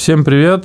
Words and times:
Всем 0.00 0.24
привет! 0.24 0.64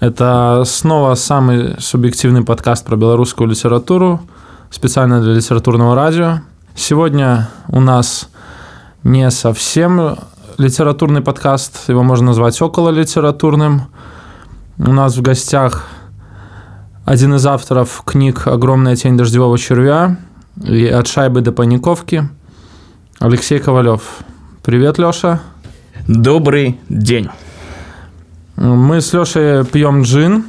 Это 0.00 0.62
снова 0.64 1.16
самый 1.16 1.78
субъективный 1.78 2.42
подкаст 2.42 2.82
про 2.82 2.96
белорусскую 2.96 3.46
литературу, 3.46 4.22
специально 4.70 5.20
для 5.20 5.34
литературного 5.34 5.94
радио. 5.94 6.38
Сегодня 6.74 7.50
у 7.68 7.78
нас 7.78 8.30
не 9.04 9.30
совсем 9.30 10.16
литературный 10.56 11.20
подкаст, 11.20 11.90
его 11.90 12.02
можно 12.02 12.28
назвать 12.28 12.62
около 12.62 12.88
литературным. 12.88 13.82
У 14.78 14.94
нас 14.94 15.14
в 15.14 15.20
гостях 15.20 15.86
один 17.04 17.34
из 17.34 17.44
авторов 17.44 18.02
книг 18.02 18.46
«Огромная 18.46 18.96
тень 18.96 19.18
дождевого 19.18 19.58
червя» 19.58 20.16
и 20.64 20.86
«От 20.86 21.06
шайбы 21.06 21.42
до 21.42 21.52
паниковки» 21.52 22.26
Алексей 23.18 23.58
Ковалев. 23.58 24.20
Привет, 24.62 24.96
Леша. 24.96 25.42
Добрый 26.08 26.80
день. 26.88 27.28
Мы 28.56 29.00
с 29.00 29.12
Лешей 29.12 29.64
пьем 29.64 30.02
джин. 30.02 30.44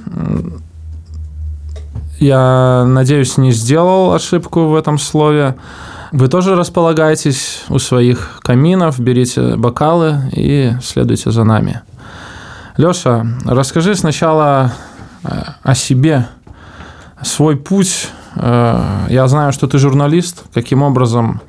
Я 2.19 2.85
надеюсь, 2.85 3.37
не 3.37 3.51
сделал 3.51 4.13
ошибку 4.13 4.67
в 4.67 4.75
этом 4.75 4.97
слове. 4.97 5.55
Вы 6.11 6.27
тоже 6.27 6.55
располагаетесь 6.55 7.63
у 7.69 7.79
своих 7.79 8.39
каминов, 8.43 8.99
берите 8.99 9.55
бокалы 9.55 10.29
и 10.31 10.73
следуйте 10.81 11.31
за 11.31 11.43
нами. 11.43 11.81
Леша, 12.77 13.25
расскажи 13.45 13.95
сначала 13.95 14.73
э, 15.23 15.29
о 15.63 15.75
себе, 15.75 16.27
свой 17.21 17.55
путь. 17.55 18.09
Э, 18.35 19.07
я 19.09 19.27
знаю, 19.27 19.53
что 19.53 19.67
ты 19.67 19.77
журналист. 19.79 20.43
Каким 20.53 20.83
образом 20.83 21.41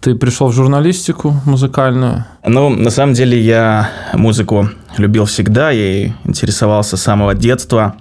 ты 0.00 0.14
пришел 0.14 0.48
в 0.48 0.52
журналистику 0.52 1.34
музыкальную? 1.44 2.24
Ну, 2.46 2.70
на 2.70 2.90
самом 2.90 3.14
деле 3.14 3.40
я 3.40 3.90
музыку 4.14 4.68
любил 4.96 5.24
всегда, 5.24 5.70
я 5.70 5.92
ей 5.92 6.14
интересовался 6.24 6.96
с 6.96 7.02
самого 7.02 7.34
детства. 7.34 7.96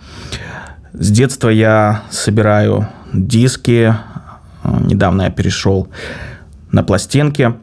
С 0.94 1.11
детства 1.11 1.50
я 1.50 2.03
собираю 2.09 2.88
диски, 3.14 3.95
Недавно 4.64 5.23
я 5.23 5.30
перешел 5.30 5.88
на 6.72 6.83
пластинки. 6.83 7.53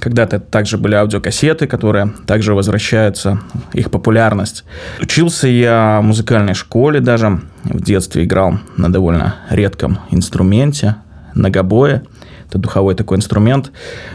Когда-то 0.00 0.38
также 0.38 0.78
были 0.78 0.94
аудиокассеты, 0.94 1.66
которые 1.66 2.12
также 2.26 2.54
возвращаются, 2.54 3.40
их 3.72 3.90
популярность. 3.90 4.64
Учился 5.00 5.48
я 5.48 5.98
в 6.00 6.04
музыкальной 6.04 6.54
школе 6.54 7.00
даже. 7.00 7.40
В 7.64 7.82
детстве 7.82 8.24
играл 8.24 8.58
на 8.76 8.92
довольно 8.92 9.36
редком 9.50 9.98
инструменте, 10.10 10.96
на 11.34 11.50
гобое. 11.50 12.04
Это 12.48 12.58
духовой 12.58 12.94
такой 12.94 13.18
инструмент. 13.18 13.72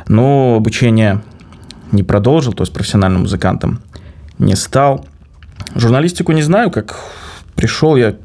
Но 0.08 0.56
обучение 0.56 1.22
не 1.92 2.03
продолжил, 2.03 2.53
то 2.53 2.64
есть 2.64 2.73
профессиональным 2.73 3.22
музыкантом 3.22 3.81
не 4.39 4.56
стал. 4.56 5.06
Журналистику 5.76 6.31
не 6.31 6.42
знаю, 6.42 6.72
как 6.72 7.00
пришел 7.56 7.95
я 7.95 8.16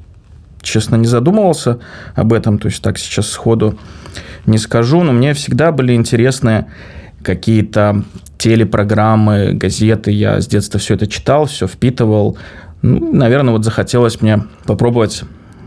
честно, 0.62 0.96
не 0.96 1.06
задумывался 1.06 1.78
об 2.14 2.32
этом, 2.32 2.58
то 2.58 2.66
есть 2.66 2.82
так 2.82 2.98
сейчас 2.98 3.28
сходу 3.28 3.78
не 4.46 4.58
скажу, 4.58 5.02
но 5.02 5.12
мне 5.12 5.34
всегда 5.34 5.72
были 5.72 5.94
интересны 5.94 6.66
какие-то 7.22 8.04
телепрограммы, 8.38 9.52
газеты. 9.52 10.10
Я 10.10 10.40
с 10.40 10.46
детства 10.46 10.78
все 10.78 10.94
это 10.94 11.06
читал, 11.06 11.46
все 11.46 11.66
впитывал. 11.66 12.38
Ну, 12.82 13.12
наверное, 13.12 13.52
вот 13.52 13.64
захотелось 13.64 14.20
мне 14.20 14.44
попробовать 14.64 15.24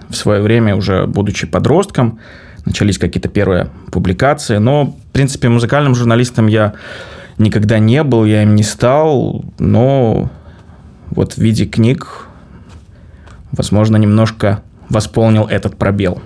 в 0.09 0.15
свое 0.15 0.41
время, 0.41 0.75
уже 0.75 1.05
будучи 1.07 1.47
подростком, 1.47 2.19
начались 2.65 2.97
какие-то 2.97 3.29
первые 3.29 3.69
публикации. 3.91 4.57
Но, 4.57 4.85
в 4.85 5.11
принципе, 5.11 5.49
музыкальным 5.49 5.95
журналистом 5.95 6.47
я 6.47 6.73
никогда 7.37 7.79
не 7.79 8.03
был, 8.03 8.25
я 8.25 8.43
им 8.43 8.55
не 8.55 8.63
стал, 8.63 9.43
но 9.59 10.29
вот 11.09 11.33
в 11.33 11.37
виде 11.37 11.65
книг, 11.65 12.27
возможно, 13.51 13.97
немножко 13.97 14.61
восполнил 14.89 15.45
этот 15.45 15.77
пробел? 15.77 16.21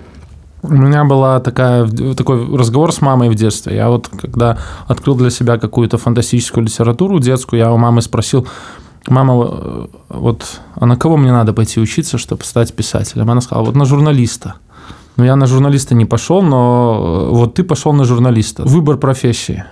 У 0.62 0.72
меня 0.72 1.04
была 1.04 1.38
такая, 1.40 1.86
такой 1.86 2.56
разговор 2.56 2.92
с 2.92 3.00
мамой 3.00 3.28
в 3.28 3.34
детстве. 3.34 3.76
Я 3.76 3.88
вот, 3.88 4.08
когда 4.08 4.58
открыл 4.86 5.14
для 5.14 5.30
себя 5.30 5.58
какую-то 5.58 5.96
фантастическую 5.96 6.64
литературу 6.64 7.20
детскую, 7.20 7.60
я 7.60 7.72
у 7.72 7.76
мамы 7.76 8.02
спросил, 8.02 8.48
мама, 9.06 9.48
э, 9.48 9.86
вот, 10.08 10.60
а 10.74 10.86
на 10.86 10.96
кого 10.96 11.16
мне 11.16 11.30
надо 11.30 11.52
пойти 11.52 11.78
учиться, 11.78 12.18
чтобы 12.18 12.42
стать 12.44 12.74
писателем? 12.74 13.30
Она 13.30 13.40
сказала, 13.40 13.66
вот 13.66 13.76
на 13.76 13.84
журналиста. 13.84 14.54
Ну, 15.16 15.24
я 15.24 15.36
на 15.36 15.46
журналиста 15.46 15.94
не 15.94 16.04
пошел, 16.04 16.42
но 16.42 17.28
э, 17.30 17.34
вот 17.34 17.54
ты 17.54 17.64
пошел 17.64 17.92
на 17.92 18.04
журналиста. 18.04 18.62
Выбор 18.64 18.98
профессии. 18.98 19.64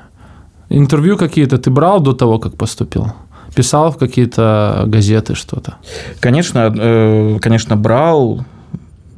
Интервью 0.71 1.17
какие-то 1.17 1.59
ты 1.59 1.71
брал 1.71 2.01
до 2.01 2.13
того, 2.13 2.39
как 2.39 2.57
поступил? 2.57 3.13
Писал 3.55 3.91
в 3.93 3.99
какие-то 3.99 4.85
газеты 4.87 5.35
что-то? 5.35 5.75
Конечно, 6.21 6.75
э, 6.77 7.39
конечно, 7.41 7.77
брал 7.77 8.45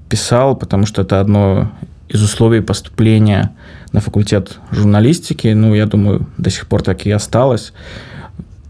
писал, 0.09 0.57
потому 0.57 0.87
что 0.87 1.03
это 1.03 1.21
одно 1.21 1.71
из 2.09 2.23
условий 2.23 2.61
поступления 2.61 3.51
на 3.93 4.01
факультет 4.01 4.59
журналистики. 4.71 5.49
Ну, 5.49 5.75
я 5.75 5.87
думаю, 5.87 6.27
до 6.39 6.51
сих 6.51 6.67
пор 6.67 6.83
так 6.83 7.07
и 7.07 7.11
осталось. 7.11 7.73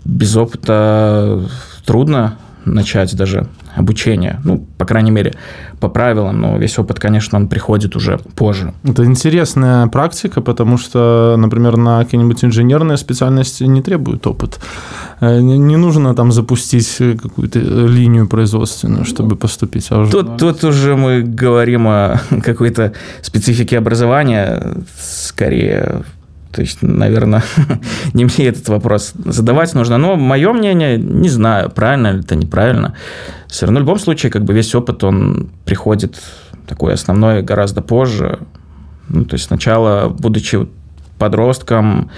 Без 0.05 0.37
опыта 0.37 1.43
трудно 1.85 2.37
начать 2.65 3.17
даже 3.17 3.49
обучение. 3.77 4.41
Ну, 4.45 4.67
по 4.79 4.85
крайней 4.85 5.11
мере, 5.11 5.35
по 5.81 5.89
правилам, 5.89 6.41
но 6.41 6.59
весь 6.59 6.79
опыт, 6.79 6.99
конечно, 6.99 7.39
он 7.39 7.49
приходит 7.49 7.97
уже 7.97 8.19
позже. 8.35 8.73
Это 8.85 9.05
интересная 9.05 9.87
практика, 9.87 10.41
потому 10.41 10.79
что, 10.79 11.37
например, 11.39 11.77
на 11.77 12.03
какие-нибудь 12.05 12.45
инженерные 12.45 12.97
специальности 12.97 13.65
не 13.65 13.83
требует 13.83 14.27
опыт. 14.27 14.59
Э, 15.21 15.41
не 15.41 15.77
нужно 15.77 16.15
там 16.15 16.33
запустить 16.33 16.97
какую-то 17.23 17.59
линию 17.59 18.27
производственную, 18.27 19.05
чтобы 19.05 19.37
поступить. 19.37 19.87
А 19.91 20.01
уже... 20.01 20.11
тут, 20.11 20.37
тут 20.39 20.65
уже 20.65 20.97
мы 20.97 21.23
говорим 21.23 21.87
о 21.87 22.21
какой-то 22.43 22.93
специфике 23.23 23.79
образования, 23.79 24.75
скорее 24.99 26.03
то 26.57 26.63
есть, 26.63 26.79
наверное, 26.81 27.45
не 28.15 28.25
мне 28.25 28.47
этот 28.47 28.67
вопрос 28.71 29.13
задавать 29.27 29.75
нужно. 29.75 29.99
Но 29.99 30.17
мое 30.17 30.55
мнение, 30.55 30.97
не 30.97 31.29
знаю, 31.29 31.69
правильно 31.69 32.13
ли 32.13 32.21
это, 32.21 32.35
неправильно. 32.35 32.95
Все 33.47 33.67
равно 33.67 33.81
в 33.81 33.83
любом 33.83 33.99
случае, 33.99 34.33
как 34.33 34.45
бы 34.45 34.55
весь 34.55 34.75
опыт, 34.75 35.05
он 35.05 35.51
приходит 35.67 36.17
такой 36.67 36.95
основной 36.95 37.43
гораздо 37.43 37.83
позже. 37.83 38.39
Ну, 39.11 39.27
то 39.27 39.35
есть 39.35 39.49
сначала, 39.49 40.09
будучи 40.09 40.67
подростком, 41.19 42.11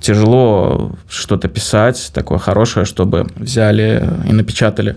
тяжело 0.00 0.96
что-то 1.08 1.46
писать 1.46 2.10
такое 2.12 2.38
хорошее, 2.38 2.86
чтобы 2.86 3.28
взяли 3.36 4.10
и 4.28 4.32
напечатали 4.32 4.96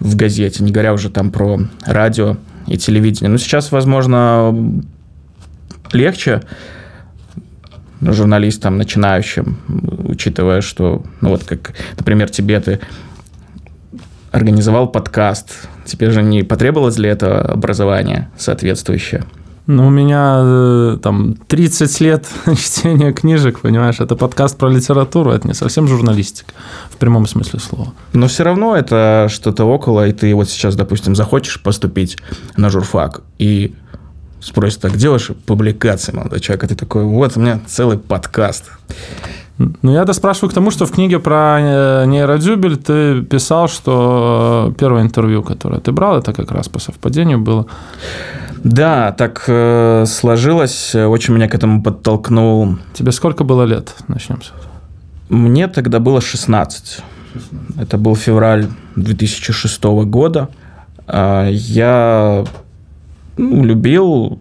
в 0.00 0.16
газете, 0.16 0.64
не 0.64 0.72
говоря 0.72 0.92
уже 0.92 1.08
там 1.08 1.30
про 1.30 1.60
радио 1.86 2.36
и 2.66 2.76
телевидение. 2.76 3.30
Но 3.30 3.38
сейчас, 3.38 3.70
возможно, 3.70 4.52
легче, 5.92 6.42
журналистам 8.02 8.76
начинающим, 8.76 9.56
учитывая, 10.04 10.60
что, 10.60 11.02
ну 11.20 11.30
вот 11.30 11.44
как, 11.44 11.74
например, 11.98 12.30
тебе 12.30 12.60
ты 12.60 12.80
организовал 14.32 14.88
подкаст, 14.88 15.68
тебе 15.84 16.10
же 16.10 16.22
не 16.22 16.42
потребовалось 16.42 16.96
для 16.96 17.10
этого 17.10 17.40
образование 17.40 18.30
соответствующее? 18.36 19.24
Ну, 19.68 19.86
у 19.86 19.90
меня 19.90 20.40
э, 20.42 20.98
там 21.00 21.34
30 21.46 22.00
лет 22.00 22.26
чтения 22.58 23.12
книжек, 23.12 23.60
понимаешь, 23.60 24.00
это 24.00 24.16
подкаст 24.16 24.58
про 24.58 24.68
литературу, 24.68 25.30
это 25.30 25.46
не 25.46 25.54
совсем 25.54 25.86
журналистика 25.86 26.52
в 26.90 26.96
прямом 26.96 27.28
смысле 27.28 27.60
слова. 27.60 27.92
Но 28.12 28.26
все 28.26 28.42
равно 28.42 28.74
это 28.74 29.28
что-то 29.30 29.64
около, 29.64 30.08
и 30.08 30.12
ты 30.12 30.34
вот 30.34 30.48
сейчас, 30.48 30.74
допустим, 30.74 31.14
захочешь 31.14 31.62
поступить 31.62 32.18
на 32.56 32.70
журфак, 32.70 33.22
и 33.38 33.74
спросит, 34.42 34.84
а 34.84 34.90
где 34.90 35.08
ваши 35.08 35.34
публикации, 35.34 36.12
молодой 36.12 36.40
человек? 36.40 36.64
А 36.64 36.66
ты 36.68 36.74
такой, 36.74 37.04
вот 37.04 37.36
у 37.36 37.40
меня 37.40 37.60
целый 37.66 37.98
подкаст. 37.98 38.70
Ну, 39.58 39.92
я 39.92 40.02
это 40.02 40.12
спрашиваю 40.12 40.50
к 40.50 40.54
тому, 40.54 40.70
что 40.70 40.86
в 40.86 40.92
книге 40.92 41.18
про 41.18 41.58
э, 41.60 42.04
нейродюбель 42.06 42.76
ты 42.76 43.22
писал, 43.22 43.68
что 43.68 44.70
э, 44.70 44.78
первое 44.78 45.02
интервью, 45.02 45.42
которое 45.42 45.80
ты 45.80 45.92
брал, 45.92 46.18
это 46.18 46.32
как 46.32 46.50
раз 46.50 46.68
по 46.68 46.78
совпадению 46.78 47.38
было. 47.38 47.66
Да, 48.64 49.12
так 49.12 49.44
э, 49.46 50.04
сложилось. 50.06 50.94
Очень 50.94 51.34
меня 51.34 51.48
к 51.48 51.54
этому 51.54 51.82
подтолкнул. 51.82 52.78
Тебе 52.94 53.12
сколько 53.12 53.44
было 53.44 53.62
лет? 53.64 53.94
Начнем 54.08 54.42
с 54.42 54.48
этого. 54.48 54.72
Мне 55.28 55.68
тогда 55.68 56.00
было 56.00 56.20
16. 56.20 57.02
16. 57.32 57.78
Это 57.78 57.98
был 57.98 58.16
февраль 58.16 58.68
2006 58.96 59.84
года. 59.84 60.48
А, 61.06 61.48
я 61.48 62.44
ну, 63.36 63.64
любил 63.64 64.38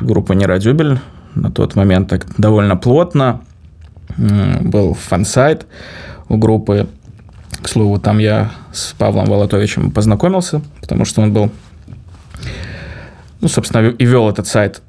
группу 0.00 0.32
Нерадюбель 0.32 0.98
на 1.34 1.50
тот 1.50 1.74
момент 1.74 2.08
так 2.08 2.26
довольно 2.38 2.76
плотно. 2.76 3.40
Был 4.16 4.94
фан-сайт 4.94 5.66
у 6.28 6.36
группы. 6.36 6.88
К 7.62 7.68
слову, 7.68 7.98
там 7.98 8.18
я 8.18 8.52
с 8.72 8.92
Павлом 8.92 9.26
Волотовичем 9.26 9.90
познакомился, 9.90 10.62
потому 10.80 11.04
что 11.04 11.22
он 11.22 11.32
был, 11.32 11.50
ну, 13.40 13.48
собственно, 13.48 13.88
и 13.88 14.04
вел 14.04 14.28
этот 14.28 14.46
сайт. 14.46 14.80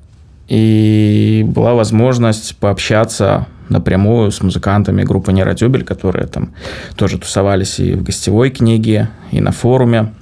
И 0.47 1.43
была 1.47 1.73
возможность 1.73 2.55
пообщаться 2.57 3.47
напрямую 3.69 4.31
с 4.31 4.41
музыкантами 4.41 5.03
группы 5.03 5.31
«Нейродюбель», 5.31 5.83
которые 5.83 6.27
там 6.27 6.53
тоже 6.95 7.19
тусовались 7.19 7.79
и 7.79 7.93
в 7.93 8.03
гостевой 8.03 8.49
книге, 8.49 9.09
и 9.31 9.41
на 9.41 9.51
форуме. 9.51 10.13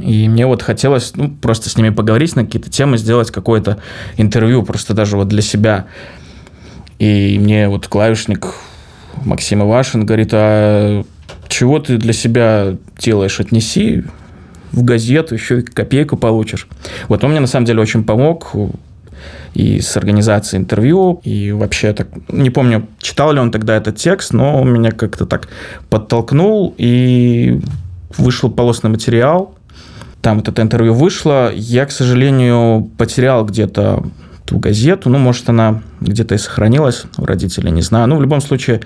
И 0.00 0.28
мне 0.28 0.46
вот 0.46 0.62
хотелось 0.62 1.12
ну, 1.16 1.30
просто 1.30 1.68
с 1.68 1.76
ними 1.76 1.90
поговорить 1.90 2.36
на 2.36 2.44
какие-то 2.44 2.70
темы, 2.70 2.98
сделать 2.98 3.30
какое-то 3.30 3.78
интервью, 4.16 4.62
просто 4.62 4.94
даже 4.94 5.16
вот 5.16 5.28
для 5.28 5.42
себя. 5.42 5.86
И 6.98 7.38
мне 7.38 7.68
вот 7.68 7.88
клавишник 7.88 8.54
Максим 9.24 9.62
Ивашин 9.62 10.06
говорит, 10.06 10.30
а 10.32 11.04
чего 11.48 11.78
ты 11.78 11.96
для 11.96 12.12
себя 12.12 12.76
делаешь, 12.98 13.40
отнеси 13.40 14.04
в 14.72 14.84
газету, 14.84 15.34
еще 15.34 15.60
и 15.60 15.62
копейку 15.62 16.16
получишь. 16.16 16.68
Вот 17.08 17.24
он 17.24 17.30
мне 17.30 17.40
на 17.40 17.46
самом 17.46 17.66
деле 17.66 17.80
очень 17.80 18.04
помог 18.04 18.52
и 19.54 19.80
с 19.80 19.96
организацией 19.96 20.60
интервью, 20.60 21.20
и 21.24 21.52
вообще 21.52 21.94
так, 21.94 22.08
не 22.28 22.50
помню, 22.50 22.86
читал 23.00 23.32
ли 23.32 23.40
он 23.40 23.50
тогда 23.50 23.76
этот 23.76 23.96
текст, 23.96 24.34
но 24.34 24.60
он 24.60 24.70
меня 24.70 24.90
как-то 24.90 25.24
так 25.24 25.48
подтолкнул, 25.88 26.74
и 26.76 27.60
вышел 28.18 28.50
полосный 28.50 28.90
материал, 28.90 29.55
там 30.22 30.40
это 30.40 30.60
интервью 30.62 30.94
вышло, 30.94 31.52
я, 31.54 31.86
к 31.86 31.92
сожалению, 31.92 32.90
потерял 32.98 33.44
где-то 33.44 34.04
ту 34.44 34.58
газету, 34.58 35.10
ну, 35.10 35.18
может, 35.18 35.48
она 35.48 35.82
где-то 36.00 36.34
и 36.34 36.38
сохранилась 36.38 37.04
у 37.18 37.24
родителей, 37.24 37.70
не 37.70 37.82
знаю, 37.82 38.08
ну, 38.08 38.16
в 38.16 38.22
любом 38.22 38.40
случае, 38.40 38.80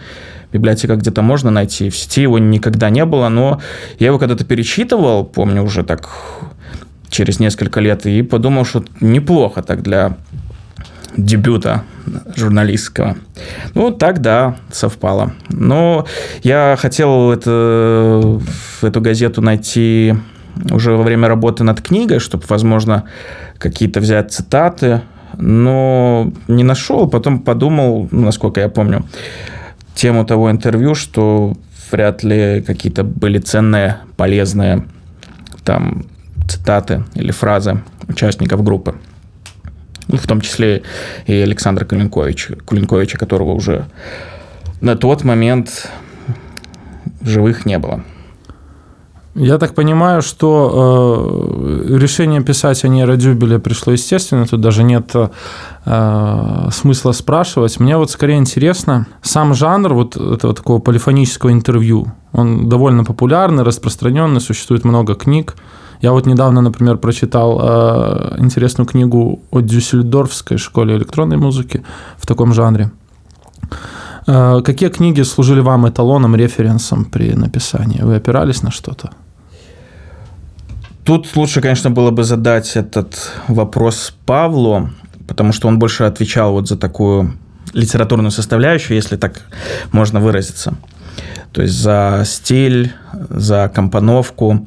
библиотека 0.53 0.97
где-то 0.97 1.23
можно 1.23 1.51
найти, 1.51 1.91
в 1.91 1.97
сети 1.97 2.23
его 2.23 2.39
никогда 2.39 2.91
не 2.91 3.05
было, 3.05 3.29
но 3.29 3.61
я 3.99 4.09
его 4.09 4.19
когда-то 4.19 4.45
перечитывал, 4.45 5.25
помню 5.25 5.63
уже 5.63 5.85
так 5.85 6.09
через 7.11 7.41
несколько 7.41 7.81
лет, 7.81 8.07
и 8.07 8.23
подумал, 8.23 8.65
что 8.65 8.85
неплохо 9.01 9.63
так 9.63 9.83
для 9.83 10.17
дебюта 11.17 11.83
журналистского. 12.37 13.17
Ну, 13.75 13.91
так, 13.91 14.21
да, 14.21 14.57
совпало. 14.71 15.33
Но 15.49 16.07
я 16.43 16.77
хотел 16.79 17.33
это, 17.33 18.41
эту 18.81 19.01
газету 19.01 19.43
найти 19.43 20.15
уже 20.71 20.93
во 20.93 21.03
время 21.03 21.29
работы 21.29 21.65
над 21.65 21.81
книгой, 21.81 22.19
чтобы, 22.19 22.45
возможно, 22.49 23.05
какие-то 23.59 24.01
взять 24.01 24.33
цитаты, 24.33 25.03
но 25.37 26.33
не 26.49 26.65
нашел. 26.65 27.09
Потом 27.09 27.41
подумал, 27.41 28.09
ну, 28.11 28.27
насколько 28.27 28.61
я 28.61 28.69
помню, 28.69 29.07
тему 29.95 30.25
того 30.25 30.51
интервью, 30.51 30.95
что 30.95 31.55
вряд 31.91 32.23
ли 32.23 32.63
какие-то 32.67 33.05
были 33.05 33.39
ценные, 33.39 33.99
полезные 34.17 34.87
там 35.65 36.05
цитаты 36.49 37.05
или 37.15 37.31
фразы 37.31 37.83
участников 38.09 38.63
группы. 38.65 38.97
Ну, 40.09 40.17
в 40.17 40.27
том 40.27 40.41
числе 40.41 40.83
и 41.27 41.35
Александра 41.35 41.85
Кулинковича, 41.85 42.57
Кулинковича, 42.65 43.17
которого 43.19 43.53
уже 43.53 43.87
на 44.81 44.97
тот 44.97 45.23
момент 45.23 45.89
живых 47.23 47.67
не 47.67 47.79
было. 47.79 48.03
Я 49.35 49.59
так 49.59 49.75
понимаю, 49.75 50.23
что 50.23 51.55
э, 51.61 51.97
решение 51.99 52.43
писать 52.43 52.85
о 52.85 52.89
нейродюбеле 52.89 53.61
пришло 53.61 53.93
естественно, 53.93 54.45
тут 54.45 54.61
даже 54.61 54.83
нет 54.83 55.15
э, 55.85 56.69
смысла 56.73 57.13
спрашивать. 57.13 57.79
Мне 57.79 57.97
вот 57.97 58.11
скорее 58.11 58.39
интересно, 58.39 59.07
сам 59.23 59.55
жанр 59.55 59.95
вот 59.95 60.17
этого 60.17 60.53
такого 60.53 60.81
полифонического 60.81 61.53
интервью, 61.53 62.13
он 62.33 62.69
довольно 62.69 63.05
популярный, 63.05 63.63
распространенный, 63.63 64.41
существует 64.41 64.85
много 64.85 65.15
книг. 65.15 65.55
Я 66.01 66.11
вот 66.11 66.27
недавно, 66.27 66.61
например, 66.61 66.97
прочитал 66.97 67.61
э, 67.63 68.37
интересную 68.39 68.89
книгу 68.89 69.43
о 69.53 69.61
Дюссельдорфской 69.61 70.59
школе 70.59 70.97
электронной 70.97 71.37
музыки 71.37 71.85
в 72.19 72.27
таком 72.27 72.53
жанре. 72.53 72.91
Э, 74.27 74.61
какие 74.65 74.89
книги 74.89 75.23
служили 75.23 75.61
вам 75.61 75.89
эталоном, 75.89 76.35
референсом 76.35 77.05
при 77.05 77.35
написании? 77.35 78.03
Вы 78.03 78.17
опирались 78.17 78.63
на 78.63 78.71
что-то? 78.71 79.11
Тут 81.05 81.35
лучше, 81.37 81.61
конечно, 81.61 81.91
было 81.91 82.11
бы 82.11 82.25
задать 82.25 82.77
этот 82.77 83.33
вопрос 83.49 84.15
Павлу, 84.27 84.91
потому 85.27 85.53
что 85.53 85.69
он 85.69 85.79
больше 85.79 86.05
отвечал 86.05 86.53
вот 86.53 86.69
за 86.69 86.77
такую 86.77 87.35
литературную 87.73 88.31
составляющую, 88.31 88.97
если 88.97 89.17
так 89.17 89.41
можно 89.93 90.21
выразиться. 90.21 90.75
То 91.53 91.63
есть 91.63 91.75
за 91.75 92.23
стиль, 92.27 92.93
за 93.13 93.71
компоновку. 93.75 94.67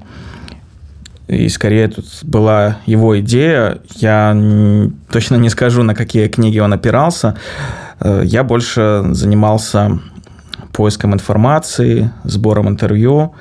И 1.27 1.47
скорее 1.50 1.88
тут 1.88 2.06
была 2.24 2.77
его 2.86 3.19
идея. 3.21 3.79
Я 3.95 4.36
точно 5.09 5.36
не 5.36 5.50
скажу, 5.50 5.83
на 5.83 5.95
какие 5.95 6.27
книги 6.27 6.59
он 6.59 6.74
опирался. 6.74 7.38
Э, 8.00 8.21
я 8.25 8.44
больше 8.44 9.03
занимался 9.12 10.00
поиском 10.74 11.13
информации, 11.13 12.12
сбором 12.24 12.68
интервью, 12.68 13.33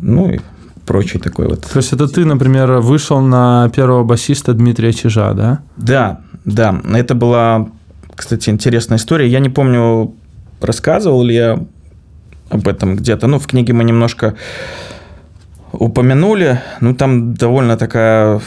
ну 0.00 0.30
и 0.30 0.40
прочий 0.88 1.18
такой 1.18 1.46
вот. 1.46 1.60
То 1.60 1.76
есть 1.76 1.92
это 1.92 2.08
ты, 2.08 2.24
например, 2.24 2.80
вышел 2.80 3.20
на 3.20 3.68
первого 3.68 4.04
басиста 4.04 4.54
Дмитрия 4.54 4.92
Чижа, 4.92 5.34
да? 5.34 5.60
Да, 5.76 6.20
да. 6.46 6.80
Это 6.94 7.14
была, 7.14 7.68
кстати, 8.16 8.48
интересная 8.50 8.96
история. 8.96 9.28
Я 9.28 9.40
не 9.40 9.50
помню, 9.50 10.14
рассказывал 10.60 11.22
ли 11.22 11.34
я 11.34 11.58
об 12.48 12.66
этом 12.66 12.96
где-то. 12.96 13.26
Ну, 13.26 13.38
в 13.38 13.46
книге 13.46 13.74
мы 13.74 13.84
немножко 13.84 14.34
упомянули. 15.72 16.60
Ну, 16.80 16.94
там 16.94 17.34
довольно 17.34 17.76
такая 17.76 18.40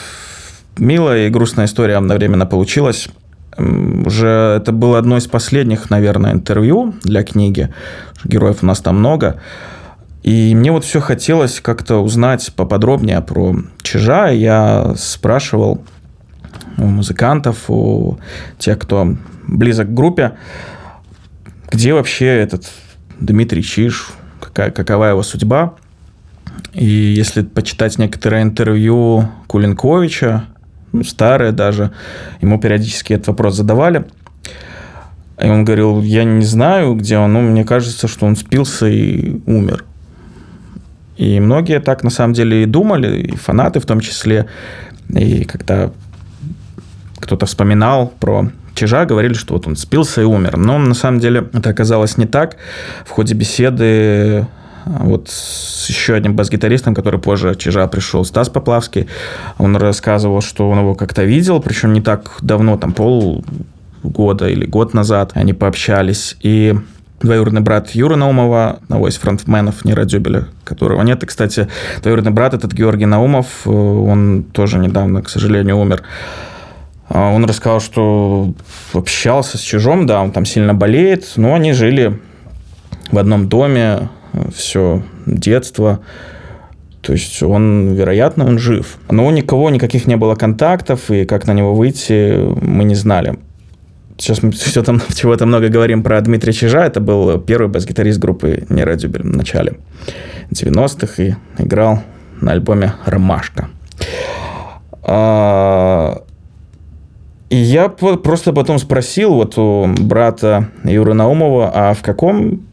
милая 0.79 1.27
и 1.27 1.29
грустная 1.29 1.65
история 1.65 1.97
одновременно 1.97 2.47
получилась. 2.47 3.09
Уже 3.57 4.57
это 4.59 4.71
было 4.71 4.97
одно 4.97 5.17
из 5.17 5.27
последних, 5.27 5.91
наверное, 5.91 6.31
интервью 6.31 6.95
для 7.03 7.23
книги. 7.23 7.69
Героев 8.23 8.63
у 8.63 8.65
нас 8.65 8.79
там 8.79 8.97
много. 8.97 9.39
И 10.23 10.53
мне 10.55 10.71
вот 10.71 10.83
все 10.85 10.99
хотелось 10.99 11.59
как-то 11.61 11.97
узнать 11.97 12.53
поподробнее 12.55 13.21
про 13.21 13.55
Чижа. 13.81 14.29
Я 14.29 14.93
спрашивал 14.95 15.83
у 16.77 16.85
музыкантов, 16.85 17.69
у 17.69 18.19
тех, 18.59 18.77
кто 18.79 19.15
близок 19.47 19.87
к 19.87 19.93
группе, 19.93 20.33
где 21.71 21.93
вообще 21.93 22.27
этот 22.27 22.69
Дмитрий 23.19 23.63
Чиж, 23.63 24.11
какая, 24.39 24.71
какова 24.71 25.05
его 25.05 25.23
судьба. 25.23 25.75
И 26.73 26.85
если 26.85 27.41
почитать 27.41 27.97
некоторые 27.97 28.43
интервью 28.43 29.29
Кулинковича, 29.47 30.45
ну, 30.91 31.03
старые 31.03 31.51
даже, 31.51 31.91
ему 32.41 32.59
периодически 32.59 33.13
этот 33.13 33.29
вопрос 33.29 33.55
задавали. 33.55 34.05
И 35.41 35.47
он 35.47 35.65
говорил, 35.65 36.01
я 36.01 36.23
не 36.23 36.45
знаю, 36.45 36.93
где 36.95 37.17
он, 37.17 37.33
но 37.33 37.41
мне 37.41 37.63
кажется, 37.63 38.07
что 38.07 38.25
он 38.27 38.35
спился 38.35 38.87
и 38.87 39.41
умер. 39.47 39.85
И 41.17 41.39
многие 41.39 41.79
так 41.79 42.03
на 42.03 42.09
самом 42.09 42.33
деле 42.33 42.63
и 42.63 42.65
думали, 42.65 43.21
и 43.21 43.35
фанаты 43.35 43.79
в 43.79 43.85
том 43.85 43.99
числе. 43.99 44.47
И 45.09 45.43
когда 45.43 45.91
кто-то 47.19 47.45
вспоминал 47.45 48.13
про 48.19 48.49
Чижа, 48.73 49.05
говорили, 49.05 49.33
что 49.33 49.53
вот 49.53 49.67
он 49.67 49.75
спился 49.75 50.21
и 50.21 50.25
умер. 50.25 50.57
Но 50.57 50.77
на 50.77 50.93
самом 50.93 51.19
деле 51.19 51.47
это 51.53 51.69
оказалось 51.69 52.17
не 52.17 52.25
так. 52.25 52.57
В 53.05 53.09
ходе 53.09 53.33
беседы 53.35 54.47
вот 54.85 55.29
с 55.29 55.87
еще 55.89 56.15
одним 56.15 56.35
бас-гитаристом, 56.35 56.95
который 56.95 57.19
позже 57.19 57.55
Чижа 57.55 57.87
пришел, 57.87 58.25
Стас 58.25 58.49
Поплавский, 58.49 59.07
он 59.57 59.75
рассказывал, 59.75 60.41
что 60.41 60.69
он 60.69 60.79
его 60.79 60.95
как-то 60.95 61.23
видел, 61.23 61.61
причем 61.61 61.93
не 61.93 62.01
так 62.01 62.37
давно, 62.41 62.77
там 62.77 62.93
полгода 62.93 64.47
или 64.47 64.65
год 64.65 64.93
назад 64.93 65.31
они 65.35 65.53
пообщались. 65.53 66.35
И 66.41 66.75
двоюродный 67.21 67.61
брат 67.61 67.91
Юры 67.91 68.15
Наумова, 68.15 68.79
одного 68.83 69.07
из 69.07 69.17
фронтменов 69.17 69.85
Нейродюбеля, 69.85 70.47
которого 70.63 71.01
нет. 71.03 71.23
И, 71.23 71.25
кстати, 71.25 71.67
двоюродный 72.01 72.31
брат 72.31 72.53
этот 72.53 72.73
Георгий 72.73 73.05
Наумов, 73.05 73.65
он 73.65 74.43
тоже 74.51 74.79
недавно, 74.79 75.21
к 75.21 75.29
сожалению, 75.29 75.77
умер. 75.77 76.03
А 77.09 77.31
он 77.31 77.45
рассказал, 77.45 77.81
что 77.81 78.53
общался 78.93 79.57
с 79.57 79.61
Чужом, 79.61 80.05
да, 80.05 80.21
он 80.21 80.31
там 80.31 80.45
сильно 80.45 80.73
болеет, 80.73 81.33
но 81.35 81.53
они 81.55 81.73
жили 81.73 82.19
в 83.11 83.17
одном 83.17 83.49
доме, 83.49 84.09
все 84.55 85.03
детство. 85.25 85.99
То 87.01 87.13
есть 87.13 87.41
он, 87.43 87.93
вероятно, 87.93 88.45
он 88.45 88.59
жив. 88.59 88.97
Но 89.09 89.25
у 89.25 89.31
никого 89.31 89.69
никаких 89.69 90.07
не 90.07 90.15
было 90.15 90.35
контактов, 90.35 91.09
и 91.11 91.25
как 91.25 91.47
на 91.47 91.53
него 91.53 91.73
выйти, 91.73 92.37
мы 92.61 92.83
не 92.83 92.95
знали. 92.95 93.39
Сейчас 94.21 94.43
мы 94.43 94.51
все 94.51 94.83
там 94.83 95.01
чего-то 95.15 95.47
много 95.47 95.69
говорим 95.69 96.03
про 96.03 96.21
Дмитрия 96.21 96.53
Чижа. 96.53 96.85
Это 96.85 96.99
был 96.99 97.39
первый 97.39 97.69
бас-гитарист 97.69 98.19
группы 98.19 98.65
Нерадюбель 98.69 99.23
в 99.23 99.35
начале 99.35 99.79
90-х 100.51 101.23
и 101.23 101.33
играл 101.57 102.03
на 102.39 102.51
альбоме 102.51 102.93
«Ромашка». 103.05 103.69
А, 105.01 106.21
и 107.49 107.55
я 107.55 107.89
просто 107.89 108.53
потом 108.53 108.77
спросил 108.77 109.33
вот 109.33 109.57
у 109.57 109.87
брата 109.87 110.69
Юры 110.83 111.15
Наумова, 111.15 111.71
а 111.73 111.93
в 111.95 112.03
каком 112.03 112.67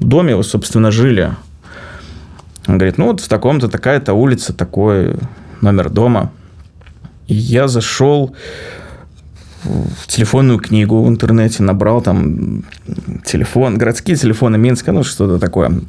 доме 0.00 0.36
вы, 0.36 0.44
собственно, 0.44 0.90
жили? 0.90 1.30
Он 2.68 2.76
говорит, 2.76 2.98
ну 2.98 3.06
вот 3.06 3.22
в 3.22 3.28
таком-то 3.28 3.68
такая-то 3.68 4.12
улица, 4.12 4.52
такой 4.52 5.16
номер 5.62 5.88
дома. 5.88 6.30
И 7.26 7.34
я 7.34 7.68
зашел 7.68 8.36
телефонную 10.06 10.58
книгу 10.58 11.02
в 11.02 11.08
интернете, 11.08 11.62
набрал 11.62 12.00
там 12.00 12.64
телефон, 13.24 13.78
городские 13.78 14.16
телефоны 14.16 14.58
Минска, 14.58 14.92
ну 14.92 15.04
что-то 15.04 15.38
такое, 15.38 15.80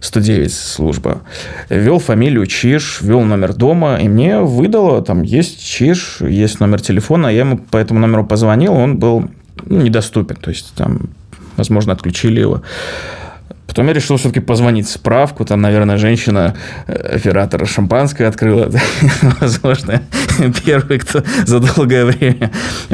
109 0.00 0.52
служба. 0.52 1.22
Ввел 1.68 1.98
фамилию 1.98 2.46
Чиш, 2.46 3.00
ввел 3.00 3.22
номер 3.22 3.54
дома, 3.54 3.96
и 3.96 4.08
мне 4.08 4.40
выдало, 4.40 5.02
там 5.02 5.22
есть 5.22 5.64
Чиш, 5.64 6.18
есть 6.20 6.60
номер 6.60 6.80
телефона, 6.80 7.28
я 7.28 7.40
ему 7.40 7.58
по 7.58 7.76
этому 7.76 8.00
номеру 8.00 8.26
позвонил, 8.26 8.74
он 8.74 8.98
был 8.98 9.30
ну, 9.64 9.80
недоступен, 9.80 10.36
то 10.36 10.50
есть 10.50 10.72
там, 10.74 11.10
возможно, 11.56 11.92
отключили 11.92 12.40
его. 12.40 12.62
Потом 13.74 13.88
я 13.88 13.92
решил 13.92 14.18
все-таки 14.18 14.38
позвонить 14.38 14.88
справку. 14.88 15.44
Там, 15.44 15.60
наверное, 15.60 15.96
женщина 15.96 16.54
э, 16.86 17.16
оператора 17.16 17.66
шампанское 17.66 18.28
открыла. 18.28 18.70
Возможно, 19.40 20.00
первый, 20.64 21.00
кто 21.00 21.24
за 21.44 21.58
долгое 21.58 22.04
время 22.04 22.52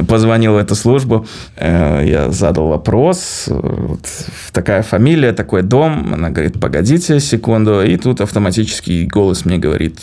позвонил 0.08 0.54
в 0.54 0.56
эту 0.56 0.74
службу. 0.74 1.26
Э, 1.56 2.02
я 2.02 2.30
задал 2.30 2.68
вопрос. 2.68 3.44
Вот 3.48 4.08
такая 4.52 4.82
фамилия, 4.82 5.34
такой 5.34 5.62
дом. 5.62 6.14
Она 6.14 6.30
говорит, 6.30 6.58
погодите 6.58 7.20
секунду. 7.20 7.82
И 7.82 7.98
тут 7.98 8.22
автоматический 8.22 9.04
голос 9.04 9.44
мне 9.44 9.58
говорит, 9.58 9.98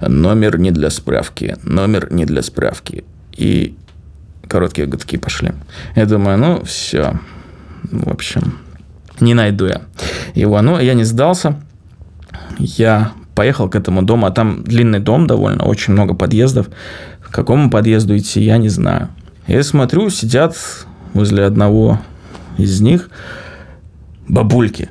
номер 0.00 0.58
не 0.58 0.70
для 0.70 0.88
справки, 0.88 1.56
номер 1.62 2.10
не 2.10 2.24
для 2.24 2.40
справки. 2.40 3.04
И 3.36 3.74
короткие 4.48 4.86
гудки 4.86 5.18
пошли. 5.18 5.52
Я 5.94 6.06
думаю, 6.06 6.38
ну, 6.38 6.64
все. 6.64 7.20
В 7.90 8.08
общем, 8.08 8.54
не 9.22 9.34
найду 9.34 9.66
я 9.66 9.82
его. 10.34 10.60
Но 10.60 10.80
я 10.80 10.94
не 10.94 11.04
сдался. 11.04 11.56
Я 12.58 13.12
поехал 13.34 13.68
к 13.68 13.76
этому 13.76 14.02
дому, 14.02 14.26
а 14.26 14.30
там 14.30 14.62
длинный 14.62 15.00
дом 15.00 15.26
довольно, 15.26 15.64
очень 15.64 15.94
много 15.94 16.14
подъездов. 16.14 16.68
К 17.20 17.30
какому 17.30 17.70
подъезду 17.70 18.16
идти, 18.16 18.42
я 18.42 18.58
не 18.58 18.68
знаю. 18.68 19.08
Я 19.46 19.62
смотрю, 19.62 20.10
сидят 20.10 20.56
возле 21.14 21.44
одного 21.44 22.00
из 22.58 22.80
них 22.80 23.08
бабульки. 24.28 24.90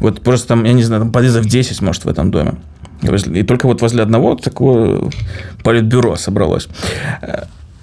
Вот 0.00 0.22
просто 0.22 0.48
там, 0.48 0.64
я 0.64 0.72
не 0.72 0.82
знаю, 0.82 1.02
там 1.02 1.12
подъездов 1.12 1.46
10, 1.46 1.82
может, 1.82 2.04
в 2.04 2.08
этом 2.08 2.30
доме. 2.30 2.54
И 3.02 3.42
только 3.42 3.66
вот 3.66 3.82
возле 3.82 4.02
одного 4.02 4.34
такого 4.34 5.10
политбюро 5.62 6.16
собралось. 6.16 6.68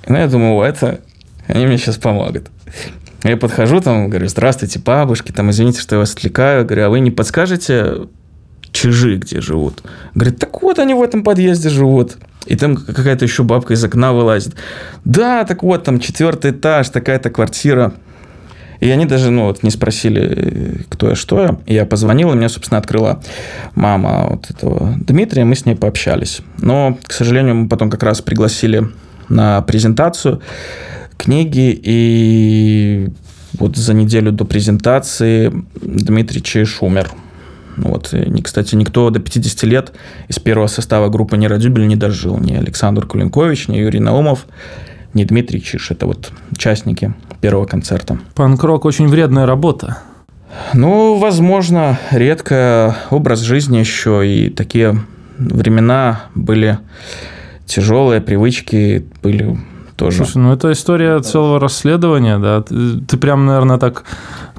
Ну, 0.08 0.18
я 0.18 0.28
думаю, 0.28 0.62
это 0.62 1.02
они 1.48 1.66
мне 1.66 1.78
сейчас 1.78 1.98
помогут. 1.98 2.50
Я 3.24 3.38
подхожу, 3.38 3.82
там, 3.82 4.10
говорю, 4.10 4.28
здравствуйте, 4.28 4.80
бабушки, 4.80 5.32
там, 5.32 5.52
извините, 5.52 5.80
что 5.80 5.96
я 5.96 6.00
вас 6.00 6.14
отвлекаю. 6.14 6.66
Говорю, 6.66 6.86
а 6.86 6.90
вы 6.90 7.00
не 7.00 7.12
подскажете, 7.12 8.08
чижи 8.72 9.18
где 9.18 9.42
живут? 9.42 9.84
Говорит, 10.16 10.40
так 10.40 10.62
вот 10.62 10.80
они 10.80 10.94
в 10.94 11.04
этом 11.04 11.24
подъезде 11.24 11.70
живут. 11.70 12.18
И 12.48 12.56
там 12.56 12.76
какая-то 12.76 13.24
еще 13.26 13.44
бабка 13.44 13.74
из 13.74 13.84
окна 13.84 14.14
вылазит. 14.14 14.56
Да, 15.06 15.44
так 15.44 15.62
вот, 15.62 15.84
там 15.84 16.00
четвертый 16.00 16.52
этаж, 16.52 16.90
такая-то 16.90 17.30
квартира. 17.30 17.94
И 18.80 18.90
они 18.90 19.06
даже, 19.06 19.30
ну, 19.30 19.46
вот 19.46 19.62
не 19.62 19.70
спросили, 19.70 20.84
кто 20.90 21.10
я, 21.10 21.16
что 21.16 21.42
я. 21.44 21.60
Я 21.68 21.86
позвонил, 21.86 22.34
и 22.34 22.36
меня, 22.36 22.50
собственно, 22.50 22.80
открыла 22.80 23.22
мама 23.76 24.26
вот 24.32 24.50
этого 24.50 24.96
Дмитрия, 24.98 25.46
мы 25.46 25.56
с 25.56 25.68
ней 25.68 25.76
пообщались. 25.76 26.42
Но, 26.58 26.98
к 27.06 27.14
сожалению, 27.14 27.54
мы 27.54 27.70
потом 27.70 27.92
как 27.92 28.02
раз 28.02 28.22
пригласили 28.22 28.90
на 29.30 29.62
презентацию 29.62 30.42
книги, 31.22 31.80
и 31.82 33.10
вот 33.60 33.78
за 33.78 33.94
неделю 33.94 34.32
до 34.32 34.46
презентации 34.46 35.54
Дмитрий 35.82 36.42
умер. 36.82 37.12
Вот. 37.78 38.14
И, 38.14 38.42
кстати, 38.42 38.76
никто 38.76 39.10
до 39.10 39.20
50 39.20 39.64
лет 39.64 39.94
из 40.28 40.40
первого 40.40 40.68
состава 40.68 41.10
группы 41.10 41.38
«Нерадюбель» 41.38 41.88
не 41.88 41.96
дожил. 41.96 42.38
Ни 42.38 42.54
Александр 42.54 43.06
Кулинкович, 43.06 43.68
ни 43.68 43.78
Юрий 43.78 44.00
Наумов, 44.00 44.46
ни 45.14 45.24
Дмитрий 45.24 45.62
Чиш. 45.62 45.92
Это 45.92 46.06
вот 46.06 46.32
участники 46.52 47.14
первого 47.40 47.66
концерта. 47.66 48.20
Панк-рок 48.36 48.86
очень 48.86 49.08
вредная 49.08 49.46
работа. 49.46 50.00
Ну, 50.74 51.18
возможно, 51.18 51.98
редко 52.12 52.98
образ 53.10 53.40
жизни 53.40 53.78
еще, 53.78 54.28
и 54.28 54.50
такие 54.50 55.02
времена 55.38 56.24
были 56.36 56.78
тяжелые, 57.66 58.22
привычки 58.22 59.06
были 59.24 59.58
тоже. 59.96 60.18
Слушай, 60.18 60.38
ну 60.38 60.54
это 60.54 60.72
история 60.72 61.20
целого 61.20 61.60
расследования, 61.60 62.38
да. 62.38 62.62
Ты, 62.62 63.00
ты 63.02 63.18
прям, 63.18 63.46
наверное, 63.46 63.78
так 63.78 64.04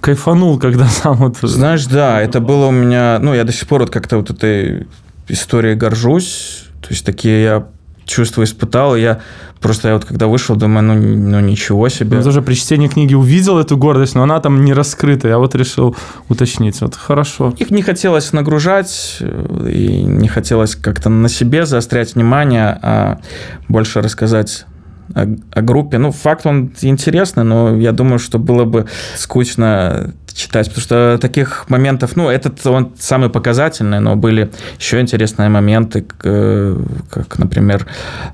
кайфанул, 0.01 0.59
когда 0.59 0.87
сам 0.89 1.17
вот... 1.17 1.39
Знаешь, 1.43 1.87
да, 1.87 2.21
это 2.21 2.41
было 2.41 2.67
у 2.67 2.73
меня... 2.73 3.19
Ну, 3.21 3.35
я 3.35 3.45
до 3.45 3.53
сих 3.53 3.69
пор 3.69 3.81
вот 3.83 3.91
как-то 3.91 4.17
вот 4.19 4.31
этой 4.31 4.87
историей 5.29 5.75
горжусь. 5.75 6.65
То 6.81 6.89
есть 6.91 7.07
такие 7.07 7.43
я 7.43 7.67
чувства 8.05 8.45
испытал. 8.45 8.97
Я 8.97 9.21
просто 9.61 9.89
я 9.89 9.95
вот 9.95 10.05
когда 10.05 10.27
вышел, 10.27 10.57
думаю, 10.57 10.85
ну, 10.85 10.95
ну 10.95 11.41
ничего 11.41 11.89
себе. 11.89 12.19
Я 12.19 12.23
тоже 12.23 12.43
при 12.43 12.55
чтении 12.55 12.89
книги 12.89 13.15
увидел 13.15 13.59
эту 13.59 13.77
гордость, 13.77 14.15
но 14.15 14.25
она 14.25 14.41
там 14.41 14.65
не 14.65 14.73
раскрыта. 14.73 15.29
Я 15.29 15.39
вот 15.39 15.55
решил 15.55 15.97
уточнить. 16.29 16.81
Вот 16.81 16.97
хорошо. 16.97 17.55
Их 17.59 17.71
не 17.71 17.83
хотелось 17.83 18.33
нагружать, 18.33 19.19
и 19.21 20.03
не 20.05 20.29
хотелось 20.29 20.75
как-то 20.75 21.09
на 21.09 21.29
себе 21.29 21.65
заострять 21.65 22.15
внимание, 22.15 22.79
а 22.83 23.21
больше 23.69 24.03
рассказать 24.03 24.67
о, 25.15 25.27
о 25.53 25.63
группе. 25.63 25.99
Ну, 25.99 26.11
факт 26.13 26.47
он 26.47 26.73
интересный, 26.83 27.45
но 27.45 27.77
я 27.77 27.93
думаю, 27.93 28.19
что 28.19 28.39
было 28.39 28.65
бы 28.65 28.87
скучно 29.17 30.13
читать, 30.35 30.69
потому 30.69 30.83
что 30.83 31.19
таких 31.21 31.69
моментов, 31.69 32.17
ну, 32.17 32.29
этот 32.29 32.65
он 32.67 32.93
самый 32.99 33.29
показательный, 33.29 34.01
но 34.01 34.17
были 34.17 34.51
еще 34.79 35.01
интересные 35.01 35.49
моменты, 35.49 36.03
как, 36.03 37.39
например, 37.39 37.87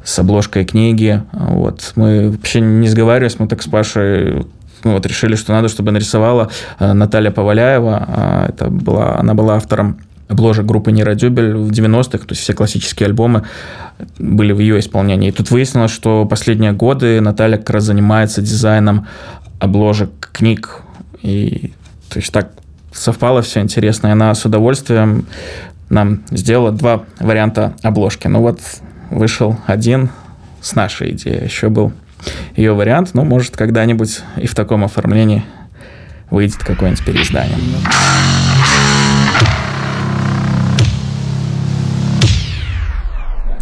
с 0.05 0.19
обложкой 0.19 0.65
книги. 0.65 1.23
Вот. 1.33 1.93
Мы 1.97 2.31
вообще 2.31 2.61
не 2.61 2.89
сговаривались, 2.89 3.39
мы 3.39 3.49
так 3.49 3.63
с 3.63 3.67
Пашей 3.67 4.47
ну, 4.85 4.93
вот 4.93 5.07
решили, 5.07 5.35
что 5.35 5.53
надо, 5.53 5.69
чтобы 5.69 5.91
нарисовала 5.91 6.51
э, 6.79 6.93
Наталья 6.93 7.31
Поваляева. 7.31 8.05
А, 8.09 8.47
это 8.49 8.71
была, 8.71 9.19
она 9.19 9.35
была 9.35 9.57
автором 9.57 9.99
обложек 10.29 10.67
группы 10.67 10.93
Нейродюбель 10.93 11.55
в 11.55 11.71
90-х, 11.71 12.19
то 12.19 12.33
есть 12.33 12.43
все 12.43 12.53
классические 12.53 13.07
альбомы 13.07 13.45
были 14.19 14.53
в 14.53 14.61
ее 14.61 14.79
исполнении. 14.79 15.31
И 15.31 15.33
тут 15.33 15.51
выяснилось, 15.51 15.91
что 15.91 16.25
последние 16.27 16.73
годы 16.73 17.21
Наталья 17.21 17.57
как 17.57 17.71
раз 17.71 17.85
занимается 17.85 18.43
дизайном 18.43 19.07
обложек 19.59 20.31
книг. 20.33 20.83
И 21.23 21.73
то 22.09 22.19
есть 22.19 22.33
так 22.33 22.53
совпало 22.93 23.43
все 23.43 23.61
интересно. 23.61 24.09
И 24.09 24.11
она 24.11 24.35
с 24.35 24.45
удовольствием 24.45 25.27
нам 25.89 26.23
сделала 26.31 26.73
два 26.73 27.05
варианта 27.19 27.75
обложки. 27.83 28.29
Ну 28.29 28.41
вот 28.41 28.61
вышел 29.11 29.59
один 29.67 30.11
с 30.61 30.75
нашей 30.75 31.13
идеей. 31.13 31.45
Еще 31.45 31.69
был 31.69 31.93
ее 32.57 32.73
вариант. 32.73 33.11
Ну, 33.15 33.25
может, 33.25 33.57
когда-нибудь 33.57 34.21
и 34.37 34.47
в 34.47 34.55
таком 34.55 34.85
оформлении 34.85 35.45
выйдет 36.31 36.59
какое-нибудь 36.59 37.05
переиздание. 37.05 37.57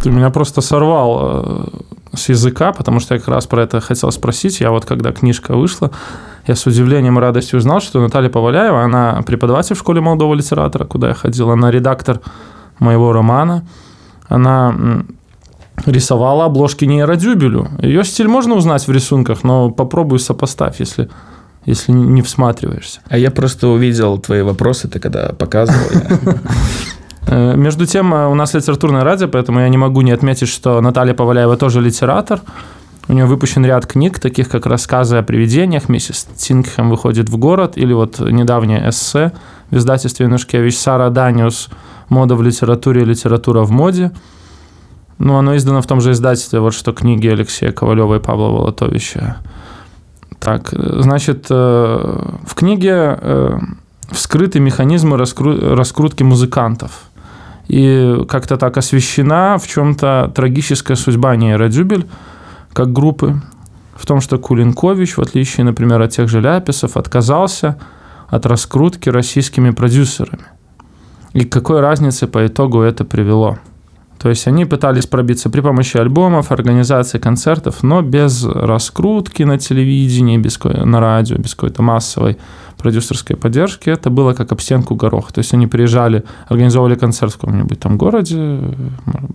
Ты 0.01 0.11
меня 0.11 0.29
просто 0.29 0.61
сорвал 0.61 1.19
э, 1.21 1.67
с 2.13 2.29
языка, 2.29 2.71
потому 2.71 2.99
что 2.99 3.15
я 3.15 3.19
как 3.19 3.29
раз 3.29 3.47
про 3.47 3.63
это 3.63 3.81
хотел 3.81 4.11
спросить. 4.11 4.59
Я 4.59 4.71
вот, 4.71 4.85
когда 4.85 5.11
книжка 5.11 5.55
вышла, 5.55 5.91
я 6.47 6.55
с 6.55 6.65
удивлением 6.65 7.17
и 7.17 7.21
радостью 7.21 7.59
узнал, 7.59 7.81
что 7.81 7.99
Наталья 7.99 8.29
Поваляева, 8.29 8.83
она 8.83 9.21
преподаватель 9.25 9.75
в 9.75 9.79
школе 9.79 10.01
молодого 10.01 10.33
литератора, 10.33 10.85
куда 10.85 11.09
я 11.09 11.13
ходил, 11.13 11.51
она 11.51 11.71
редактор 11.71 12.21
моего 12.79 13.11
романа. 13.11 13.65
Она 14.27 15.03
рисовала 15.85 16.45
обложки 16.45 16.85
нейродюбелю. 16.85 17.69
Ее 17.81 18.03
стиль 18.03 18.27
можно 18.27 18.55
узнать 18.55 18.87
в 18.87 18.91
рисунках, 18.91 19.43
но 19.43 19.69
попробуй 19.69 20.19
сопоставь, 20.19 20.79
если 20.79 21.09
если 21.67 21.91
не 21.91 22.21
всматриваешься. 22.21 23.01
А 23.09 23.17
я 23.17 23.29
просто 23.29 23.67
увидел 23.67 24.17
твои 24.19 24.41
вопросы, 24.41 24.87
ты 24.87 24.99
когда 24.99 25.33
показывал. 25.33 26.01
Э, 27.27 27.55
между 27.55 27.85
тем, 27.85 28.13
э, 28.13 28.27
у 28.27 28.35
нас 28.35 28.53
литературное 28.53 29.03
радио, 29.03 29.27
поэтому 29.27 29.59
я 29.59 29.69
не 29.69 29.77
могу 29.77 30.01
не 30.01 30.11
отметить, 30.11 30.47
что 30.47 30.79
Наталья 30.81 31.13
Поваляева 31.13 31.57
тоже 31.57 31.81
литератор. 31.81 32.39
У 33.09 33.13
нее 33.13 33.25
выпущен 33.25 33.65
ряд 33.65 33.85
книг, 33.85 34.19
таких 34.19 34.49
как 34.49 34.65
«Рассказы 34.65 35.17
о 35.17 35.23
привидениях», 35.23 35.89
«Миссис 35.89 36.27
Тингхэм 36.37 36.89
выходит 36.89 37.29
в 37.29 37.37
город» 37.37 37.73
или 37.75 37.93
вот 37.93 38.19
недавнее 38.19 38.89
эссе 38.89 39.31
в 39.71 39.77
издательстве 39.77 40.25
Янушкевич 40.25 40.77
«Сара 40.77 41.09
Даниус. 41.09 41.69
Мода 42.09 42.35
в 42.35 42.41
литературе 42.41 43.03
литература 43.03 43.63
в 43.63 43.71
моде». 43.71 44.11
Ну, 45.19 45.35
оно 45.35 45.55
издано 45.55 45.81
в 45.81 45.87
том 45.87 45.99
же 45.99 46.11
издательстве, 46.11 46.59
вот 46.59 46.73
что 46.73 46.93
книги 46.93 47.27
Алексея 47.27 47.71
Ковалева 47.71 48.15
и 48.15 48.19
Павла 48.19 48.49
Волотовича. 48.49 49.37
Так, 50.39 50.73
э, 50.73 51.01
значит, 51.01 51.49
в 51.49 52.53
книге 52.55 53.19
вскрыты 54.11 54.59
механизмы 54.59 55.17
раскрутки 55.17 56.23
музыкантов– 56.23 56.91
и 57.67 58.23
как-то 58.27 58.57
так 58.57 58.77
освещена 58.77 59.57
в 59.57 59.67
чем-то 59.67 60.31
трагическая 60.33 60.95
судьба 60.95 61.35
нейродюбель 61.35 62.07
как 62.73 62.93
группы, 62.93 63.41
в 63.95 64.05
том, 64.05 64.21
что 64.21 64.37
Кулинкович, 64.37 65.17
в 65.17 65.21
отличие, 65.21 65.65
например, 65.65 66.01
от 66.01 66.11
тех 66.11 66.29
же 66.29 66.39
Ляписов, 66.39 66.95
отказался 66.95 67.79
от 68.27 68.45
раскрутки 68.45 69.09
российскими 69.09 69.71
продюсерами. 69.71 70.45
И 71.33 71.43
к 71.43 71.51
какой 71.51 71.81
разнице 71.81 72.27
по 72.27 72.45
итогу 72.45 72.81
это 72.81 73.03
привело? 73.03 73.57
То 74.19 74.29
есть 74.29 74.47
они 74.47 74.65
пытались 74.65 75.05
пробиться 75.05 75.49
при 75.49 75.61
помощи 75.61 75.97
альбомов, 75.97 76.51
организации 76.51 77.19
концертов, 77.19 77.83
но 77.83 78.01
без 78.01 78.43
раскрутки 78.43 79.43
на 79.43 79.57
телевидении, 79.57 80.37
без, 80.37 80.59
на 80.63 80.99
радио, 80.99 81.37
без 81.37 81.53
какой-то 81.55 81.83
массовой 81.83 82.37
продюсерской 82.77 83.35
поддержки. 83.35 83.89
Это 83.89 84.09
было 84.09 84.33
как 84.33 84.51
об 84.51 84.61
стенку 84.61 84.95
горох. 84.95 85.31
То 85.31 85.39
есть 85.39 85.53
они 85.53 85.67
приезжали, 85.67 86.23
организовывали 86.47 86.95
концерт 86.95 87.33
в 87.33 87.37
каком-нибудь 87.37 87.79
там 87.79 87.97
городе, 87.97 88.59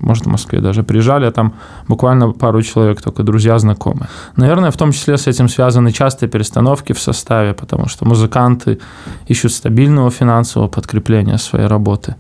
может, 0.01 0.27
в 0.27 0.29
Москве 0.29 0.61
даже, 0.61 0.83
приезжали, 0.83 1.27
а 1.27 1.33
там 1.33 1.53
буквально 1.89 2.33
пару 2.33 2.63
человек, 2.63 3.03
только 3.03 3.23
друзья, 3.23 3.59
знакомые. 3.59 4.09
Наверное, 4.37 4.71
в 4.71 4.77
том 4.77 4.93
числе 4.93 5.17
с 5.17 5.27
этим 5.27 5.49
связаны 5.49 5.93
частые 5.93 6.29
перестановки 6.29 6.93
в 6.93 7.01
составе, 7.01 7.53
потому 7.53 7.89
что 7.89 8.05
музыканты 8.05 8.79
ищут 9.27 9.53
стабильного 9.53 10.11
финансового 10.11 10.69
подкрепления 10.69 11.39
своей 11.39 11.67
работы. 11.67 12.15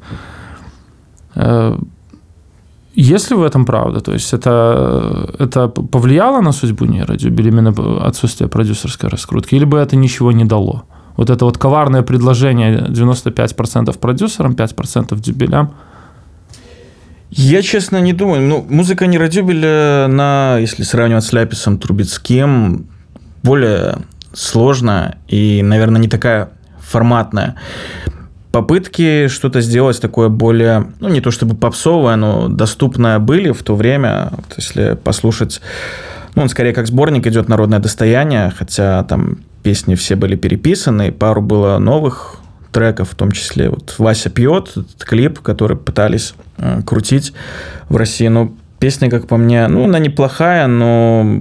Э, 2.96 3.00
есть 3.00 3.30
ли 3.30 3.36
в 3.36 3.42
этом 3.42 3.64
правда? 3.64 4.00
То 4.00 4.12
есть 4.12 4.34
это, 4.34 5.34
это 5.38 5.68
повлияло 5.68 6.40
на 6.40 6.52
судьбу 6.52 6.84
нейродюб 6.84 7.40
или 7.40 7.48
именно 7.48 8.06
отсутствие 8.06 8.48
продюсерской 8.48 9.08
раскрутки? 9.08 9.54
Или 9.54 9.64
бы 9.64 9.78
это 9.78 9.96
ничего 9.96 10.32
не 10.32 10.44
дало? 10.44 10.84
Вот 11.16 11.30
это 11.30 11.44
вот 11.44 11.58
коварное 11.58 12.02
предложение 12.02 12.86
95% 12.88 13.98
продюсерам, 13.98 14.52
5% 14.52 15.18
дюбелям. 15.20 15.74
Я, 17.30 17.62
честно, 17.62 18.00
не 18.00 18.12
думаю. 18.12 18.42
Ну, 18.42 18.66
музыка 18.68 19.06
нейродюбеля, 19.06 20.06
на, 20.08 20.58
если 20.58 20.84
сравнивать 20.84 21.24
с 21.24 21.32
Ляписом 21.32 21.78
Трубецким, 21.78 22.86
более 23.42 23.98
сложная 24.34 25.18
и, 25.28 25.62
наверное, 25.62 26.00
не 26.00 26.08
такая 26.08 26.50
форматная 26.80 27.56
попытки 28.52 29.28
что-то 29.28 29.60
сделать 29.62 30.00
такое 30.00 30.28
более, 30.28 30.92
ну, 31.00 31.08
не 31.08 31.20
то 31.20 31.30
чтобы 31.30 31.56
попсовое, 31.56 32.16
но 32.16 32.48
доступное 32.48 33.18
были 33.18 33.50
в 33.50 33.62
то 33.62 33.74
время. 33.74 34.28
Вот 34.32 34.54
если 34.58 34.94
послушать, 35.02 35.60
ну, 36.34 36.42
он 36.42 36.48
скорее 36.48 36.74
как 36.74 36.86
сборник 36.86 37.26
идет 37.26 37.48
«Народное 37.48 37.78
достояние», 37.78 38.52
хотя 38.56 39.02
там 39.04 39.38
песни 39.62 39.94
все 39.94 40.16
были 40.16 40.36
переписаны, 40.36 41.10
пару 41.10 41.40
было 41.40 41.78
новых 41.78 42.36
треков, 42.72 43.10
в 43.10 43.14
том 43.14 43.32
числе 43.32 43.70
вот 43.70 43.94
«Вася 43.98 44.28
пьет», 44.28 44.70
этот 44.70 45.04
клип, 45.04 45.40
который 45.40 45.76
пытались 45.76 46.34
э, 46.58 46.82
крутить 46.84 47.32
в 47.88 47.96
России. 47.96 48.28
Но 48.28 48.52
песня, 48.78 49.10
как 49.10 49.26
по 49.26 49.36
мне, 49.36 49.66
ну, 49.68 49.84
она 49.84 49.98
неплохая, 49.98 50.66
но... 50.66 51.40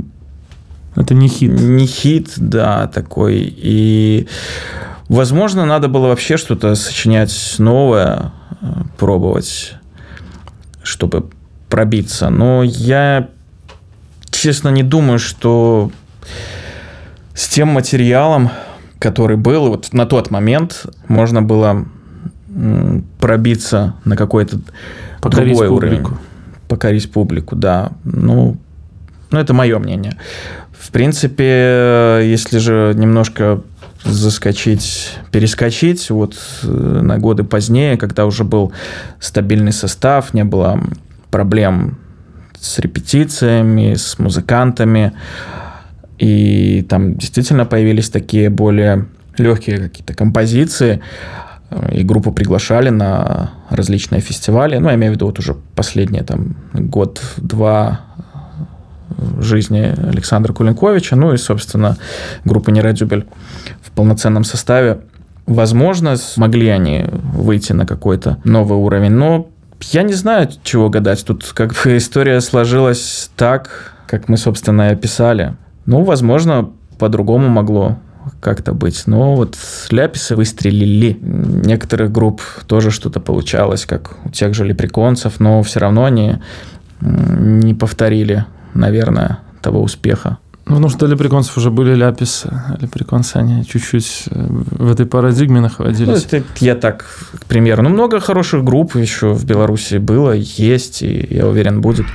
Это 0.96 1.14
не 1.14 1.30
хит. 1.30 1.52
Не 1.52 1.86
хит, 1.86 2.34
да, 2.36 2.88
такой. 2.88 3.38
И 3.38 4.28
Возможно, 5.12 5.66
надо 5.66 5.90
было 5.90 6.08
вообще 6.08 6.38
что-то 6.38 6.74
сочинять 6.76 7.56
новое, 7.58 8.32
э, 8.62 8.66
пробовать, 8.98 9.74
чтобы 10.84 11.26
пробиться. 11.68 12.30
Но 12.30 12.64
я, 12.64 13.28
честно, 14.30 14.70
не 14.70 14.84
думаю, 14.84 15.20
что 15.20 15.92
с 17.34 17.50
тем 17.50 17.68
материалом, 17.68 18.52
который 19.00 19.36
был 19.36 19.68
вот 19.68 19.92
на 19.92 20.06
тот 20.06 20.32
момент, 20.32 20.86
можно 21.10 21.42
было 21.42 21.86
пробиться 23.20 23.96
на 24.06 24.16
какой-то 24.16 24.62
Покорить 25.20 25.50
другой 25.50 25.68
публику. 25.68 26.06
уровень. 26.06 26.18
Покорить 26.70 27.12
публику, 27.12 27.58
да. 27.58 27.92
Ну, 28.06 28.56
ну, 29.30 29.40
это 29.40 29.54
мое 29.54 29.78
мнение. 29.78 30.18
В 30.72 30.90
принципе, 30.90 32.22
если 32.24 32.60
же 32.60 32.94
немножко 32.96 33.62
заскочить, 34.04 35.18
перескочить 35.32 36.10
вот 36.10 36.36
э, 36.64 36.68
на 36.68 37.18
годы 37.18 37.44
позднее, 37.44 37.98
когда 37.98 38.26
уже 38.26 38.44
был 38.44 38.72
стабильный 39.20 39.72
состав, 39.72 40.34
не 40.34 40.44
было 40.44 40.82
проблем 41.30 42.00
с 42.60 42.80
репетициями, 42.80 43.96
с 43.96 44.20
музыкантами, 44.20 45.14
и 46.18 46.86
там 46.90 47.16
действительно 47.16 47.66
появились 47.66 48.10
такие 48.10 48.50
более 48.50 49.08
легкие 49.38 49.78
какие-то 49.78 50.14
композиции, 50.14 51.02
э, 51.70 51.96
и 51.96 52.04
группу 52.04 52.32
приглашали 52.32 52.90
на 52.90 53.52
различные 53.70 54.22
фестивали. 54.22 54.78
Ну, 54.78 54.90
я 54.90 54.96
имею 54.96 55.14
в 55.14 55.16
виду 55.16 55.28
вот 55.28 55.40
уже 55.40 55.56
последние 55.76 56.24
там 56.24 56.56
год-два 56.74 58.02
жизни 59.40 59.94
Александра 60.10 60.54
Кулинковича, 60.54 61.16
ну 61.16 61.34
и, 61.34 61.38
собственно, 61.38 61.98
группы 62.46 62.72
Нерадюбель 62.72 63.26
полноценном 63.96 64.44
составе. 64.44 65.02
Возможно, 65.46 66.16
смогли 66.18 66.68
они 66.70 67.06
выйти 67.12 67.74
на 67.74 67.86
какой-то 67.86 68.38
новый 68.44 68.78
уровень, 68.78 69.12
но 69.12 69.50
я 69.92 70.04
не 70.04 70.14
знаю, 70.14 70.50
чего 70.64 70.90
гадать. 70.90 71.26
Тут 71.26 71.52
как 71.54 71.74
бы 71.74 71.98
история 71.98 72.42
сложилась 72.42 73.30
так, 73.36 73.94
как 74.08 74.30
мы, 74.30 74.38
собственно, 74.38 74.90
и 74.90 74.94
описали. 74.94 75.56
Ну, 75.86 76.04
возможно, 76.04 76.72
по-другому 77.00 77.50
могло 77.50 77.98
как-то 78.40 78.74
быть. 78.74 79.04
Но 79.08 79.36
вот 79.36 79.58
ляписы 79.90 80.36
выстрелили. 80.36 81.18
Некоторых 81.22 82.12
групп 82.12 82.42
тоже 82.68 82.92
что-то 82.92 83.20
получалось, 83.20 83.86
как 83.86 84.18
у 84.26 84.30
тех 84.30 84.54
же 84.54 84.66
лепреконцев, 84.66 85.40
но 85.40 85.64
все 85.64 85.80
равно 85.80 86.06
они 86.06 86.36
не 87.02 87.74
повторили, 87.74 88.46
наверное, 88.74 89.40
того 89.62 89.82
успеха. 89.82 90.38
Ну, 90.72 90.78
потому 90.78 90.90
что 90.90 91.06
лепреконцев 91.06 91.58
уже 91.58 91.70
были 91.70 91.94
ляписы. 91.94 92.50
Лепреконцы, 92.80 93.36
они 93.36 93.66
чуть-чуть 93.66 94.24
э, 94.32 94.48
в 94.50 94.90
этой 94.90 95.06
парадигме 95.06 95.60
находились. 95.60 96.26
Ну, 96.32 96.38
это 96.38 96.44
я 96.62 96.76
так, 96.76 97.06
к 97.42 97.46
примеру. 97.46 97.84
Ну, 97.84 97.90
много 97.90 98.22
хороших 98.22 98.64
групп 98.64 98.96
еще 98.96 99.34
в 99.34 99.44
Беларуси 99.44 99.98
было, 99.98 100.32
есть, 100.32 101.02
и 101.02 101.28
я 101.30 101.46
уверен, 101.46 101.82
будет. 101.82 102.06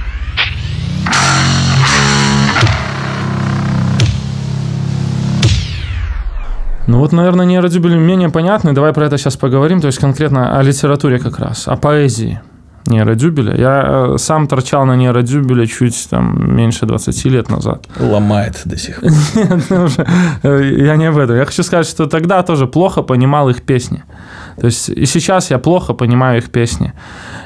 Ну 6.87 7.01
вот, 7.01 7.13
наверное, 7.13 7.45
нейродюбели 7.45 7.99
менее 7.99 8.31
понятны. 8.31 8.73
Давай 8.73 8.95
про 8.95 9.05
это 9.05 9.19
сейчас 9.19 9.37
поговорим. 9.37 9.83
То 9.83 9.89
есть 9.89 9.99
конкретно 9.99 10.59
о 10.59 10.63
литературе 10.63 11.19
как 11.19 11.39
раз, 11.39 11.69
о 11.69 11.77
поэзии 11.77 12.41
нейродюбеля. 12.87 13.55
Я 13.57 13.85
э, 13.87 14.19
сам 14.19 14.47
торчал 14.47 14.87
на 14.87 14.97
нейродюбеле 14.97 15.67
чуть 15.67 16.09
там 16.11 16.57
меньше 16.57 16.87
20 16.87 17.25
лет 17.27 17.51
назад. 17.51 17.87
Ломает 18.01 18.63
до 18.65 18.77
сих 18.77 19.01
пор. 19.01 19.11
Ну, 19.71 19.89
э, 20.43 20.75
я 20.79 20.97
не 20.97 21.07
об 21.07 21.19
этом. 21.19 21.37
Я 21.37 21.45
хочу 21.45 21.63
сказать, 21.63 21.87
что 21.87 22.07
тогда 22.07 22.43
тоже 22.43 22.67
плохо 22.67 23.03
понимал 23.03 23.49
их 23.49 23.63
песни. 23.63 24.03
То 24.61 24.67
есть 24.67 24.89
и 24.89 25.07
сейчас 25.07 25.51
я 25.51 25.59
плохо 25.59 25.95
понимаю 25.95 26.39
их 26.39 26.51
песни. 26.51 26.93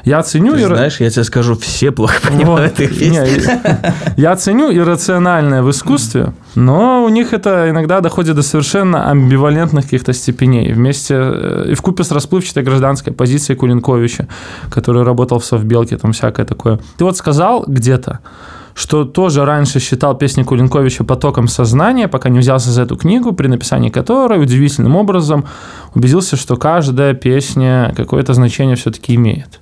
Я 0.05 0.23
ценю... 0.23 0.53
Ты 0.53 0.65
знаешь, 0.65 0.99
я 0.99 1.09
тебе 1.09 1.23
скажу, 1.23 1.55
все 1.55 1.91
плохо 1.91 2.15
понимают 2.27 2.79
вот, 2.79 2.79
их 2.79 2.97
песни. 2.97 3.17
Не, 3.17 4.21
я 4.21 4.35
ценю 4.35 4.71
иррациональное 4.71 5.61
в 5.61 5.69
искусстве, 5.69 6.33
но 6.55 7.03
у 7.03 7.09
них 7.09 7.33
это 7.33 7.69
иногда 7.69 7.99
доходит 7.99 8.35
до 8.35 8.41
совершенно 8.41 9.09
амбивалентных 9.11 9.83
каких-то 9.85 10.13
степеней. 10.13 10.73
Вместе 10.73 11.15
э, 11.17 11.65
и 11.71 11.73
в 11.75 11.81
купе 11.81 12.03
с 12.03 12.11
расплывчатой 12.11 12.63
гражданской 12.63 13.13
позицией 13.13 13.57
Кулинковича, 13.57 14.27
который 14.69 15.03
работал 15.03 15.39
в 15.39 15.45
Совбелке, 15.45 15.97
там 15.97 16.13
всякое 16.13 16.45
такое. 16.45 16.79
Ты 16.97 17.03
вот 17.03 17.17
сказал 17.17 17.65
где-то, 17.67 18.19
что 18.73 19.05
тоже 19.05 19.45
раньше 19.45 19.79
считал 19.79 20.17
песни 20.17 20.43
Кулинковича 20.43 21.03
потоком 21.03 21.47
сознания, 21.47 22.07
пока 22.07 22.29
не 22.29 22.39
взялся 22.39 22.71
за 22.71 22.83
эту 22.83 22.95
книгу, 22.95 23.33
при 23.33 23.47
написании 23.47 23.89
которой 23.89 24.41
удивительным 24.41 24.95
образом 24.95 25.45
убедился, 25.93 26.35
что 26.35 26.57
каждая 26.57 27.13
песня 27.13 27.93
какое-то 27.95 28.33
значение 28.33 28.75
все-таки 28.75 29.15
имеет. 29.15 29.59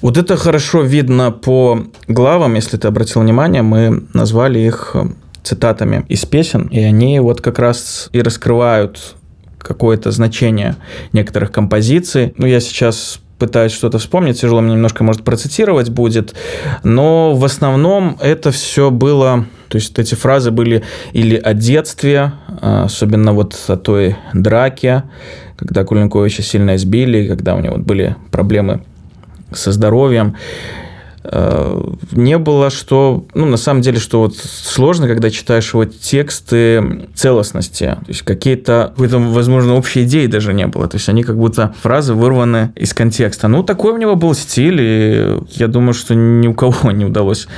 Вот 0.00 0.16
это 0.16 0.36
хорошо 0.36 0.82
видно 0.82 1.32
по 1.32 1.84
главам, 2.06 2.54
если 2.54 2.76
ты 2.76 2.86
обратил 2.86 3.22
внимание, 3.22 3.62
мы 3.62 4.04
назвали 4.14 4.60
их 4.60 4.92
э, 4.94 5.06
цитатами 5.42 6.04
из 6.08 6.24
песен, 6.24 6.68
и 6.68 6.80
они 6.80 7.18
вот 7.18 7.40
как 7.40 7.58
раз 7.58 8.08
и 8.12 8.22
раскрывают 8.22 9.16
какое-то 9.58 10.12
значение 10.12 10.76
некоторых 11.12 11.50
композиций. 11.50 12.32
Ну, 12.36 12.46
я 12.46 12.60
сейчас 12.60 13.20
пытаюсь 13.38 13.72
что-то 13.72 13.98
вспомнить, 13.98 14.40
тяжело 14.40 14.60
мне 14.60 14.74
немножко, 14.74 15.04
может, 15.04 15.24
процитировать 15.24 15.90
будет, 15.90 16.34
но 16.82 17.34
в 17.34 17.44
основном 17.44 18.18
это 18.20 18.50
все 18.50 18.90
было, 18.90 19.46
то 19.68 19.76
есть 19.76 19.98
эти 19.98 20.14
фразы 20.14 20.50
были 20.50 20.82
или 21.12 21.36
о 21.36 21.54
детстве, 21.54 22.32
а, 22.60 22.84
особенно 22.84 23.32
вот 23.32 23.56
о 23.68 23.76
той 23.76 24.16
драке, 24.34 25.04
когда 25.56 25.84
Кулинковича 25.84 26.42
сильно 26.42 26.76
избили, 26.76 27.28
когда 27.28 27.54
у 27.54 27.60
него 27.60 27.76
были 27.78 28.16
проблемы 28.30 28.82
со 29.52 29.72
здоровьем, 29.72 30.36
не 32.12 32.38
было, 32.38 32.70
что, 32.70 33.26
ну, 33.34 33.46
на 33.46 33.56
самом 33.56 33.82
деле, 33.82 33.98
что 33.98 34.20
вот 34.20 34.36
сложно, 34.36 35.06
когда 35.06 35.30
читаешь 35.30 35.74
вот 35.74 35.98
тексты 35.98 37.08
целостности, 37.14 37.84
то 37.84 38.08
есть 38.08 38.22
какие-то, 38.22 38.94
этом, 38.98 39.32
возможно, 39.32 39.74
общей 39.74 40.04
идеи 40.04 40.26
даже 40.26 40.54
не 40.54 40.66
было, 40.66 40.88
то 40.88 40.96
есть 40.96 41.08
они 41.08 41.22
как 41.22 41.36
будто 41.36 41.74
фразы 41.82 42.14
вырваны 42.14 42.72
из 42.76 42.94
контекста. 42.94 43.48
Ну, 43.48 43.62
такой 43.62 43.92
у 43.92 43.98
него 43.98 44.16
был 44.16 44.34
стиль, 44.34 44.80
и 44.80 45.38
я 45.50 45.68
думаю, 45.68 45.94
что 45.94 46.14
ни 46.14 46.46
у 46.46 46.54
кого 46.54 46.92
не 46.92 47.04
удалось 47.04 47.48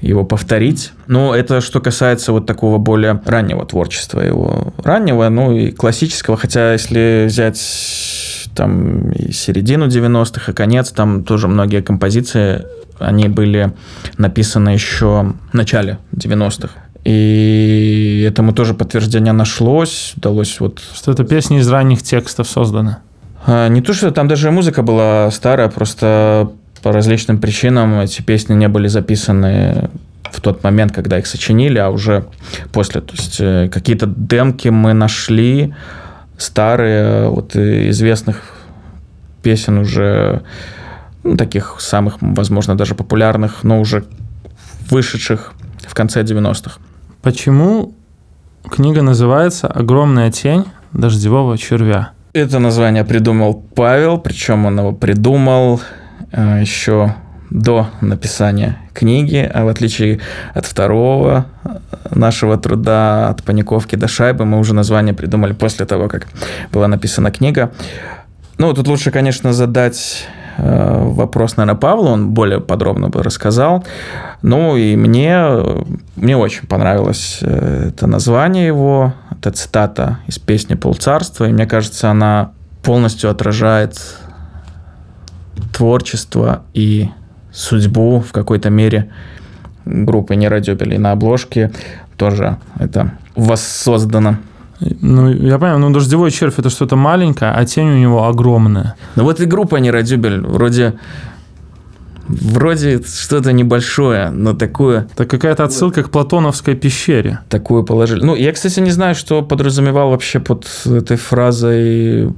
его 0.00 0.24
повторить. 0.24 0.92
Но 1.06 1.34
это 1.34 1.60
что 1.60 1.80
касается 1.80 2.32
вот 2.32 2.46
такого 2.46 2.78
более 2.78 3.20
раннего 3.24 3.64
творчества 3.64 4.20
его. 4.20 4.74
Раннего, 4.82 5.28
ну 5.28 5.56
и 5.56 5.70
классического, 5.70 6.36
хотя 6.36 6.72
если 6.72 7.24
взять 7.26 7.60
там 8.54 9.10
и 9.12 9.32
середину 9.32 9.86
90-х, 9.86 10.52
и 10.52 10.54
конец, 10.54 10.90
там 10.90 11.24
тоже 11.24 11.48
многие 11.48 11.82
композиции 11.82 12.64
они 12.98 13.28
были 13.28 13.72
написаны 14.18 14.70
еще 14.70 15.34
в 15.52 15.54
начале 15.54 15.98
90-х. 16.12 16.70
И 17.04 18.24
этому 18.28 18.52
тоже 18.52 18.74
подтверждение 18.74 19.32
нашлось, 19.32 20.14
удалось 20.16 20.58
вот... 20.58 20.80
Что 20.92 21.12
это 21.12 21.24
песни 21.24 21.60
из 21.60 21.68
ранних 21.70 22.02
текстов 22.02 22.48
созданы? 22.48 22.96
А, 23.46 23.68
не 23.68 23.80
то, 23.80 23.92
что 23.92 24.10
там 24.10 24.26
даже 24.26 24.50
музыка 24.50 24.82
была 24.82 25.30
старая, 25.30 25.68
просто 25.68 26.50
по 26.82 26.92
различным 26.92 27.38
причинам 27.38 28.00
эти 28.00 28.22
песни 28.22 28.54
не 28.54 28.68
были 28.68 28.88
записаны 28.88 29.88
в 30.32 30.40
тот 30.40 30.64
момент, 30.64 30.92
когда 30.92 31.18
их 31.18 31.26
сочинили, 31.26 31.78
а 31.78 31.90
уже 31.90 32.26
после. 32.72 33.00
То 33.00 33.14
есть 33.14 33.36
э, 33.38 33.68
какие-то 33.72 34.06
демки 34.06 34.68
мы 34.68 34.92
нашли, 34.92 35.74
старые, 36.38 37.28
вот 37.28 37.56
известных 37.56 38.42
песен 39.42 39.78
уже, 39.78 40.42
ну, 41.26 41.36
таких 41.36 41.76
самых, 41.80 42.18
возможно, 42.20 42.76
даже 42.76 42.94
популярных, 42.94 43.64
но 43.64 43.80
уже 43.80 44.04
вышедших 44.90 45.52
в 45.86 45.94
конце 45.94 46.22
90-х. 46.22 46.80
Почему 47.22 47.94
книга 48.70 49.02
называется 49.02 49.66
«Огромная 49.66 50.30
тень 50.30 50.64
дождевого 50.92 51.58
червя»? 51.58 52.10
Это 52.32 52.58
название 52.58 53.04
придумал 53.04 53.54
Павел, 53.74 54.18
причем 54.18 54.66
он 54.66 54.78
его 54.78 54.92
придумал 54.92 55.80
э, 56.32 56.60
еще 56.60 57.14
до 57.50 57.88
написания 58.00 58.78
книги, 58.92 59.50
а 59.52 59.64
в 59.64 59.68
отличие 59.68 60.20
от 60.54 60.66
второго 60.66 61.46
нашего 62.10 62.56
труда 62.56 63.30
от 63.30 63.42
паниковки 63.42 63.96
до 63.96 64.06
шайбы, 64.06 64.44
мы 64.44 64.58
уже 64.58 64.74
название 64.74 65.14
придумали 65.14 65.54
после 65.54 65.86
того, 65.86 66.08
как 66.08 66.28
была 66.72 66.88
написана 66.88 67.30
книга. 67.30 67.72
Ну, 68.58 68.72
тут 68.74 68.86
лучше, 68.88 69.10
конечно, 69.10 69.52
задать 69.52 70.26
вопрос, 70.58 71.56
наверное, 71.56 71.78
Павлу, 71.78 72.08
он 72.08 72.30
более 72.30 72.60
подробно 72.60 73.08
бы 73.08 73.22
рассказал. 73.22 73.84
Ну, 74.42 74.76
и 74.76 74.96
мне, 74.96 75.38
мне 76.16 76.36
очень 76.36 76.66
понравилось 76.66 77.38
э, 77.42 77.88
это 77.88 78.06
название 78.06 78.66
его, 78.66 79.14
это 79.30 79.50
цитата 79.50 80.18
из 80.26 80.38
песни 80.38 80.74
«Полцарства», 80.74 81.44
и 81.46 81.52
мне 81.52 81.66
кажется, 81.66 82.10
она 82.10 82.52
полностью 82.82 83.30
отражает 83.30 83.98
творчество 85.72 86.62
и 86.72 87.10
судьбу 87.52 88.20
в 88.20 88.32
какой-то 88.32 88.70
мере 88.70 89.10
группы 89.84 90.36
Нерадебель. 90.36 90.98
на 90.98 91.12
обложке 91.12 91.72
тоже 92.16 92.58
это 92.78 93.12
воссоздано. 93.34 94.36
Ну, 94.80 95.30
я 95.30 95.58
понимаю, 95.58 95.78
ну, 95.78 95.90
дождевой 95.90 96.30
червь 96.30 96.58
это 96.58 96.70
что-то 96.70 96.96
маленькое, 96.96 97.52
а 97.52 97.64
тень 97.64 97.88
у 97.88 97.96
него 97.96 98.28
огромная. 98.28 98.94
Ну, 99.14 99.24
вот 99.24 99.40
и 99.40 99.46
группа 99.46 99.76
Нерадюбель 99.76 100.40
вроде 100.40 100.98
Вроде 102.28 103.02
что-то 103.02 103.52
небольшое, 103.52 104.30
но 104.30 104.52
такое... 104.52 105.06
Это 105.12 105.26
какая-то 105.26 105.64
отсылка 105.64 106.02
к 106.02 106.10
Платоновской 106.10 106.74
пещере. 106.74 107.38
Такое 107.48 107.84
положили. 107.84 108.24
Ну, 108.24 108.34
я, 108.34 108.52
кстати, 108.52 108.80
не 108.80 108.90
знаю, 108.90 109.14
что 109.14 109.42
подразумевал 109.42 110.10
вообще 110.10 110.40
под 110.40 110.66
этой 110.86 111.16
фразой 111.16 112.34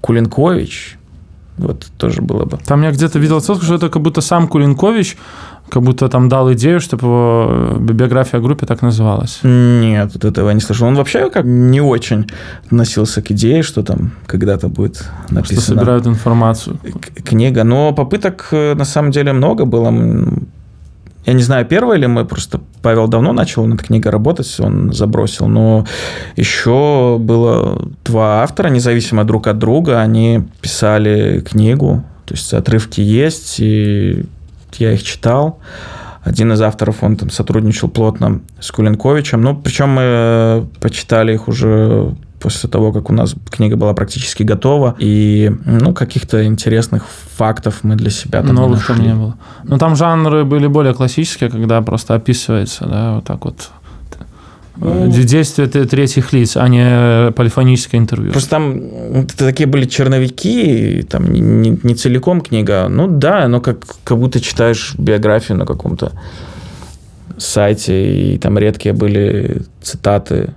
Кулинкович. 0.00 0.98
Вот 1.56 1.86
тоже 1.96 2.22
было 2.22 2.44
бы. 2.44 2.58
Там 2.64 2.82
я 2.82 2.92
где-то 2.92 3.18
видел 3.18 3.40
ссылку, 3.40 3.64
что 3.64 3.74
это 3.74 3.88
как 3.88 4.02
будто 4.02 4.20
сам 4.20 4.46
Кулинкович 4.46 5.16
как 5.68 5.82
будто 5.82 6.08
там 6.08 6.28
дал 6.28 6.52
идею, 6.52 6.80
чтобы 6.80 7.06
его 7.06 7.76
биография 7.80 8.38
о 8.38 8.42
группе 8.42 8.66
так 8.66 8.82
называлась. 8.82 9.40
Нет, 9.42 10.10
вот 10.14 10.24
этого 10.24 10.48
я 10.48 10.54
не 10.54 10.60
слышал. 10.60 10.86
Он 10.86 10.94
вообще 10.94 11.30
как 11.30 11.44
не 11.44 11.80
очень 11.80 12.26
относился 12.66 13.22
к 13.22 13.30
идее, 13.30 13.62
что 13.62 13.82
там 13.82 14.12
когда-то 14.26 14.68
будет 14.68 15.04
написано. 15.30 15.60
Что 15.60 15.74
собирают 15.74 16.06
информацию. 16.06 16.78
Книга. 17.24 17.64
Но 17.64 17.92
попыток 17.92 18.48
э, 18.52 18.74
на 18.74 18.84
самом 18.84 19.10
деле 19.10 19.32
много 19.32 19.64
было. 19.64 19.92
Я 21.26 21.32
не 21.32 21.42
знаю, 21.42 21.64
первое 21.64 21.96
ли 21.96 22.06
мы, 22.06 22.26
просто 22.26 22.60
Павел 22.82 23.08
давно 23.08 23.32
начал 23.32 23.66
над 23.66 23.82
книгой 23.82 24.12
работать, 24.12 24.60
он 24.60 24.92
забросил, 24.92 25.48
но 25.48 25.86
еще 26.36 27.16
было 27.18 27.88
два 28.04 28.42
автора, 28.42 28.68
независимо 28.68 29.24
друг 29.24 29.46
от 29.46 29.58
друга, 29.58 30.02
они 30.02 30.42
писали 30.60 31.40
книгу, 31.40 32.04
то 32.26 32.34
есть 32.34 32.52
отрывки 32.52 33.00
есть, 33.00 33.56
и 33.58 34.26
я 34.80 34.92
их 34.92 35.02
читал. 35.02 35.58
Один 36.22 36.52
из 36.52 36.62
авторов, 36.62 37.02
он 37.02 37.16
там 37.16 37.30
сотрудничал 37.30 37.88
плотно 37.88 38.40
с 38.58 38.72
Кулинковичем. 38.72 39.42
Ну, 39.42 39.54
причем 39.56 39.90
мы 39.90 40.02
э, 40.02 40.64
почитали 40.80 41.34
их 41.34 41.48
уже 41.48 42.14
после 42.44 42.68
того, 42.68 42.92
как 42.92 43.08
у 43.10 43.12
нас 43.12 43.34
книга 43.50 43.76
была 43.76 43.94
практически 43.94 44.42
готова. 44.42 44.96
И, 44.98 45.50
ну, 45.64 45.94
каких-то 45.94 46.44
интересных 46.44 47.06
фактов 47.36 47.80
мы 47.82 47.96
для 47.96 48.10
себя 48.10 48.42
там 48.42 48.54
Новых 48.54 48.86
там 48.86 49.00
не 49.00 49.14
было. 49.14 49.36
Ну, 49.64 49.78
там 49.78 49.96
жанры 49.96 50.44
были 50.44 50.66
более 50.66 50.92
классические, 50.94 51.50
когда 51.50 51.80
просто 51.80 52.14
описывается, 52.14 52.86
да, 52.86 53.14
вот 53.14 53.24
так 53.24 53.44
вот 53.44 53.70
ну, 54.76 55.08
Действия 55.08 55.66
третьих 55.66 56.32
лиц, 56.32 56.56
а 56.56 56.66
не 56.68 57.32
полифоническое 57.32 58.00
интервью. 58.00 58.32
Просто 58.32 58.50
там 58.50 59.26
такие 59.38 59.66
были 59.66 59.84
черновики, 59.84 61.06
там 61.08 61.32
не, 61.32 61.78
не 61.82 61.94
целиком 61.94 62.40
книга. 62.40 62.88
Ну 62.88 63.06
да, 63.06 63.46
но 63.48 63.60
как, 63.60 63.84
как 64.02 64.18
будто 64.18 64.40
читаешь 64.40 64.94
биографию 64.98 65.58
на 65.58 65.66
каком-то 65.66 66.12
сайте, 67.38 68.34
и 68.34 68.38
там 68.38 68.58
редкие 68.58 68.94
были 68.94 69.62
цитаты 69.80 70.54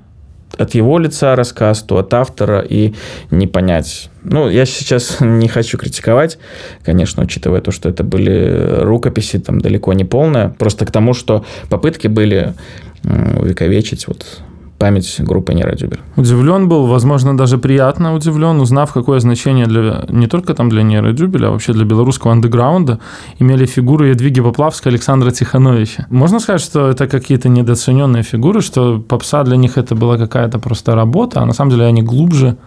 от 0.58 0.74
его 0.74 0.98
лица 0.98 1.36
рассказ, 1.36 1.84
то 1.84 1.98
от 1.98 2.14
автора, 2.14 2.60
и 2.60 2.94
не 3.32 3.48
понять. 3.48 4.10
Ну, 4.24 4.50
я 4.50 4.66
сейчас 4.66 5.18
не 5.20 5.48
хочу 5.48 5.78
критиковать, 5.78 6.40
конечно, 6.84 7.24
учитывая 7.24 7.62
то, 7.62 7.72
что 7.72 7.90
это 7.90 8.04
были 8.04 8.82
рукописи, 8.82 9.40
там 9.40 9.62
далеко 9.62 9.94
не 9.94 10.06
полные, 10.06 10.50
просто 10.50 10.86
к 10.86 10.92
тому, 10.92 11.14
что 11.14 11.46
попытки 11.70 12.08
были 12.08 12.54
увековечить 13.04 14.08
вот 14.08 14.26
память 14.78 15.16
группы 15.20 15.54
Нейродюбель. 15.54 16.00
Удивлен 16.16 16.70
был, 16.70 16.86
возможно, 16.86 17.36
даже 17.36 17.58
приятно 17.58 18.14
удивлен, 18.14 18.60
узнав, 18.60 18.94
какое 18.94 19.20
значение 19.20 19.66
для, 19.66 20.06
не 20.10 20.28
только 20.28 20.54
там 20.54 20.70
для 20.70 20.84
Нейродюбеля, 20.84 21.48
а 21.48 21.52
вообще 21.52 21.74
для 21.74 21.86
белорусского 21.86 22.34
андеграунда 22.34 23.00
имели 23.40 23.66
фигуры 23.66 24.10
Едвиги 24.10 24.42
Поплавской 24.42 24.92
Александра 24.92 25.32
Тихановича. 25.32 26.06
Можно 26.10 26.40
сказать, 26.40 26.62
что 26.62 26.90
это 26.90 27.08
какие-то 27.08 27.50
недооцененные 27.50 28.24
фигуры, 28.24 28.62
что 28.62 29.00
попса 29.00 29.44
для 29.44 29.58
них 29.58 29.78
это 29.78 29.96
была 29.96 30.18
какая-то 30.18 30.60
просто 30.60 30.96
работа, 30.96 31.42
а 31.42 31.46
на 31.46 31.54
самом 31.54 31.72
деле 31.72 31.86
они 31.86 32.04
глубже, 32.04 32.58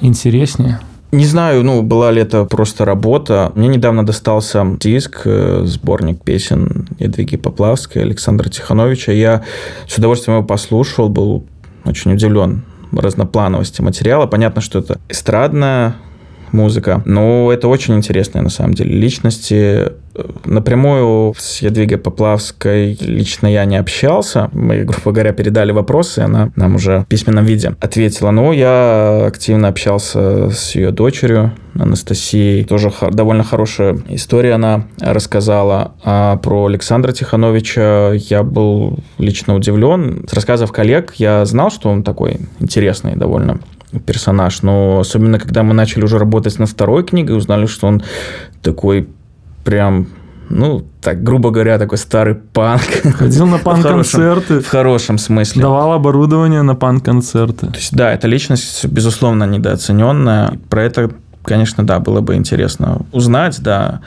интереснее? 0.00 0.80
Не 1.12 1.24
знаю, 1.24 1.64
ну, 1.64 1.82
была 1.82 2.12
ли 2.12 2.22
это 2.22 2.44
просто 2.44 2.84
работа. 2.84 3.50
Мне 3.56 3.66
недавно 3.66 4.06
достался 4.06 4.64
диск, 4.78 5.22
э, 5.24 5.62
сборник 5.64 6.22
песен 6.22 6.86
Едвиги 7.00 7.36
Поплавской, 7.36 8.02
Александра 8.02 8.48
Тихановича. 8.48 9.12
Я 9.12 9.42
с 9.88 9.98
удовольствием 9.98 10.38
его 10.38 10.46
послушал, 10.46 11.08
был 11.08 11.44
очень 11.84 12.12
удивлен 12.12 12.62
разноплановости 12.92 13.82
материала. 13.82 14.26
Понятно, 14.26 14.60
что 14.60 14.78
это 14.78 15.00
эстрадная 15.08 15.96
музыка. 16.52 17.02
Но 17.04 17.52
это 17.52 17.66
очень 17.66 17.94
интересные, 17.94 18.42
на 18.42 18.50
самом 18.50 18.74
деле, 18.74 18.92
личности. 18.92 19.92
Напрямую 20.44 21.34
с 21.38 21.62
Ядвигой 21.62 21.98
Поплавской 21.98 22.96
лично 23.00 23.46
я 23.46 23.64
не 23.64 23.76
общался. 23.76 24.50
Мы, 24.52 24.84
грубо 24.84 25.12
говоря, 25.12 25.32
передали 25.32 25.70
вопросы, 25.70 26.20
она 26.20 26.50
нам 26.56 26.74
уже 26.74 27.00
в 27.00 27.06
письменном 27.06 27.44
виде 27.44 27.74
ответила. 27.80 28.30
Но 28.32 28.52
я 28.52 29.26
активно 29.26 29.68
общался 29.68 30.50
с 30.50 30.74
ее 30.74 30.90
дочерью 30.90 31.52
Анастасией. 31.74 32.64
Тоже 32.64 32.92
довольно 33.12 33.44
хорошая 33.44 33.98
история 34.08 34.54
она 34.54 34.86
рассказала. 35.00 35.92
А 36.02 36.36
про 36.38 36.66
Александра 36.66 37.12
Тихановича 37.12 38.12
я 38.14 38.42
был 38.42 38.98
лично 39.18 39.54
удивлен. 39.54 40.26
С 40.28 40.32
рассказов 40.32 40.72
коллег 40.72 41.14
я 41.16 41.44
знал, 41.44 41.70
что 41.70 41.88
он 41.88 42.02
такой 42.02 42.40
интересный 42.58 43.14
довольно 43.14 43.60
персонаж. 44.06 44.62
Но 44.62 45.00
особенно, 45.00 45.38
когда 45.38 45.62
мы 45.62 45.72
начали 45.72 46.02
уже 46.02 46.18
работать 46.18 46.58
над 46.58 46.68
второй 46.68 47.04
книгой, 47.04 47.36
узнали, 47.36 47.66
что 47.66 47.86
он 47.86 48.02
такой 48.62 49.08
прям 49.70 50.08
ну, 50.50 50.84
так, 51.00 51.22
грубо 51.22 51.50
говоря, 51.50 51.78
такой 51.78 51.96
старый 51.96 52.34
панк. 52.34 52.82
Ходил 53.14 53.46
на 53.46 53.58
панк-концерты. 53.64 54.60
В, 54.60 54.66
хорошем 54.66 55.16
смысле. 55.16 55.62
Давал 55.62 55.92
оборудование 55.92 56.62
на 56.62 56.74
панк-концерты. 56.74 57.68
То 57.68 57.76
есть, 57.76 57.94
да, 57.94 58.12
эта 58.12 58.26
личность, 58.26 58.84
безусловно, 58.84 59.44
недооцененная. 59.44 60.58
Про 60.68 60.82
это, 60.82 61.10
конечно, 61.44 61.86
да, 61.86 62.00
было 62.00 62.20
бы 62.20 62.34
интересно 62.34 63.02
узнать, 63.12 63.62
да. 63.62 64.00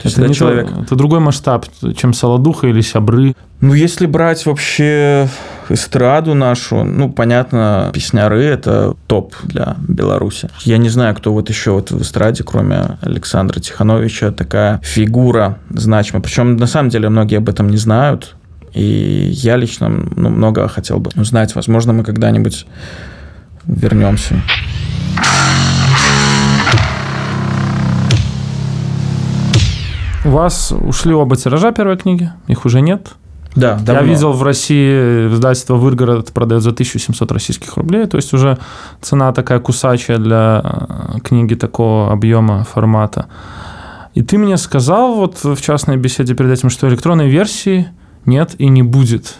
То 0.00 0.06
есть, 0.06 0.16
это, 0.16 0.26
это 0.26 0.34
человек... 0.34 0.68
То, 0.68 0.80
это 0.82 0.94
другой 0.94 1.18
масштаб, 1.18 1.66
чем 1.96 2.12
Солодуха 2.14 2.68
или 2.68 2.82
Сябры. 2.82 3.34
Ну, 3.60 3.74
если 3.74 4.06
брать 4.06 4.46
вообще 4.46 5.28
эстраду 5.72 6.34
нашу, 6.34 6.84
ну, 6.84 7.10
понятно, 7.10 7.90
песняры– 7.92 8.42
это 8.44 8.94
топ 9.06 9.34
для 9.42 9.76
Беларуси. 9.86 10.48
Я 10.60 10.78
не 10.78 10.88
знаю, 10.88 11.14
кто 11.14 11.32
вот 11.32 11.48
еще 11.48 11.72
вот 11.72 11.90
в 11.90 12.02
эстраде, 12.02 12.44
кроме 12.44 12.98
Александра 13.00 13.60
Тихановича, 13.60 14.32
такая 14.32 14.80
фигура 14.82 15.58
значимая. 15.70 16.22
Причем, 16.22 16.56
на 16.56 16.66
самом 16.66 16.88
деле, 16.90 17.08
многие 17.08 17.38
об 17.38 17.48
этом 17.48 17.70
не 17.70 17.76
знают. 17.76 18.34
И 18.72 19.30
я 19.32 19.56
лично 19.56 19.88
ну, 19.88 20.28
много 20.28 20.68
хотел 20.68 20.98
бы 20.98 21.10
узнать. 21.16 21.54
Возможно, 21.54 21.92
мы 21.92 22.04
когда-нибудь 22.04 22.66
вернемся. 23.66 24.36
У 30.22 30.30
вас 30.30 30.72
ушли 30.72 31.14
оба 31.14 31.36
тиража 31.36 31.72
первой 31.72 31.96
книги, 31.96 32.30
их 32.46 32.66
уже 32.66 32.82
нет. 32.82 33.08
Да, 33.56 33.74
давно. 33.74 34.02
Я 34.02 34.02
видел 34.02 34.32
в 34.32 34.42
России 34.42 35.28
издательство 35.32 35.74
«Выргород» 35.74 36.32
продает 36.32 36.62
за 36.62 36.70
1700 36.70 37.32
российских 37.32 37.76
рублей, 37.76 38.06
то 38.06 38.16
есть 38.16 38.32
уже 38.32 38.58
цена 39.00 39.32
такая 39.32 39.58
кусачая 39.58 40.18
для 40.18 40.62
э, 40.62 41.20
книги 41.20 41.54
такого 41.54 42.12
объема, 42.12 42.64
формата. 42.64 43.26
И 44.14 44.22
ты 44.22 44.38
мне 44.38 44.56
сказал 44.56 45.14
вот 45.14 45.42
в 45.42 45.60
частной 45.60 45.96
беседе 45.96 46.34
перед 46.34 46.50
этим, 46.50 46.70
что 46.70 46.88
электронной 46.88 47.28
версии 47.28 47.88
нет 48.24 48.54
и 48.58 48.68
не 48.68 48.82
будет. 48.82 49.36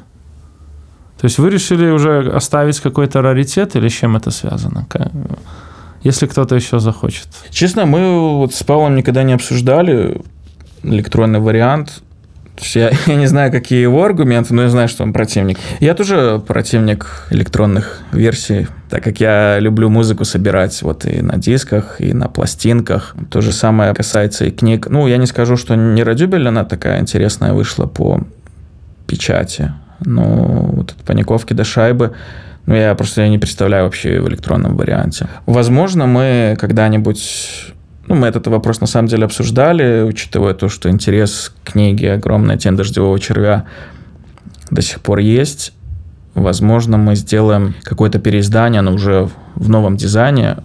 То 1.20 1.27
есть 1.27 1.38
вы 1.38 1.51
решили 1.51 1.90
уже 1.90 2.31
оставить 2.31 2.81
какой-то 2.81 3.20
раритет 3.20 3.77
или 3.77 3.88
с 3.88 3.92
чем 3.92 4.16
это 4.16 4.31
связано? 4.31 4.87
Если 6.03 6.27
кто-то 6.27 6.55
еще 6.55 6.79
захочет. 6.79 7.29
Честно, 7.51 7.85
мы 7.85 8.38
вот 8.38 8.55
с 8.55 8.62
Павлом 8.62 8.96
никогда 8.96 9.23
не 9.23 9.35
обсуждали 9.35 10.23
электронный 10.83 11.40
вариант. 11.40 12.03
Я, 12.75 12.90
я 13.07 13.14
не 13.16 13.27
знаю, 13.27 13.51
какие 13.53 13.81
его 13.81 14.05
аргументы, 14.05 14.55
но 14.55 14.62
я 14.62 14.68
знаю, 14.68 14.88
что 14.88 15.03
он 15.03 15.12
противник. 15.12 15.59
Я 15.81 15.94
тоже 15.94 16.42
противник 16.46 17.27
электронных 17.31 18.01
версий, 18.12 18.68
так 18.88 19.03
как 19.03 19.20
я 19.20 19.59
люблю 19.59 19.88
музыку 19.88 20.25
собирать 20.25 20.83
вот 20.83 21.05
и 21.05 21.23
на 21.23 21.37
дисках, 21.37 22.01
и 22.01 22.12
на 22.12 22.29
пластинках. 22.29 23.14
То 23.31 23.40
же 23.40 23.53
самое 23.53 23.94
касается 23.94 24.44
и 24.44 24.51
книг. 24.51 24.88
Ну, 24.88 25.07
я 25.07 25.16
не 25.16 25.27
скажу, 25.27 25.57
что 25.57 25.75
не 25.75 26.03
Радюбель, 26.03 26.46
она 26.49 26.64
такая 26.64 27.01
интересная 27.01 27.53
вышла 27.53 27.87
по 27.87 28.20
печати. 29.07 29.73
Но 30.01 30.70
вот 30.73 30.92
от 30.92 31.05
паниковки 31.05 31.53
до 31.53 31.64
шайбы 31.64 32.14
ну, 32.66 32.75
я 32.75 32.94
просто 32.94 33.23
я 33.23 33.29
не 33.29 33.38
представляю 33.38 33.85
вообще 33.85 34.20
в 34.20 34.29
электронном 34.29 34.77
варианте. 34.77 35.27
Возможно, 35.46 36.07
мы 36.07 36.57
когда-нибудь 36.61 37.73
ну, 38.11 38.16
мы 38.16 38.27
этот 38.27 38.49
вопрос 38.49 38.81
на 38.81 38.88
самом 38.88 39.07
деле 39.07 39.25
обсуждали, 39.25 40.03
учитывая 40.03 40.53
то, 40.53 40.68
что 40.68 40.90
интерес 40.90 41.53
к 41.62 41.73
книге 41.73 42.14
«Огромная 42.14 42.59
тень 42.59 42.77
дождевого 42.77 43.20
червя» 43.20 43.66
до 44.68 44.83
сих 44.83 45.01
пор 45.01 45.20
есть. 45.20 45.73
Возможно, 46.35 46.96
мы 46.99 47.14
сделаем 47.14 47.73
какое-то 47.85 48.18
переиздание, 48.18 48.81
но 48.81 48.94
уже 48.94 49.29
в 49.55 49.68
новом 49.68 49.96
дизайне, 49.96 50.57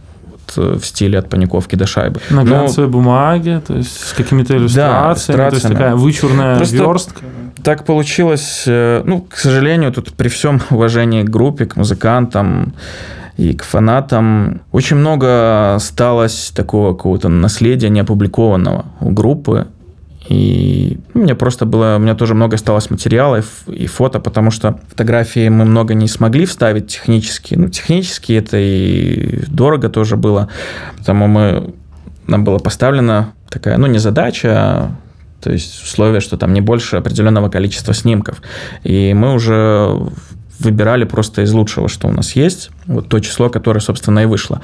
э, 0.57 0.77
в 0.81 0.83
стиле 0.83 1.19
от 1.19 1.29
паниковки 1.29 1.75
до 1.75 1.85
шайбы. 1.85 2.19
На 2.31 2.43
глянцевой 2.43 2.87
но... 2.87 2.93
бумаге, 2.93 3.61
то 3.65 3.75
есть 3.75 3.95
с 3.95 4.13
какими-то 4.13 4.57
иллюстрациями, 4.57 5.37
да, 5.37 5.49
то 5.49 5.55
есть 5.55 5.67
такая 5.67 5.95
вычурная 5.95 6.57
Просто 6.57 6.75
верстка. 6.75 7.21
Так 7.63 7.85
получилось, 7.85 8.63
э, 8.65 9.03
ну, 9.05 9.21
к 9.21 9.37
сожалению, 9.37 9.91
тут 9.91 10.13
при 10.13 10.29
всем 10.29 10.61
уважении 10.71 11.21
к 11.21 11.29
группе, 11.29 11.67
к 11.67 11.75
музыкантам, 11.75 12.73
и 13.37 13.53
к 13.53 13.63
фанатам. 13.63 14.61
Очень 14.71 14.97
много 14.97 15.75
осталось 15.75 16.51
такого 16.55 16.93
какого-то 16.93 17.29
наследия 17.29 17.89
неопубликованного 17.89 18.85
у 19.01 19.09
группы. 19.11 19.67
И 20.27 20.97
меня 21.13 21.35
просто 21.35 21.65
было, 21.65 21.97
у 21.97 21.99
меня 21.99 22.15
тоже 22.15 22.33
много 22.33 22.55
осталось 22.55 22.89
материалов 22.89 23.45
и 23.67 23.85
фото, 23.85 24.19
потому 24.19 24.49
что 24.49 24.79
фотографии 24.89 25.49
мы 25.49 25.65
много 25.65 25.93
не 25.93 26.07
смогли 26.07 26.45
вставить 26.45 26.87
технически. 26.87 27.53
Ну, 27.53 27.69
технически 27.69 28.33
это 28.33 28.57
и 28.57 29.45
дорого 29.47 29.89
тоже 29.89 30.17
было, 30.17 30.49
потому 30.97 31.27
мы, 31.27 31.75
нам 32.25 32.43
было 32.43 32.57
поставлено 32.57 33.33
такая, 33.49 33.77
ну, 33.77 33.85
не 33.85 33.99
задача, 33.99 34.49
а 34.51 34.91
то 35.41 35.51
есть 35.51 35.83
условие, 35.83 36.21
что 36.21 36.37
там 36.37 36.53
не 36.53 36.61
больше 36.61 36.95
определенного 36.95 37.49
количества 37.49 37.93
снимков. 37.93 38.41
И 38.83 39.13
мы 39.13 39.33
уже 39.33 39.95
выбирали 40.59 41.03
просто 41.03 41.41
из 41.41 41.51
лучшего, 41.51 41.87
что 41.89 42.07
у 42.07 42.11
нас 42.11 42.35
есть, 42.35 42.71
вот 42.87 43.09
то 43.09 43.19
число, 43.19 43.49
которое, 43.49 43.79
собственно, 43.79 44.19
и 44.19 44.25
вышло. 44.25 44.61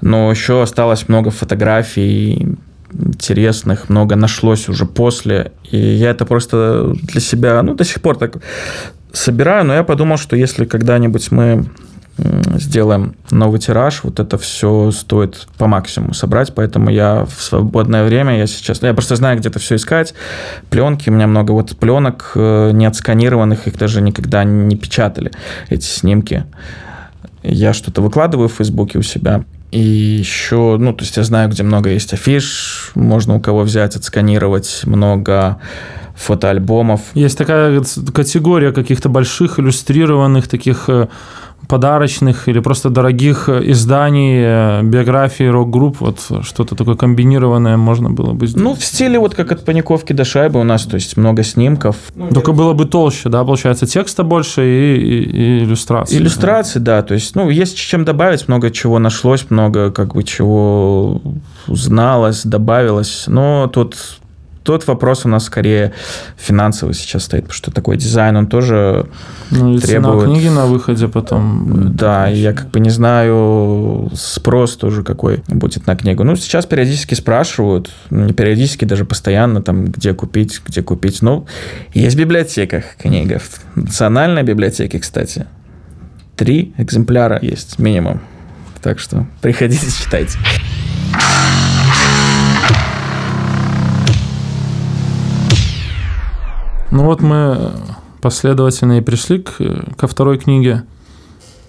Но 0.00 0.30
еще 0.30 0.62
осталось 0.62 1.08
много 1.08 1.30
фотографий 1.30 2.56
интересных, 2.92 3.88
много 3.88 4.16
нашлось 4.16 4.68
уже 4.68 4.86
после, 4.86 5.52
и 5.70 5.76
я 5.76 6.10
это 6.10 6.24
просто 6.24 6.94
для 7.02 7.20
себя, 7.20 7.62
ну, 7.62 7.74
до 7.74 7.84
сих 7.84 8.00
пор 8.00 8.16
так 8.16 8.38
собираю, 9.12 9.64
но 9.64 9.74
я 9.74 9.84
подумал, 9.84 10.16
что 10.16 10.36
если 10.36 10.64
когда-нибудь 10.64 11.30
мы 11.30 11.66
сделаем 12.18 13.14
новый 13.30 13.60
тираж, 13.60 14.02
вот 14.02 14.20
это 14.20 14.38
все 14.38 14.90
стоит 14.90 15.46
по 15.56 15.66
максимуму 15.66 16.14
собрать, 16.14 16.54
поэтому 16.54 16.90
я 16.90 17.24
в 17.24 17.42
свободное 17.42 18.04
время, 18.04 18.38
я 18.38 18.46
сейчас, 18.46 18.82
я 18.82 18.92
просто 18.92 19.16
знаю, 19.16 19.38
где 19.38 19.48
это 19.48 19.58
все 19.58 19.76
искать, 19.76 20.14
пленки, 20.70 21.10
у 21.10 21.12
меня 21.12 21.26
много 21.26 21.52
вот 21.52 21.76
пленок 21.76 22.32
э, 22.34 22.70
не 22.72 22.86
отсканированных, 22.86 23.66
их 23.68 23.78
даже 23.78 24.00
никогда 24.00 24.44
не 24.44 24.76
печатали, 24.76 25.30
эти 25.68 25.86
снимки. 25.86 26.44
Я 27.42 27.72
что-то 27.72 28.02
выкладываю 28.02 28.48
в 28.48 28.54
Фейсбуке 28.54 28.98
у 28.98 29.02
себя, 29.02 29.44
и 29.70 29.80
еще, 29.80 30.76
ну, 30.78 30.92
то 30.92 31.04
есть 31.04 31.16
я 31.16 31.22
знаю, 31.22 31.50
где 31.50 31.62
много 31.62 31.90
есть 31.90 32.12
афиш, 32.12 32.90
можно 32.94 33.36
у 33.36 33.40
кого 33.40 33.60
взять, 33.60 33.96
отсканировать, 33.96 34.82
много 34.84 35.58
фотоальбомов. 36.16 37.00
Есть 37.14 37.38
такая 37.38 37.82
категория 38.12 38.72
каких-то 38.72 39.08
больших 39.08 39.58
иллюстрированных 39.60 40.48
таких 40.48 40.84
э, 40.88 41.08
подарочных 41.68 42.48
или 42.48 42.60
просто 42.60 42.90
дорогих 42.90 43.48
э, 43.48 43.70
изданий, 43.70 44.40
э, 44.42 44.82
биографии 44.82 45.44
рок-групп, 45.44 46.00
вот 46.00 46.20
что-то 46.42 46.74
такое 46.74 46.96
комбинированное 46.96 47.76
можно 47.76 48.10
было 48.10 48.32
бы 48.32 48.46
сделать. 48.46 48.64
Ну, 48.64 48.74
в 48.74 48.84
стиле 48.84 49.18
вот 49.18 49.34
как 49.34 49.52
от 49.52 49.64
паниковки 49.64 50.14
до 50.14 50.24
шайбы 50.24 50.60
у 50.60 50.64
нас, 50.64 50.84
то 50.84 50.94
есть 50.94 51.16
много 51.16 51.42
снимков. 51.42 51.96
Ну, 52.14 52.30
Только 52.30 52.52
было 52.52 52.72
бы 52.72 52.86
толще, 52.86 53.28
да, 53.28 53.44
получается, 53.44 53.86
текста 53.86 54.24
больше 54.24 54.62
и, 54.66 54.96
и, 54.96 55.22
и 55.22 55.64
иллюстрации. 55.64 56.16
Иллюстрации, 56.16 56.78
да. 56.78 56.96
да, 56.96 57.02
то 57.02 57.14
есть, 57.14 57.36
ну, 57.36 57.50
есть 57.50 57.76
чем 57.76 58.04
добавить, 58.04 58.48
много 58.48 58.70
чего 58.70 58.98
нашлось, 58.98 59.50
много 59.50 59.90
как 59.90 60.14
бы 60.14 60.22
чего 60.24 61.20
узналось, 61.66 62.44
добавилось, 62.44 63.24
но 63.26 63.66
тут 63.66 63.96
тот 64.68 64.86
вопрос 64.86 65.24
у 65.24 65.30
нас 65.30 65.44
скорее 65.44 65.94
финансовый 66.36 66.92
сейчас 66.92 67.24
стоит, 67.24 67.44
потому 67.44 67.54
что 67.54 67.70
такой 67.70 67.96
дизайн, 67.96 68.36
он 68.36 68.48
тоже 68.48 69.06
ну, 69.50 69.76
и 69.76 69.78
требует... 69.78 70.20
цена 70.20 70.34
книги 70.34 70.48
на 70.48 70.66
выходе 70.66 71.08
потом... 71.08 71.94
Да, 71.96 72.26
я 72.26 72.52
как 72.52 72.68
бы 72.68 72.78
не 72.78 72.90
знаю, 72.90 74.10
спрос 74.12 74.76
тоже 74.76 75.02
какой 75.04 75.42
будет 75.48 75.86
на 75.86 75.96
книгу. 75.96 76.22
Ну, 76.22 76.36
сейчас 76.36 76.66
периодически 76.66 77.14
спрашивают, 77.14 77.90
ну, 78.10 78.26
не 78.26 78.34
периодически, 78.34 78.84
даже 78.84 79.06
постоянно, 79.06 79.62
там, 79.62 79.86
где 79.86 80.12
купить, 80.12 80.60
где 80.66 80.82
купить. 80.82 81.22
Ну, 81.22 81.46
есть 81.94 82.16
в 82.16 82.18
библиотеках 82.18 82.84
книга. 82.98 83.38
В 83.38 83.76
национальной 83.76 84.42
библиотеке, 84.42 84.98
кстати, 84.98 85.46
три 86.36 86.74
экземпляра 86.76 87.38
есть 87.40 87.78
минимум. 87.78 88.20
Так 88.82 88.98
что 88.98 89.26
приходите, 89.40 89.86
читайте. 89.90 90.36
Ну 96.90 97.04
вот 97.04 97.20
мы 97.20 97.72
последовательно 98.20 98.98
и 98.98 99.00
пришли 99.00 99.40
к, 99.40 99.52
ко 99.96 100.06
второй 100.06 100.38
книге. 100.38 100.84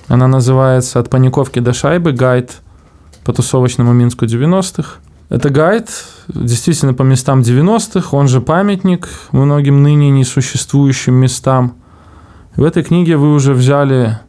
Она 0.08 0.28
называется 0.28 1.00
«От 1.00 1.10
паниковки 1.10 1.60
до 1.60 1.74
шайбы. 1.74 2.14
Гайд 2.14 2.62
по 3.24 3.34
тусовочному 3.34 3.94
Минску 3.94 4.26
90-х». 4.26 5.00
Это 5.30 5.52
гайд 5.52 5.90
действительно 6.28 6.96
по 6.96 7.04
местам 7.04 7.42
90-х, 7.42 8.18
он 8.18 8.28
же 8.28 8.42
памятник 8.42 9.08
многим 9.32 9.84
ныне 9.84 10.10
несуществующим 10.10 11.14
местам. 11.14 11.76
В 12.56 12.64
этой 12.64 12.82
книге 12.82 13.16
вы 13.16 13.34
уже 13.34 13.54
взяли 13.54 14.20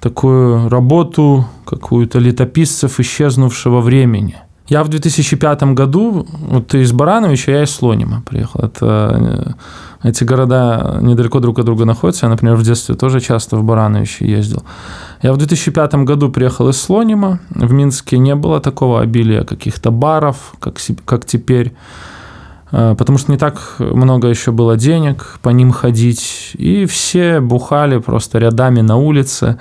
такую 0.00 0.68
работу 0.68 1.46
какую-то 1.64 2.20
летописцев 2.20 3.00
исчезнувшего 3.00 3.80
времени. 3.80 4.36
Я 4.68 4.84
в 4.84 4.88
2005 4.88 5.74
году, 5.74 6.26
вот 6.30 6.68
ты 6.68 6.82
из 6.82 6.92
Барановича, 6.92 7.52
я 7.52 7.62
из 7.64 7.70
Слонима 7.70 8.22
приехал. 8.22 8.60
Это 8.60 9.16
э, 9.20 9.52
эти 10.02 10.24
города 10.24 10.98
недалеко 11.00 11.40
друг 11.40 11.58
от 11.58 11.64
друга 11.64 11.84
находятся. 11.84 12.26
Я, 12.26 12.30
например, 12.30 12.56
в 12.56 12.62
детстве 12.62 12.94
тоже 12.94 13.20
часто 13.20 13.56
в 13.56 13.64
Барановичи 13.64 14.24
ездил. 14.24 14.62
Я 15.22 15.32
в 15.32 15.36
2005 15.36 15.94
году 16.04 16.30
приехал 16.30 16.68
из 16.68 16.80
Слонима. 16.80 17.40
В 17.50 17.72
Минске 17.72 18.18
не 18.18 18.34
было 18.34 18.60
такого 18.60 19.00
обилия 19.00 19.44
каких-то 19.44 19.90
баров, 19.90 20.54
как, 20.60 20.76
как 21.04 21.24
теперь. 21.24 21.74
Э, 22.72 22.94
потому 22.96 23.18
что 23.18 23.32
не 23.32 23.38
так 23.38 23.76
много 23.78 24.28
еще 24.28 24.52
было 24.52 24.76
денег 24.76 25.38
по 25.42 25.50
ним 25.50 25.72
ходить. 25.72 26.50
И 26.54 26.84
все 26.86 27.40
бухали 27.40 27.98
просто 27.98 28.38
рядами 28.38 28.82
на 28.82 28.96
улице. 28.96 29.58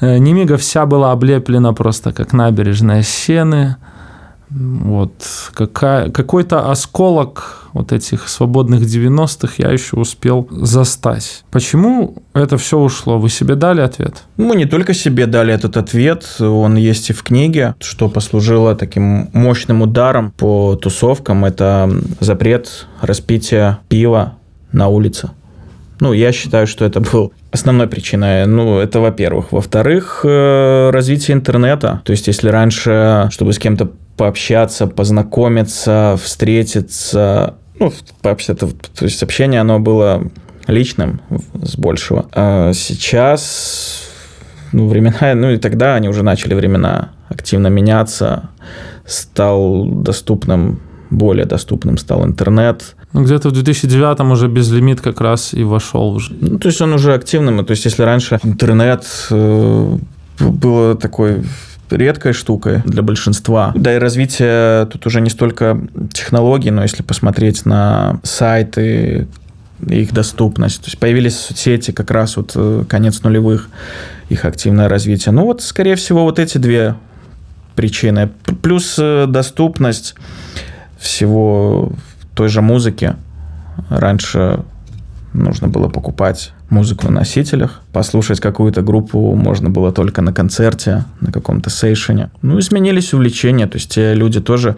Э, 0.00 0.18
Немига 0.18 0.56
вся 0.56 0.86
была 0.86 1.12
облеплена 1.12 1.72
просто 1.72 2.12
как 2.12 2.32
набережная 2.32 3.02
сены 3.02 3.76
вот 4.50 5.12
какая, 5.54 6.10
какой-то 6.10 6.70
осколок 6.70 7.68
вот 7.72 7.92
этих 7.92 8.28
свободных 8.28 8.82
90-х 8.82 9.54
я 9.58 9.70
еще 9.70 9.96
успел 9.96 10.48
застать. 10.50 11.44
Почему 11.50 12.16
это 12.32 12.56
все 12.56 12.78
ушло? 12.78 13.18
Вы 13.18 13.28
себе 13.28 13.54
дали 13.54 13.80
ответ? 13.80 14.24
Мы 14.36 14.56
не 14.56 14.64
только 14.64 14.94
себе 14.94 15.26
дали 15.26 15.52
этот 15.52 15.76
ответ, 15.76 16.40
он 16.40 16.76
есть 16.76 17.10
и 17.10 17.12
в 17.12 17.22
книге, 17.22 17.74
что 17.80 18.08
послужило 18.08 18.74
таким 18.74 19.30
мощным 19.32 19.82
ударом 19.82 20.32
по 20.32 20.76
тусовкам. 20.76 21.44
Это 21.44 21.90
запрет 22.20 22.86
распития 23.02 23.78
пива 23.88 24.34
на 24.72 24.88
улице. 24.88 25.30
Ну, 26.00 26.12
я 26.12 26.32
считаю, 26.32 26.66
что 26.66 26.84
это 26.84 27.00
был 27.00 27.32
основной 27.50 27.88
причиной. 27.88 28.46
Ну, 28.46 28.78
это 28.78 29.00
во-первых. 29.00 29.52
Во-вторых, 29.52 30.20
э, 30.24 30.90
развитие 30.90 31.36
интернета. 31.36 32.02
То 32.04 32.12
есть, 32.12 32.28
если 32.28 32.48
раньше, 32.48 33.28
чтобы 33.32 33.52
с 33.52 33.58
кем-то 33.58 33.90
пообщаться, 34.18 34.86
познакомиться, 34.86 36.18
встретиться, 36.22 37.54
Ну, 37.80 37.92
вообще, 38.22 38.54
то, 38.54 38.66
то 38.68 39.04
есть 39.04 39.22
общение, 39.22 39.60
оно 39.60 39.78
было 39.78 40.22
личным 40.66 41.20
с 41.54 41.76
большего. 41.76 42.26
А 42.32 42.72
сейчас 42.74 44.02
ну, 44.72 44.88
времена, 44.88 45.34
ну 45.34 45.50
и 45.50 45.56
тогда 45.56 45.94
они 45.94 46.08
уже 46.08 46.22
начали 46.22 46.54
времена 46.54 47.10
активно 47.28 47.68
меняться, 47.68 48.50
стал 49.06 49.86
доступным, 49.86 50.80
более 51.10 51.46
доступным 51.46 51.98
стал 51.98 52.26
интернет. 52.26 52.96
Ну, 53.12 53.24
где-то 53.24 53.48
в 53.48 53.52
2009 53.52 54.20
уже 54.20 54.48
безлимит 54.48 55.00
как 55.00 55.20
раз 55.20 55.54
и 55.54 55.64
вошел 55.64 56.08
уже. 56.08 56.34
Ну, 56.40 56.58
то 56.58 56.68
есть 56.68 56.80
он 56.80 56.92
уже 56.92 57.14
активным, 57.14 57.64
то 57.64 57.70
есть 57.70 57.84
если 57.84 58.02
раньше 58.02 58.38
интернет 58.42 59.06
э, 59.30 59.98
было 60.40 60.94
такой 60.94 61.44
редкой 61.92 62.32
штукой 62.32 62.82
для 62.84 63.02
большинства. 63.02 63.72
Да 63.74 63.94
и 63.94 63.98
развитие 63.98 64.86
тут 64.86 65.06
уже 65.06 65.20
не 65.20 65.30
столько 65.30 65.80
технологий, 66.12 66.70
но 66.70 66.82
если 66.82 67.02
посмотреть 67.02 67.66
на 67.66 68.20
сайты, 68.22 69.26
их 69.86 70.12
доступность. 70.12 70.80
То 70.80 70.86
есть 70.86 70.98
появились 70.98 71.38
соцсети 71.38 71.92
как 71.92 72.10
раз 72.10 72.36
вот 72.36 72.52
э, 72.54 72.84
конец 72.88 73.22
нулевых, 73.22 73.68
их 74.28 74.44
активное 74.44 74.88
развитие. 74.88 75.32
Ну 75.32 75.44
вот, 75.44 75.62
скорее 75.62 75.94
всего, 75.94 76.24
вот 76.24 76.38
эти 76.38 76.58
две 76.58 76.96
причины. 77.76 78.30
Плюс 78.62 78.96
э, 78.98 79.26
доступность 79.28 80.14
всего 80.98 81.92
той 82.34 82.48
же 82.48 82.60
музыки. 82.60 83.14
Раньше 83.88 84.64
нужно 85.32 85.68
было 85.68 85.88
покупать 85.88 86.52
музыку 86.70 87.06
на 87.06 87.20
носителях, 87.20 87.82
послушать 87.92 88.40
какую-то 88.40 88.82
группу 88.82 89.34
можно 89.34 89.70
было 89.70 89.92
только 89.92 90.22
на 90.22 90.32
концерте, 90.32 91.04
на 91.20 91.32
каком-то 91.32 91.70
сейшене. 91.70 92.30
Ну, 92.42 92.58
изменились 92.58 93.14
увлечения, 93.14 93.66
то 93.66 93.76
есть 93.76 93.90
те 93.90 94.14
люди 94.14 94.40
тоже 94.40 94.76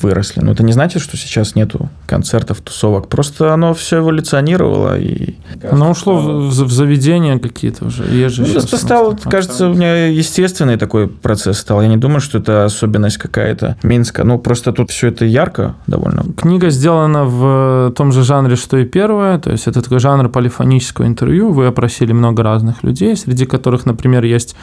выросли. 0.00 0.40
Но 0.40 0.52
это 0.52 0.62
не 0.62 0.72
значит, 0.72 1.02
что 1.02 1.16
сейчас 1.16 1.54
нету 1.54 1.88
концертов, 2.06 2.60
тусовок. 2.60 3.08
Просто 3.08 3.52
оно 3.52 3.74
все 3.74 3.98
эволюционировало. 3.98 4.98
И... 4.98 5.34
Оно 5.70 5.90
ушло 5.90 6.16
в, 6.16 6.48
в 6.48 6.72
заведения 6.72 7.38
какие-то 7.38 7.86
уже. 7.86 8.04
Есть 8.04 8.38
ну, 8.38 8.46
это 8.46 8.76
стало, 8.76 9.16
кажется, 9.16 9.68
у 9.68 9.74
меня 9.74 10.06
естественный 10.06 10.76
такой 10.76 11.08
процесс 11.08 11.58
стал. 11.58 11.82
Я 11.82 11.88
не 11.88 11.96
думаю, 11.96 12.20
что 12.20 12.38
это 12.38 12.64
особенность 12.64 13.18
какая-то 13.18 13.76
Минска. 13.82 14.24
Ну, 14.24 14.38
просто 14.38 14.72
тут 14.72 14.90
все 14.90 15.08
это 15.08 15.24
ярко 15.24 15.76
довольно. 15.86 16.24
Книга 16.36 16.70
сделана 16.70 17.24
в 17.24 17.92
том 17.96 18.12
же 18.12 18.22
жанре, 18.22 18.56
что 18.56 18.78
и 18.78 18.84
первая. 18.84 19.38
То 19.38 19.50
есть 19.50 19.66
это 19.66 19.82
такой 19.82 20.00
жанр 20.00 20.28
полифонического 20.28 21.06
интервью. 21.06 21.52
Вы 21.52 21.66
опросили 21.66 22.12
много 22.12 22.42
разных 22.42 22.82
людей, 22.82 23.16
среди 23.16 23.46
которых, 23.46 23.86
например, 23.86 24.24
есть 24.24 24.56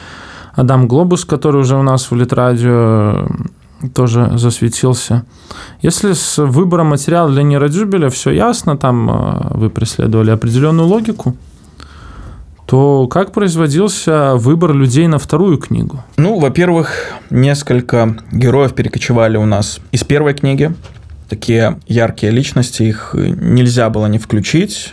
Адам 0.54 0.88
Глобус, 0.88 1.24
который 1.24 1.60
уже 1.60 1.76
у 1.76 1.82
нас 1.82 2.10
в 2.10 2.16
Литрадио 2.16 3.28
тоже 3.86 4.32
засветился. 4.36 5.24
Если 5.82 6.12
с 6.12 6.38
выбором 6.38 6.88
материала 6.88 7.30
для 7.30 7.42
нейродюбеля 7.42 8.08
все 8.10 8.30
ясно, 8.30 8.76
там 8.76 9.10
э, 9.10 9.56
вы 9.56 9.70
преследовали 9.70 10.30
определенную 10.30 10.88
логику, 10.88 11.36
то 12.66 13.06
как 13.06 13.32
производился 13.32 14.34
выбор 14.34 14.72
людей 14.72 15.06
на 15.06 15.18
вторую 15.18 15.58
книгу? 15.58 16.02
Ну, 16.16 16.38
во-первых, 16.38 17.12
несколько 17.30 18.16
героев 18.32 18.74
перекочевали 18.74 19.36
у 19.36 19.46
нас 19.46 19.80
из 19.92 20.02
первой 20.02 20.34
книги. 20.34 20.74
Такие 21.28 21.78
яркие 21.86 22.32
личности, 22.32 22.82
их 22.82 23.10
нельзя 23.14 23.88
было 23.88 24.06
не 24.06 24.18
включить. 24.18 24.92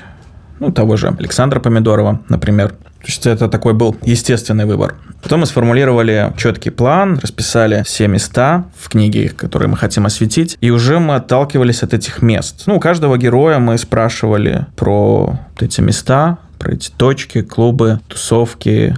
Ну, 0.59 0.71
того 0.71 0.97
же 0.97 1.07
Александра 1.07 1.59
Помидорова, 1.59 2.21
например. 2.29 2.69
То 2.69 3.07
есть 3.07 3.25
это 3.25 3.49
такой 3.49 3.73
был 3.73 3.95
естественный 4.03 4.65
выбор. 4.65 4.95
Потом 5.23 5.39
мы 5.39 5.45
сформулировали 5.45 6.33
четкий 6.35 6.69
план, 6.69 7.17
расписали 7.17 7.83
все 7.83 8.09
места 8.09 8.65
в 8.77 8.89
книге, 8.89 9.29
которые 9.29 9.69
мы 9.69 9.77
хотим 9.77 10.05
осветить, 10.05 10.57
и 10.59 10.69
уже 10.69 10.99
мы 10.99 11.15
отталкивались 11.15 11.81
от 11.81 11.93
этих 11.93 12.21
мест. 12.21 12.63
Ну, 12.65 12.75
у 12.75 12.79
каждого 12.81 13.17
героя 13.17 13.57
мы 13.59 13.77
спрашивали 13.77 14.65
про 14.75 15.39
эти 15.59 15.79
места, 15.79 16.39
про 16.59 16.73
эти 16.73 16.91
точки, 16.91 17.41
клубы, 17.41 18.01
тусовки 18.09 18.97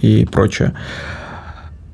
и 0.00 0.24
прочее. 0.24 0.72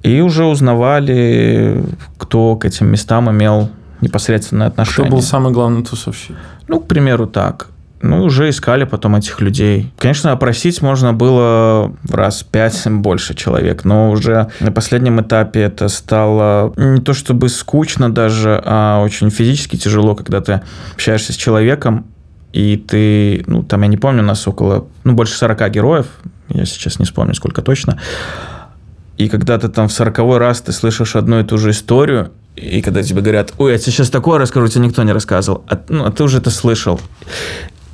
И 0.04 0.20
уже 0.20 0.44
узнавали, 0.44 1.84
кто 2.18 2.54
к 2.54 2.64
этим 2.64 2.86
местам 2.86 3.28
имел 3.28 3.68
непосредственное 4.00 4.68
отношение. 4.68 5.08
Кто 5.08 5.16
был 5.16 5.22
самый 5.22 5.52
главный 5.52 5.82
тусовщик? 5.82 6.36
Ну, 6.68 6.78
к 6.78 6.86
примеру, 6.86 7.26
так. 7.26 7.70
Ну, 8.02 8.24
уже 8.24 8.50
искали 8.50 8.84
потом 8.84 9.16
этих 9.16 9.40
людей. 9.40 9.90
Конечно, 9.98 10.32
опросить 10.32 10.82
можно 10.82 11.14
было 11.14 11.94
раз 12.10 12.42
пять 12.42 12.86
больше 12.86 13.34
человек, 13.34 13.84
но 13.84 14.10
уже 14.10 14.50
на 14.60 14.70
последнем 14.70 15.20
этапе 15.20 15.62
это 15.62 15.88
стало 15.88 16.74
не 16.76 17.00
то 17.00 17.14
чтобы 17.14 17.48
скучно 17.48 18.12
даже, 18.12 18.60
а 18.64 19.02
очень 19.02 19.30
физически 19.30 19.76
тяжело, 19.76 20.14
когда 20.14 20.40
ты 20.40 20.60
общаешься 20.92 21.32
с 21.32 21.36
человеком, 21.36 22.06
и 22.52 22.76
ты, 22.76 23.44
ну, 23.46 23.62
там, 23.62 23.82
я 23.82 23.88
не 23.88 23.96
помню, 23.96 24.22
у 24.22 24.26
нас 24.26 24.46
около, 24.46 24.86
ну, 25.04 25.14
больше 25.14 25.34
40 25.34 25.70
героев, 25.70 26.06
я 26.48 26.64
сейчас 26.64 26.98
не 26.98 27.06
вспомню, 27.06 27.34
сколько 27.34 27.62
точно, 27.62 27.98
и 29.16 29.28
когда 29.28 29.58
ты 29.58 29.68
там 29.68 29.88
в 29.88 29.92
сороковой 29.92 30.38
раз 30.38 30.60
ты 30.60 30.72
слышишь 30.72 31.16
одну 31.16 31.40
и 31.40 31.44
ту 31.44 31.56
же 31.56 31.70
историю, 31.70 32.32
и 32.56 32.82
когда 32.82 33.02
тебе 33.02 33.20
говорят, 33.20 33.52
ой, 33.58 33.72
я 33.72 33.78
тебе 33.78 33.92
сейчас 33.92 34.10
такое 34.10 34.38
расскажу, 34.38 34.68
тебе 34.68 34.86
никто 34.86 35.02
не 35.02 35.12
рассказывал, 35.12 35.64
а, 35.68 35.80
ну, 35.88 36.04
а 36.04 36.12
ты 36.12 36.22
уже 36.22 36.38
это 36.38 36.50
слышал. 36.50 37.00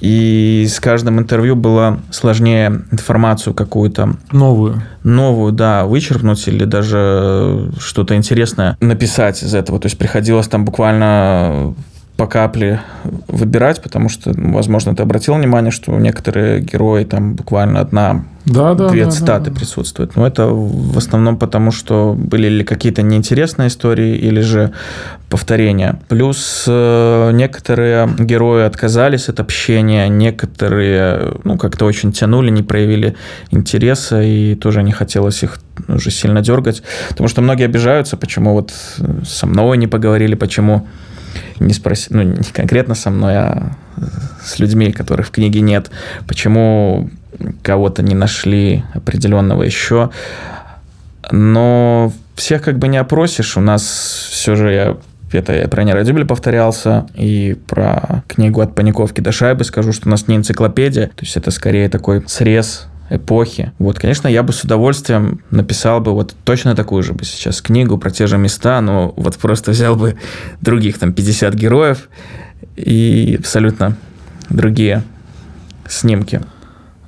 И 0.02 0.66
с 0.68 0.80
каждым 0.80 1.20
интервью 1.20 1.54
было 1.54 2.00
сложнее 2.10 2.82
информацию 2.90 3.54
какую-то... 3.54 4.16
Новую. 4.32 4.82
Новую, 5.04 5.52
да, 5.52 5.84
вычеркнуть 5.84 6.48
или 6.48 6.64
даже 6.64 7.70
что-то 7.78 8.16
интересное 8.16 8.76
написать 8.80 9.44
из 9.44 9.54
этого. 9.54 9.78
То 9.78 9.86
есть 9.86 9.96
приходилось 9.96 10.48
там 10.48 10.64
буквально 10.64 11.76
по 12.22 12.28
капле 12.28 12.80
выбирать, 13.26 13.82
потому 13.82 14.08
что, 14.08 14.30
ну, 14.38 14.54
возможно, 14.54 14.94
ты 14.94 15.02
обратил 15.02 15.34
внимание, 15.34 15.72
что 15.72 15.90
некоторые 15.98 16.60
герои 16.60 17.02
там 17.02 17.34
буквально 17.34 17.80
одна 17.80 18.24
да, 18.44 18.74
да, 18.74 18.90
две 18.90 19.06
да, 19.06 19.10
цитаты 19.10 19.46
да, 19.46 19.50
да. 19.50 19.58
присутствуют. 19.58 20.14
Но 20.14 20.24
это 20.24 20.46
в 20.46 20.96
основном 20.96 21.36
потому, 21.36 21.72
что 21.72 22.14
были 22.16 22.46
ли 22.46 22.62
какие-то 22.62 23.02
неинтересные 23.02 23.66
истории 23.66 24.16
или 24.16 24.40
же 24.40 24.70
повторения. 25.28 26.00
Плюс 26.06 26.64
э, 26.68 27.30
некоторые 27.32 28.08
герои 28.20 28.62
отказались 28.62 29.28
от 29.28 29.40
общения, 29.40 30.08
некоторые 30.08 31.34
ну, 31.42 31.58
как-то 31.58 31.86
очень 31.86 32.12
тянули, 32.12 32.50
не 32.50 32.62
проявили 32.62 33.16
интереса, 33.50 34.22
и 34.22 34.54
тоже 34.54 34.84
не 34.84 34.92
хотелось 34.92 35.42
их 35.42 35.58
уже 35.88 36.12
сильно 36.12 36.40
дергать. 36.40 36.84
Потому 37.08 37.28
что 37.28 37.42
многие 37.42 37.64
обижаются, 37.64 38.16
почему 38.16 38.52
вот 38.52 38.72
со 39.24 39.46
мной 39.48 39.76
не 39.76 39.88
поговорили, 39.88 40.36
почему 40.36 40.86
не 41.60 41.72
спросить, 41.72 42.10
ну, 42.10 42.22
не 42.22 42.42
конкретно 42.52 42.94
со 42.94 43.10
мной, 43.10 43.36
а 43.36 43.72
с 44.42 44.58
людьми, 44.58 44.92
которых 44.92 45.28
в 45.28 45.30
книге 45.30 45.60
нет, 45.60 45.90
почему 46.26 47.10
кого-то 47.62 48.02
не 48.02 48.14
нашли 48.14 48.84
определенного 48.94 49.62
еще. 49.62 50.10
Но 51.30 52.12
всех 52.34 52.62
как 52.62 52.78
бы 52.78 52.88
не 52.88 52.98
опросишь. 52.98 53.56
У 53.56 53.60
нас 53.60 53.82
все 54.30 54.54
же 54.54 54.72
я 54.72 54.96
это 55.32 55.54
я 55.54 55.68
про 55.68 55.82
Нерадюбель 55.82 56.26
повторялся, 56.26 57.06
и 57.14 57.56
про 57.66 58.22
книгу 58.28 58.60
«От 58.60 58.74
паниковки 58.74 59.22
до 59.22 59.32
шайбы» 59.32 59.64
скажу, 59.64 59.92
что 59.92 60.08
у 60.08 60.10
нас 60.10 60.28
не 60.28 60.36
энциклопедия, 60.36 61.06
то 61.06 61.22
есть 61.22 61.36
это 61.38 61.50
скорее 61.50 61.88
такой 61.88 62.22
срез 62.26 62.88
эпохи. 63.12 63.72
Вот, 63.78 63.98
конечно, 63.98 64.28
я 64.28 64.42
бы 64.42 64.52
с 64.52 64.64
удовольствием 64.64 65.40
написал 65.50 66.00
бы 66.00 66.12
вот 66.12 66.34
точно 66.44 66.74
такую 66.74 67.02
же 67.02 67.12
бы 67.12 67.24
сейчас 67.24 67.60
книгу 67.60 67.98
про 67.98 68.10
те 68.10 68.26
же 68.26 68.38
места, 68.38 68.80
но 68.80 69.12
вот 69.16 69.36
просто 69.36 69.72
взял 69.72 69.96
бы 69.96 70.16
других 70.60 70.98
там 70.98 71.12
50 71.12 71.54
героев 71.54 72.08
и 72.76 73.36
абсолютно 73.38 73.96
другие 74.48 75.02
снимки. 75.88 76.40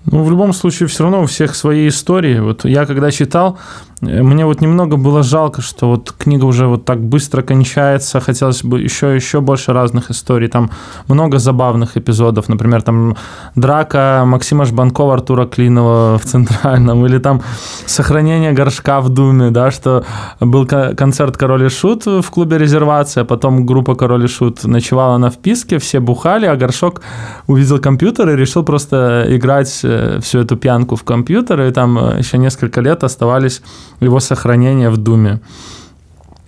Ну, 0.07 0.23
в 0.23 0.31
любом 0.31 0.53
случае, 0.53 0.87
все 0.89 1.05
равно 1.05 1.23
у 1.23 1.27
всех 1.27 1.55
свои 1.55 1.89
истории. 1.89 2.39
Вот 2.39 2.67
я 2.67 2.85
когда 2.85 3.11
читал, 3.11 3.59
мне 4.05 4.47
вот 4.47 4.61
немного 4.61 4.97
было 4.97 5.23
жалко, 5.23 5.63
что 5.63 5.89
вот 5.89 6.13
книга 6.13 6.45
уже 6.45 6.67
вот 6.67 6.85
так 6.85 7.01
быстро 7.01 7.43
кончается. 7.43 8.21
Хотелось 8.21 8.65
бы 8.65 8.81
еще, 8.81 9.15
еще 9.15 9.41
больше 9.41 9.73
разных 9.73 10.11
историй. 10.11 10.49
Там 10.49 10.71
много 11.09 11.39
забавных 11.39 11.97
эпизодов. 11.97 12.49
Например, 12.49 12.83
там 12.83 13.17
драка 13.55 14.25
Максима 14.27 14.65
Жбанкова, 14.65 15.15
Артура 15.15 15.47
Клинова 15.47 16.19
в 16.19 16.25
Центральном. 16.25 17.07
Или 17.07 17.19
там 17.19 17.43
сохранение 17.87 18.53
горшка 18.53 19.01
в 19.01 19.09
Думе, 19.09 19.51
да, 19.51 19.71
что 19.71 20.05
был 20.41 20.67
концерт 20.67 21.37
Король 21.37 21.65
и 21.65 21.69
Шут 21.69 22.07
в 22.07 22.31
клубе 22.31 22.59
резервация, 22.59 23.25
потом 23.25 23.67
группа 23.67 23.95
Король 23.95 24.25
и 24.25 24.29
Шут 24.29 24.65
ночевала 24.65 25.19
на 25.19 25.31
вписке, 25.31 25.79
все 25.79 26.01
бухали, 26.01 26.47
а 26.47 26.57
горшок 26.57 27.01
увидел 27.47 27.79
компьютер 27.79 28.31
и 28.31 28.37
решил 28.37 28.65
просто 28.65 29.25
играть 29.29 29.81
э, 29.83 30.19
всю 30.23 30.41
эту 30.41 30.57
пьянку 30.57 30.97
в 30.97 31.05
компьютер, 31.05 31.63
и 31.63 31.71
там 31.71 31.99
э, 31.99 32.19
еще 32.19 32.39
несколько 32.39 32.81
лет 32.81 33.05
оставались 33.05 33.63
его 34.01 34.21
сохранения 34.21 34.91
в 34.91 34.97
Думе. 34.97 35.41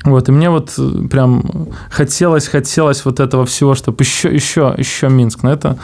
Вот, 0.05 0.29
и 0.29 0.33
мне 0.33 0.51
вот 0.51 0.73
э, 0.79 1.09
прям 1.11 1.69
хотелось, 1.91 2.47
хотелось 2.47 3.05
вот 3.05 3.19
этого 3.19 3.45
всего, 3.45 3.75
чтобы 3.75 4.05
еще, 4.05 4.33
еще, 4.33 4.73
еще 4.79 5.09
Минск. 5.09 5.43
Но 5.43 5.53
это, 5.53 5.79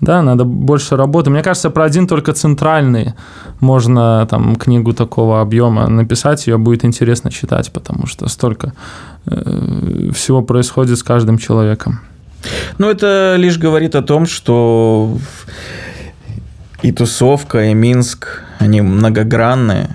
да, 0.00 0.22
надо 0.22 0.44
больше 0.44 0.96
работы. 0.96 1.30
Мне 1.30 1.42
кажется, 1.42 1.70
про 1.70 1.84
один 1.84 2.08
только 2.08 2.32
центральный 2.32 3.14
можно 3.60 4.26
там 4.28 4.56
книгу 4.56 4.92
такого 4.92 5.40
объема 5.40 5.88
написать, 5.88 6.46
ее 6.48 6.58
будет 6.58 6.84
интересно 6.84 7.30
читать, 7.30 7.72
потому 7.72 8.06
что 8.06 8.28
столько 8.28 8.72
э, 9.26 10.10
всего 10.12 10.42
происходит 10.42 10.98
с 10.98 11.04
каждым 11.04 11.38
человеком. 11.38 12.00
Ну, 12.78 12.88
это 12.88 13.36
лишь 13.36 13.58
говорит 13.58 13.94
о 13.94 14.02
том, 14.02 14.26
что 14.26 15.18
и 16.82 16.92
тусовка, 16.92 17.70
и 17.70 17.74
Минск, 17.74 18.42
они 18.58 18.80
многогранные. 18.80 19.90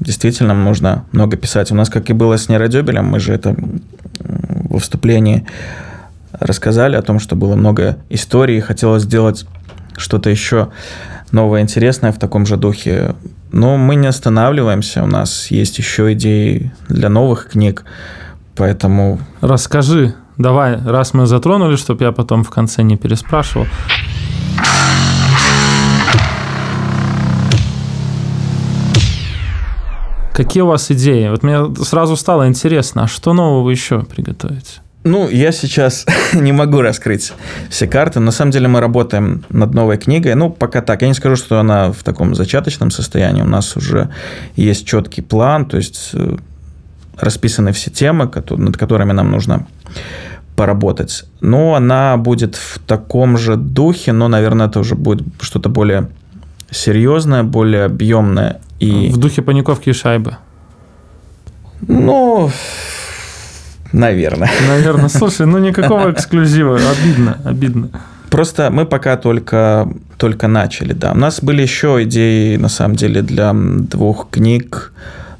Действительно, 0.00 0.54
нужно 0.54 1.04
много 1.12 1.36
писать. 1.36 1.72
У 1.72 1.74
нас, 1.74 1.88
как 1.88 2.10
и 2.10 2.12
было 2.12 2.36
с 2.36 2.48
Нейродебелем, 2.48 3.04
мы 3.04 3.20
же 3.20 3.32
это 3.32 3.56
во 4.18 4.78
вступлении 4.78 5.46
рассказали 6.32 6.96
о 6.96 7.02
том, 7.02 7.18
что 7.18 7.36
было 7.36 7.56
много 7.56 7.98
историй, 8.08 8.60
хотелось 8.60 9.02
сделать 9.02 9.46
что-то 9.96 10.30
еще 10.30 10.68
новое, 11.32 11.62
интересное 11.62 12.12
в 12.12 12.18
таком 12.18 12.46
же 12.46 12.56
духе. 12.56 13.14
Но 13.50 13.76
мы 13.76 13.96
не 13.96 14.06
останавливаемся, 14.06 15.02
у 15.02 15.06
нас 15.06 15.50
есть 15.50 15.78
еще 15.78 16.12
идеи 16.12 16.72
для 16.88 17.08
новых 17.08 17.48
книг, 17.48 17.84
поэтому... 18.56 19.18
Расскажи, 19.40 20.14
давай, 20.36 20.78
раз 20.84 21.14
мы 21.14 21.26
затронули, 21.26 21.76
чтобы 21.76 22.04
я 22.04 22.12
потом 22.12 22.44
в 22.44 22.50
конце 22.50 22.82
не 22.82 22.96
переспрашивал. 22.96 23.66
Какие 30.38 30.62
у 30.62 30.66
вас 30.66 30.88
идеи? 30.92 31.30
Вот 31.30 31.42
мне 31.42 31.74
сразу 31.84 32.16
стало 32.16 32.46
интересно, 32.46 33.02
а 33.02 33.06
что 33.08 33.32
нового 33.32 33.70
еще 33.70 34.04
приготовить? 34.04 34.80
Ну, 35.02 35.28
я 35.28 35.50
сейчас 35.50 36.06
не 36.32 36.52
могу 36.52 36.80
раскрыть 36.80 37.32
все 37.70 37.88
карты. 37.88 38.20
На 38.20 38.30
самом 38.30 38.52
деле 38.52 38.68
мы 38.68 38.78
работаем 38.78 39.44
над 39.48 39.74
новой 39.74 39.98
книгой. 39.98 40.36
Ну, 40.36 40.50
пока 40.50 40.80
так. 40.80 41.02
Я 41.02 41.08
не 41.08 41.14
скажу, 41.14 41.34
что 41.34 41.58
она 41.58 41.90
в 41.90 42.04
таком 42.04 42.36
зачаточном 42.36 42.92
состоянии. 42.92 43.42
У 43.42 43.48
нас 43.48 43.76
уже 43.76 44.10
есть 44.54 44.86
четкий 44.86 45.22
план, 45.22 45.66
то 45.66 45.76
есть 45.76 46.10
э, 46.12 46.36
расписаны 47.16 47.72
все 47.72 47.90
темы, 47.90 48.30
над 48.50 48.76
которыми 48.76 49.10
нам 49.10 49.32
нужно 49.32 49.66
поработать. 50.54 51.24
Но 51.40 51.74
она 51.74 52.16
будет 52.16 52.54
в 52.54 52.78
таком 52.78 53.38
же 53.38 53.56
духе, 53.56 54.12
но, 54.12 54.28
наверное, 54.28 54.68
это 54.68 54.78
уже 54.78 54.94
будет 54.94 55.26
что-то 55.40 55.68
более 55.68 56.10
серьезное, 56.70 57.42
более 57.42 57.84
объемное 57.84 58.60
и... 58.80 59.08
В 59.08 59.16
духе 59.16 59.42
паниковки 59.42 59.90
и 59.90 59.92
шайбы. 59.92 60.36
Ну, 61.80 62.50
наверное. 63.92 64.50
Наверное. 64.68 65.08
Слушай, 65.08 65.46
ну 65.46 65.58
никакого 65.58 66.10
эксклюзива. 66.12 66.76
Обидно, 66.76 67.38
обидно. 67.44 67.90
Просто 68.30 68.70
мы 68.70 68.84
пока 68.84 69.16
только, 69.16 69.88
только 70.18 70.48
начали, 70.48 70.92
да. 70.92 71.12
У 71.12 71.16
нас 71.16 71.40
были 71.42 71.62
еще 71.62 72.02
идеи, 72.02 72.56
на 72.56 72.68
самом 72.68 72.96
деле, 72.96 73.22
для 73.22 73.52
двух 73.54 74.28
книг, 74.30 74.92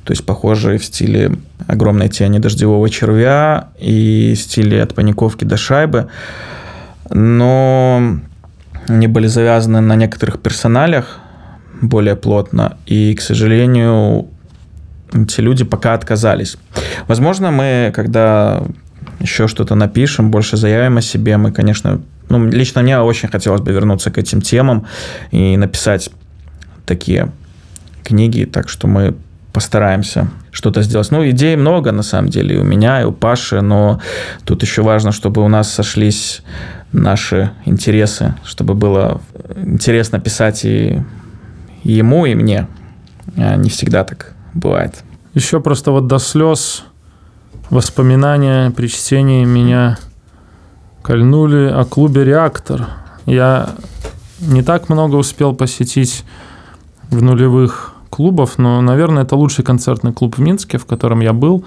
то 0.04 0.12
есть 0.12 0.24
похожие 0.24 0.78
в 0.78 0.84
стиле 0.84 1.32
«Огромной 1.66 2.08
тени 2.08 2.38
дождевого 2.38 2.88
червя» 2.88 3.68
и 3.78 4.32
в 4.34 4.40
стиле 4.40 4.82
«От 4.82 4.94
паниковки 4.94 5.44
до 5.44 5.58
шайбы», 5.58 6.08
но 7.10 8.20
они 8.88 9.06
были 9.06 9.26
завязаны 9.26 9.80
на 9.80 9.96
некоторых 9.96 10.40
персоналях, 10.40 11.18
более 11.80 12.16
плотно. 12.16 12.76
И, 12.86 13.14
к 13.14 13.20
сожалению, 13.20 14.28
эти 15.12 15.40
люди 15.40 15.64
пока 15.64 15.94
отказались. 15.94 16.56
Возможно, 17.06 17.50
мы, 17.50 17.92
когда 17.94 18.62
еще 19.20 19.48
что-то 19.48 19.74
напишем, 19.74 20.30
больше 20.30 20.56
заявим 20.56 20.98
о 20.98 21.00
себе, 21.02 21.36
мы, 21.36 21.52
конечно, 21.52 22.00
ну, 22.28 22.44
лично 22.46 22.82
мне 22.82 22.98
очень 22.98 23.28
хотелось 23.28 23.60
бы 23.60 23.72
вернуться 23.72 24.10
к 24.10 24.18
этим 24.18 24.40
темам 24.40 24.86
и 25.30 25.56
написать 25.56 26.10
такие 26.86 27.30
книги, 28.04 28.44
так 28.44 28.68
что 28.68 28.86
мы 28.86 29.14
постараемся 29.52 30.28
что-то 30.52 30.82
сделать. 30.82 31.10
Ну, 31.10 31.28
идей 31.28 31.56
много, 31.56 31.92
на 31.92 32.02
самом 32.02 32.28
деле, 32.28 32.56
и 32.56 32.58
у 32.58 32.64
меня, 32.64 33.00
и 33.02 33.04
у 33.04 33.12
Паши, 33.12 33.60
но 33.60 34.00
тут 34.44 34.62
еще 34.62 34.82
важно, 34.82 35.10
чтобы 35.12 35.42
у 35.42 35.48
нас 35.48 35.72
сошлись 35.72 36.42
наши 36.92 37.52
интересы, 37.64 38.34
чтобы 38.44 38.74
было 38.74 39.20
интересно 39.56 40.20
писать 40.20 40.64
и 40.64 41.02
ему, 41.82 42.26
и 42.26 42.34
мне. 42.34 42.68
А 43.36 43.56
не 43.56 43.70
всегда 43.70 44.04
так 44.04 44.34
бывает. 44.54 45.04
Еще 45.34 45.60
просто 45.60 45.92
вот 45.92 46.06
до 46.06 46.18
слез 46.18 46.84
воспоминания 47.70 48.70
при 48.70 48.88
чтении 48.88 49.44
меня 49.44 49.98
кольнули 51.02 51.70
о 51.70 51.84
клубе 51.84 52.24
«Реактор». 52.24 52.86
Я 53.26 53.70
не 54.40 54.62
так 54.62 54.88
много 54.88 55.16
успел 55.16 55.54
посетить 55.54 56.24
в 57.10 57.22
нулевых 57.22 57.94
клубов, 58.10 58.58
но, 58.58 58.80
наверное, 58.80 59.24
это 59.24 59.36
лучший 59.36 59.64
концертный 59.64 60.12
клуб 60.12 60.36
в 60.36 60.40
Минске, 60.40 60.78
в 60.78 60.86
котором 60.86 61.20
я 61.20 61.32
был. 61.32 61.64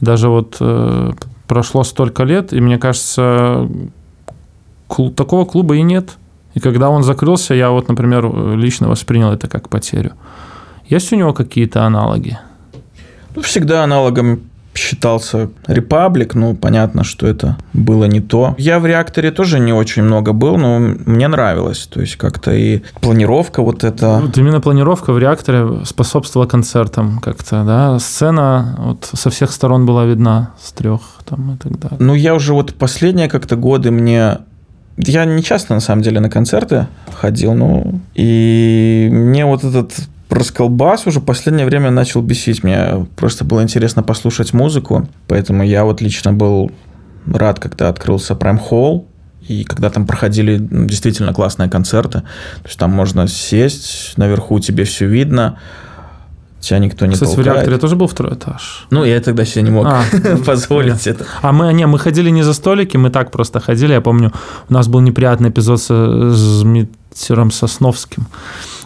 Даже 0.00 0.28
вот 0.28 0.56
э, 0.60 1.12
прошло 1.46 1.84
столько 1.84 2.22
лет, 2.22 2.52
и 2.52 2.60
мне 2.60 2.78
кажется, 2.78 3.68
клуб, 4.90 5.14
такого 5.14 5.44
клуба 5.44 5.76
и 5.76 5.82
нет. 5.82 6.18
И 6.54 6.60
когда 6.60 6.90
он 6.90 7.02
закрылся, 7.02 7.54
я 7.54 7.70
вот, 7.70 7.88
например, 7.88 8.56
лично 8.56 8.88
воспринял 8.88 9.32
это 9.32 9.48
как 9.48 9.68
потерю. 9.68 10.12
Есть 10.88 11.12
у 11.12 11.16
него 11.16 11.32
какие-то 11.32 11.84
аналоги? 11.84 12.38
Ну, 13.36 13.42
всегда 13.42 13.84
аналогом 13.84 14.40
считался 14.74 15.50
Репаблик, 15.66 16.34
ну, 16.34 16.54
понятно, 16.54 17.04
что 17.04 17.26
это 17.26 17.56
было 17.72 18.06
не 18.06 18.20
то. 18.20 18.54
Я 18.58 18.78
в 18.78 18.86
реакторе 18.86 19.30
тоже 19.30 19.60
не 19.60 19.72
очень 19.72 20.02
много 20.02 20.32
был, 20.32 20.56
но 20.56 20.78
мне 20.78 21.28
нравилось. 21.28 21.86
То 21.86 22.00
есть 22.00 22.16
как-то 22.16 22.52
и 22.52 22.82
планировка 23.00 23.62
вот 23.62 23.84
это... 23.84 24.20
Вот 24.20 24.38
именно 24.38 24.60
планировка 24.60 25.12
в 25.12 25.18
реакторе 25.18 25.84
способствовала 25.84 26.48
концертам 26.48 27.18
как-то, 27.18 27.64
да? 27.64 27.98
Сцена 27.98 28.76
вот 28.78 29.10
со 29.12 29.30
всех 29.30 29.52
сторон 29.52 29.86
была 29.86 30.04
видна, 30.04 30.50
с 30.60 30.72
трех 30.72 31.00
там 31.24 31.54
и 31.54 31.56
так 31.58 31.78
далее. 31.78 31.98
Ну, 32.00 32.14
я 32.14 32.34
уже 32.34 32.54
вот 32.54 32.74
последние 32.74 33.28
как-то 33.28 33.56
годы 33.56 33.90
мне 33.90 34.38
я 35.06 35.24
не 35.24 35.42
часто, 35.42 35.74
на 35.74 35.80
самом 35.80 36.02
деле, 36.02 36.20
на 36.20 36.30
концерты 36.30 36.86
ходил, 37.12 37.54
ну, 37.54 38.00
и 38.14 39.08
мне 39.10 39.44
вот 39.44 39.64
этот 39.64 39.92
расколбас 40.28 41.06
уже 41.06 41.20
последнее 41.20 41.66
время 41.66 41.90
начал 41.90 42.22
бесить. 42.22 42.62
Мне 42.62 43.06
просто 43.16 43.44
было 43.44 43.62
интересно 43.62 44.02
послушать 44.02 44.52
музыку, 44.52 45.08
поэтому 45.26 45.64
я 45.64 45.84
вот 45.84 46.00
лично 46.00 46.32
был 46.32 46.70
рад, 47.26 47.58
когда 47.58 47.88
открылся 47.88 48.34
Prime 48.34 48.60
Hall, 48.70 49.06
и 49.48 49.64
когда 49.64 49.90
там 49.90 50.06
проходили 50.06 50.58
ну, 50.58 50.86
действительно 50.86 51.32
классные 51.32 51.68
концерты. 51.68 52.20
То 52.20 52.66
есть 52.66 52.78
там 52.78 52.92
можно 52.92 53.26
сесть, 53.26 54.16
наверху 54.16 54.60
тебе 54.60 54.84
все 54.84 55.06
видно, 55.06 55.58
тебя 56.60 56.78
никто 56.78 57.06
не 57.06 57.14
Кстати, 57.14 57.34
толкает. 57.34 57.46
в 57.46 57.52
реакторе 57.52 57.78
тоже 57.78 57.96
был 57.96 58.06
второй 58.06 58.34
этаж. 58.34 58.86
Ну, 58.90 59.04
я 59.04 59.20
тогда 59.20 59.44
себе 59.44 59.62
не 59.62 59.70
мог 59.70 59.86
а, 59.86 60.02
позволить 60.46 61.06
это. 61.06 61.26
А 61.42 61.52
мы, 61.52 61.72
не, 61.72 61.86
мы 61.86 61.98
ходили 61.98 62.30
не 62.30 62.42
за 62.42 62.52
столики, 62.52 62.96
мы 62.96 63.10
так 63.10 63.30
просто 63.30 63.60
ходили. 63.60 63.92
Я 63.92 64.00
помню, 64.00 64.32
у 64.68 64.72
нас 64.72 64.88
был 64.88 65.00
неприятный 65.00 65.48
эпизод 65.48 65.80
с, 65.80 65.86
с 65.88 66.62
Митером 66.64 67.50
Сосновским 67.50 68.26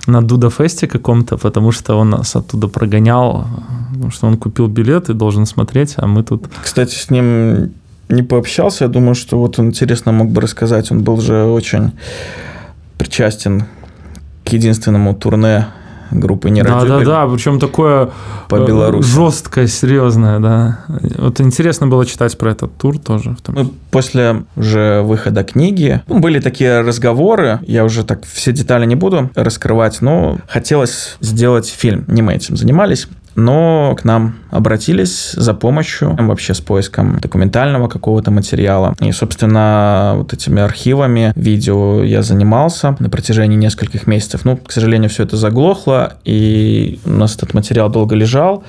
на 0.06 0.22
Дуда 0.22 0.50
Фесте 0.50 0.86
каком-то, 0.86 1.36
потому 1.36 1.72
что 1.72 1.98
он 1.98 2.10
нас 2.10 2.36
оттуда 2.36 2.68
прогонял, 2.68 3.46
потому 3.92 4.10
что 4.10 4.26
он 4.26 4.36
купил 4.36 4.66
билет 4.66 5.08
и 5.08 5.14
должен 5.14 5.46
смотреть, 5.46 5.94
а 5.96 6.06
мы 6.06 6.22
тут... 6.22 6.48
Кстати, 6.62 6.94
с 6.94 7.10
ним 7.10 7.72
не 8.08 8.22
пообщался, 8.22 8.84
я 8.84 8.90
думаю, 8.90 9.14
что 9.14 9.38
вот 9.38 9.58
он 9.58 9.66
интересно 9.68 10.12
мог 10.12 10.30
бы 10.30 10.40
рассказать, 10.40 10.92
он 10.92 11.02
был 11.02 11.20
же 11.20 11.44
очень 11.44 11.92
причастен 12.98 13.64
к 14.44 14.52
единственному 14.52 15.14
турне 15.14 15.66
группы 16.10 16.50
не 16.50 16.62
Да, 16.62 16.84
да, 16.84 17.00
да, 17.00 17.26
причем 17.26 17.58
такое 17.58 18.10
по 18.48 18.56
э, 18.56 18.66
Беларуси. 18.66 19.08
жесткое, 19.08 19.66
серьезное, 19.66 20.38
да. 20.38 20.78
Вот 21.18 21.40
интересно 21.40 21.86
было 21.86 22.06
читать 22.06 22.36
про 22.38 22.50
этот 22.50 22.76
тур 22.76 22.98
тоже. 22.98 23.36
Мы 23.48 23.70
после 23.90 24.44
уже 24.56 25.02
выхода 25.02 25.44
книги 25.44 26.02
ну, 26.06 26.20
были 26.20 26.40
такие 26.40 26.80
разговоры, 26.80 27.60
я 27.66 27.84
уже 27.84 28.04
так 28.04 28.24
все 28.24 28.52
детали 28.52 28.86
не 28.86 28.96
буду 28.96 29.30
раскрывать, 29.34 30.00
но 30.00 30.38
хотелось 30.48 31.16
сделать 31.20 31.66
фильм, 31.68 32.04
не 32.08 32.22
мы 32.22 32.34
этим 32.34 32.56
занимались 32.56 33.08
но 33.36 33.94
к 33.96 34.04
нам 34.04 34.36
обратились 34.50 35.32
за 35.32 35.54
помощью 35.54 36.14
вообще 36.18 36.54
с 36.54 36.60
поиском 36.60 37.18
документального 37.20 37.88
какого-то 37.88 38.30
материала. 38.30 38.94
И, 39.00 39.10
собственно, 39.12 40.14
вот 40.16 40.32
этими 40.32 40.62
архивами 40.62 41.32
видео 41.36 42.02
я 42.02 42.22
занимался 42.22 42.96
на 42.98 43.10
протяжении 43.10 43.56
нескольких 43.56 44.06
месяцев. 44.06 44.44
Ну, 44.44 44.56
к 44.56 44.70
сожалению, 44.72 45.10
все 45.10 45.24
это 45.24 45.36
заглохло, 45.36 46.14
и 46.24 47.00
у 47.04 47.10
нас 47.10 47.36
этот 47.36 47.54
материал 47.54 47.88
долго 47.88 48.14
лежал. 48.14 48.64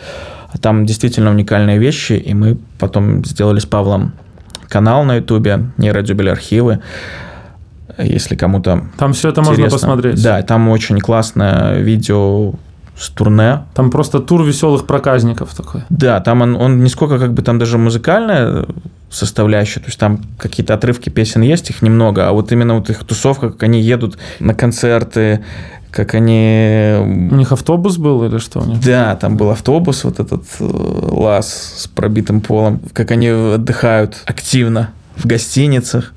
Там 0.62 0.86
действительно 0.86 1.32
уникальные 1.32 1.78
вещи, 1.78 2.14
и 2.14 2.34
мы 2.34 2.58
потом 2.80 3.26
сделали 3.26 3.60
с 3.60 3.66
Павлом 3.66 4.14
канал 4.70 5.04
на 5.04 5.16
Ютубе 5.16 5.66
«Нейродюбель 5.78 6.30
архивы», 6.30 6.80
если 7.98 8.36
кому-то 8.36 8.86
Там 8.98 9.14
все 9.14 9.30
это 9.30 9.42
интересно. 9.42 9.64
можно 9.64 9.78
посмотреть. 9.78 10.24
Да, 10.24 10.42
там 10.42 10.68
очень 10.70 11.00
классное 11.00 11.80
видео 11.80 12.54
с 12.98 13.10
турне. 13.10 13.64
Там 13.74 13.92
просто 13.92 14.20
тур 14.20 14.44
веселых 14.44 14.86
проказников 14.86 15.54
такой. 15.54 15.84
Да, 15.90 16.20
там 16.22 16.42
он, 16.42 16.56
он 16.56 16.84
не 16.84 16.90
сколько 16.90 17.20
как 17.20 17.34
бы 17.34 17.42
там 17.42 17.60
даже 17.60 17.78
музыкальная 17.78 18.66
составляющая, 19.10 19.80
то 19.80 19.88
есть 19.88 20.00
там 20.00 20.20
какие-то 20.38 20.74
отрывки 20.74 21.10
песен 21.10 21.42
есть, 21.42 21.70
их 21.70 21.82
немного, 21.82 22.28
а 22.28 22.34
вот 22.34 22.52
именно 22.52 22.76
вот 22.76 22.90
их 22.90 23.04
тусовка, 23.04 23.50
как 23.50 23.64
они 23.64 23.82
едут 23.82 24.18
на 24.40 24.54
концерты, 24.54 25.44
как 25.92 26.14
они... 26.14 26.96
У 27.00 27.36
них 27.36 27.54
автобус 27.54 27.98
был 27.98 28.26
или 28.26 28.38
что 28.40 28.60
у 28.60 28.66
них? 28.66 28.82
Да, 28.82 29.16
там 29.16 29.38
был 29.38 29.50
автобус, 29.50 30.04
вот 30.04 30.20
этот 30.20 30.44
э, 30.60 30.64
лаз 30.64 31.76
с 31.78 31.88
пробитым 31.88 32.42
полом, 32.42 32.82
как 32.92 33.12
они 33.12 33.30
отдыхают 33.30 34.18
активно 34.26 34.90
в 35.16 35.26
гостиницах. 35.26 36.12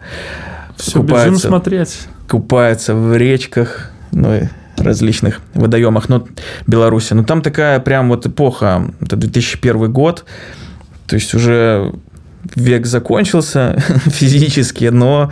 Все, 0.77 1.01
бежим 1.01 1.37
смотреть. 1.37 2.09
Купаются 2.29 2.95
в 2.95 3.17
речках, 3.17 3.93
ну 4.11 4.35
и 4.35 4.43
различных 4.81 5.41
водоемах, 5.55 6.09
но 6.09 6.27
Беларуси. 6.67 7.15
Но 7.15 7.25
там 7.25 7.43
такая 7.43 7.81
прям 7.81 8.09
вот 8.09 8.27
эпоха, 8.27 8.91
это 9.01 9.17
2001 9.17 9.93
год, 9.93 10.25
то 11.07 11.15
есть 11.15 11.35
уже 11.35 11.93
век 12.55 12.87
закончился 12.87 13.83
физически, 14.07 14.87
но 14.87 15.31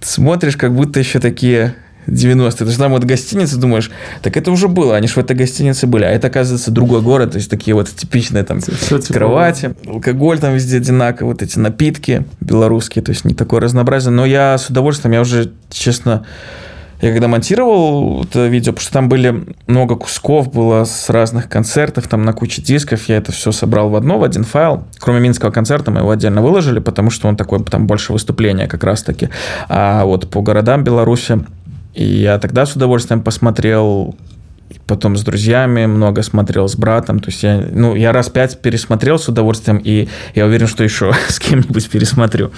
смотришь, 0.00 0.56
как 0.56 0.74
будто 0.74 0.98
еще 0.98 1.18
такие 1.18 1.74
90-е. 2.06 2.52
То 2.52 2.64
есть 2.64 2.78
там 2.78 2.92
вот 2.92 3.04
гостиницы, 3.04 3.56
думаешь, 3.56 3.90
так 4.22 4.36
это 4.36 4.50
уже 4.50 4.68
было, 4.68 4.96
они 4.96 5.08
же 5.08 5.14
в 5.14 5.18
этой 5.18 5.36
гостинице 5.36 5.86
были. 5.86 6.04
А 6.04 6.10
это, 6.10 6.26
оказывается, 6.26 6.70
другой 6.70 7.02
город, 7.02 7.32
то 7.32 7.38
есть 7.38 7.50
такие 7.50 7.74
вот 7.74 7.88
типичные 7.88 8.44
там 8.44 8.60
Все 8.60 9.00
кровати, 9.00 9.74
алкоголь 9.86 10.38
там 10.38 10.54
везде 10.54 10.78
одинаковый, 10.78 11.32
вот 11.32 11.42
эти 11.42 11.58
напитки 11.58 12.24
белорусские, 12.40 13.02
то 13.02 13.10
есть 13.10 13.24
не 13.24 13.34
такое 13.34 13.60
разнообразие. 13.60 14.10
Но 14.10 14.26
я 14.26 14.58
с 14.58 14.68
удовольствием, 14.68 15.14
я 15.14 15.20
уже, 15.20 15.52
честно, 15.70 16.26
я 17.00 17.10
когда 17.10 17.28
монтировал 17.28 18.24
это 18.24 18.46
видео, 18.46 18.72
потому 18.72 18.82
что 18.82 18.92
там 18.92 19.08
были 19.08 19.44
много 19.66 19.96
кусков, 19.96 20.52
было 20.52 20.84
с 20.84 21.10
разных 21.10 21.48
концертов, 21.48 22.08
там 22.08 22.24
на 22.24 22.32
куче 22.32 22.62
дисков, 22.62 23.08
я 23.08 23.16
это 23.16 23.32
все 23.32 23.52
собрал 23.52 23.90
в 23.90 23.96
одно, 23.96 24.18
в 24.18 24.24
один 24.24 24.44
файл. 24.44 24.84
Кроме 24.98 25.20
Минского 25.20 25.50
концерта 25.50 25.90
мы 25.90 26.00
его 26.00 26.10
отдельно 26.10 26.42
выложили, 26.42 26.78
потому 26.78 27.10
что 27.10 27.28
он 27.28 27.36
такой, 27.36 27.62
там 27.64 27.86
больше 27.86 28.12
выступления 28.12 28.66
как 28.66 28.84
раз-таки. 28.84 29.28
А 29.68 30.04
вот 30.04 30.30
по 30.30 30.40
городам 30.42 30.84
Беларуси, 30.84 31.44
и 31.94 32.04
я 32.04 32.38
тогда 32.38 32.66
с 32.66 32.74
удовольствием 32.74 33.22
посмотрел 33.22 34.16
потом 34.86 35.16
с 35.16 35.22
друзьями 35.22 35.86
много 35.86 36.22
смотрел, 36.22 36.68
с 36.68 36.76
братом. 36.76 37.20
То 37.20 37.30
есть 37.30 37.42
я, 37.42 37.64
ну, 37.72 37.94
я 37.94 38.12
раз 38.12 38.28
пять 38.28 38.60
пересмотрел 38.60 39.18
с 39.18 39.28
удовольствием, 39.28 39.80
и 39.82 40.08
я 40.34 40.46
уверен, 40.46 40.66
что 40.66 40.84
еще 40.84 41.12
с 41.28 41.38
кем-нибудь 41.38 41.88
пересмотрю. 41.90 42.50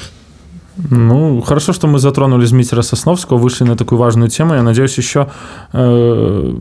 Ну, 0.76 1.40
хорошо, 1.40 1.72
что 1.72 1.86
мы 1.86 1.98
затронули 1.98 2.44
Змитера 2.44 2.82
Сосновского, 2.82 3.38
вышли 3.38 3.64
на 3.64 3.76
такую 3.76 3.98
важную 3.98 4.28
тему. 4.28 4.54
Я 4.54 4.62
надеюсь, 4.62 4.98
еще 4.98 5.28
э, 5.72 6.54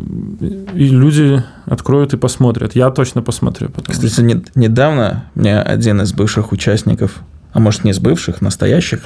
и 0.74 0.88
люди 0.88 1.44
откроют 1.66 2.14
и 2.14 2.18
посмотрят. 2.18 2.76
Я 2.76 2.92
точно 2.92 3.22
посмотрю. 3.22 3.70
Кстати, 3.88 4.22
не, 4.22 4.44
недавно 4.56 5.26
мне 5.36 5.60
один 5.60 6.02
из 6.02 6.14
бывших 6.14 6.54
участников, 6.54 7.20
а 7.52 7.60
может 7.60 7.84
не 7.84 7.92
из 7.92 8.00
бывших, 8.00 8.42
настоящих, 8.42 9.02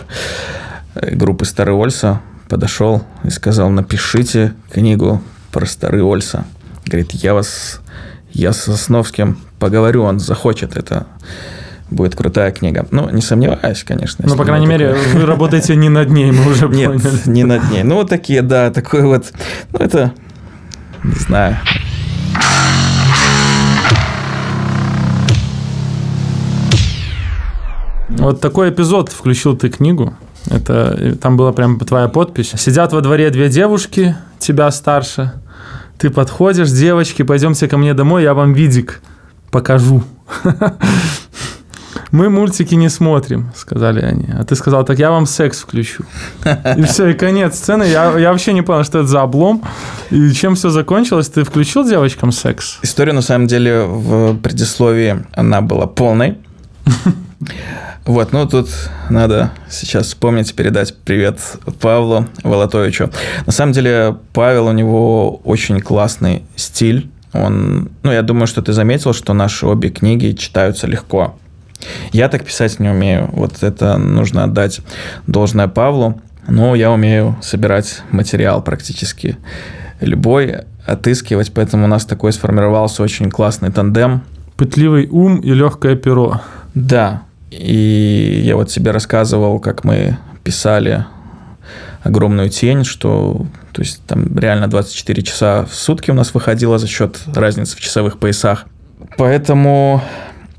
э, 0.93 1.15
группы 1.15 1.45
Старый 1.45 1.73
Ольса 1.73 2.21
подошел 2.47 3.03
и 3.23 3.31
сказал, 3.31 3.69
напишите 3.69 4.53
книгу 4.71 5.21
про 5.51 5.65
Старый 5.65 6.03
Ольса. 6.03 6.45
Говорит, 6.85 7.11
я 7.13 7.33
вас, 7.33 7.81
я 8.31 8.53
с 8.53 8.61
Сосновским 8.61 9.39
поговорю, 9.59 10.03
он 10.03 10.19
захочет 10.19 10.77
это 10.77 11.07
будет 11.91 12.15
крутая 12.15 12.51
книга. 12.51 12.85
Ну, 12.91 13.09
не 13.09 13.21
сомневаюсь, 13.21 13.83
конечно. 13.83 14.25
Ну, 14.27 14.35
по 14.35 14.45
крайней 14.45 14.67
мере, 14.67 14.95
вы 15.13 15.25
работаете 15.25 15.75
не 15.75 15.89
над 15.89 16.09
ней, 16.09 16.31
мы 16.31 16.51
уже 16.51 16.67
Нет, 16.69 16.91
поняли. 16.91 17.19
не 17.25 17.43
над 17.43 17.69
ней. 17.71 17.83
Ну, 17.83 17.95
вот 17.95 18.09
такие, 18.09 18.41
да, 18.41 18.71
такой 18.71 19.03
вот, 19.03 19.31
ну, 19.71 19.79
это, 19.79 20.13
не 21.03 21.15
знаю. 21.15 21.57
Вот 28.09 28.41
такой 28.41 28.69
эпизод 28.69 29.09
включил 29.09 29.55
ты 29.55 29.69
книгу. 29.69 30.13
Это 30.49 31.15
там 31.21 31.37
была 31.37 31.53
прям 31.53 31.79
твоя 31.79 32.07
подпись. 32.07 32.53
Сидят 32.57 32.91
во 32.91 33.01
дворе 33.01 33.29
две 33.29 33.49
девушки, 33.49 34.15
тебя 34.39 34.69
старше. 34.71 35.33
Ты 35.97 36.09
подходишь, 36.09 36.69
девочки, 36.71 37.23
пойдемте 37.23 37.67
ко 37.67 37.77
мне 37.77 37.93
домой, 37.93 38.23
я 38.23 38.33
вам 38.33 38.53
видик 38.53 39.01
покажу. 39.51 40.03
Мы 42.11 42.29
мультики 42.29 42.75
не 42.75 42.89
смотрим, 42.89 43.51
сказали 43.55 44.01
они. 44.01 44.27
А 44.37 44.43
ты 44.43 44.55
сказал, 44.55 44.83
так 44.83 44.97
я 44.97 45.11
вам 45.11 45.25
секс 45.25 45.59
включу. 45.59 46.03
И 46.77 46.83
все, 46.83 47.09
и 47.09 47.13
конец 47.13 47.55
сцены. 47.55 47.83
Я, 47.83 48.17
я 48.17 48.31
вообще 48.31 48.53
не 48.53 48.63
понял, 48.63 48.83
что 48.83 48.99
это 48.99 49.07
за 49.07 49.21
облом. 49.21 49.63
И 50.09 50.31
чем 50.31 50.55
все 50.55 50.69
закончилось? 50.69 51.29
Ты 51.29 51.43
включил 51.43 51.87
девочкам 51.87 52.31
секс? 52.31 52.79
История, 52.81 53.13
на 53.13 53.21
самом 53.21 53.47
деле, 53.47 53.83
в 53.83 54.37
предисловии 54.37 55.23
она 55.33 55.61
была 55.61 55.85
полной. 55.85 56.37
Вот, 58.05 58.31
ну 58.33 58.47
тут 58.47 58.69
надо 59.11 59.51
сейчас 59.69 60.07
вспомнить, 60.07 60.55
передать 60.55 60.95
привет 60.97 61.39
Павлу 61.79 62.25
Волотовичу. 62.43 63.11
На 63.45 63.51
самом 63.51 63.73
деле, 63.73 64.17
Павел, 64.33 64.65
у 64.65 64.71
него 64.71 65.35
очень 65.43 65.79
классный 65.79 66.43
стиль. 66.55 67.11
Он, 67.33 67.91
ну, 68.01 68.11
я 68.11 68.23
думаю, 68.23 68.47
что 68.47 68.63
ты 68.63 68.73
заметил, 68.73 69.13
что 69.13 69.33
наши 69.33 69.67
обе 69.67 69.89
книги 69.89 70.31
читаются 70.31 70.87
легко. 70.87 71.35
Я 72.11 72.29
так 72.29 72.45
писать 72.45 72.79
не 72.79 72.89
умею. 72.89 73.29
Вот 73.33 73.63
это 73.63 73.97
нужно 73.97 74.43
отдать 74.43 74.81
должное 75.27 75.67
Павлу. 75.67 76.21
Но 76.47 76.73
я 76.73 76.91
умею 76.91 77.37
собирать 77.41 78.01
материал 78.11 78.63
практически 78.63 79.37
любой, 80.01 80.63
отыскивать, 80.85 81.53
поэтому 81.53 81.85
у 81.85 81.87
нас 81.87 82.05
такой 82.05 82.33
сформировался 82.33 83.03
очень 83.03 83.29
классный 83.29 83.71
тандем. 83.71 84.23
Пытливый 84.57 85.07
ум 85.07 85.37
и 85.39 85.53
легкое 85.53 85.95
перо. 85.95 86.41
Да, 86.73 87.23
и 87.51 88.41
я 88.43 88.55
вот 88.55 88.71
себе 88.71 88.91
рассказывал, 88.91 89.59
как 89.59 89.83
мы 89.83 90.17
писали 90.43 91.05
огромную 92.03 92.49
тень, 92.49 92.83
что 92.83 93.45
то 93.71 93.81
есть 93.81 94.03
там 94.05 94.37
реально 94.37 94.67
24 94.67 95.23
часа 95.23 95.65
в 95.65 95.73
сутки 95.73 96.11
у 96.11 96.13
нас 96.13 96.33
выходило 96.33 96.77
за 96.77 96.87
счет 96.87 97.19
разницы 97.33 97.75
в 97.75 97.79
часовых 97.79 98.19
поясах. 98.19 98.65
Поэтому 99.17 100.01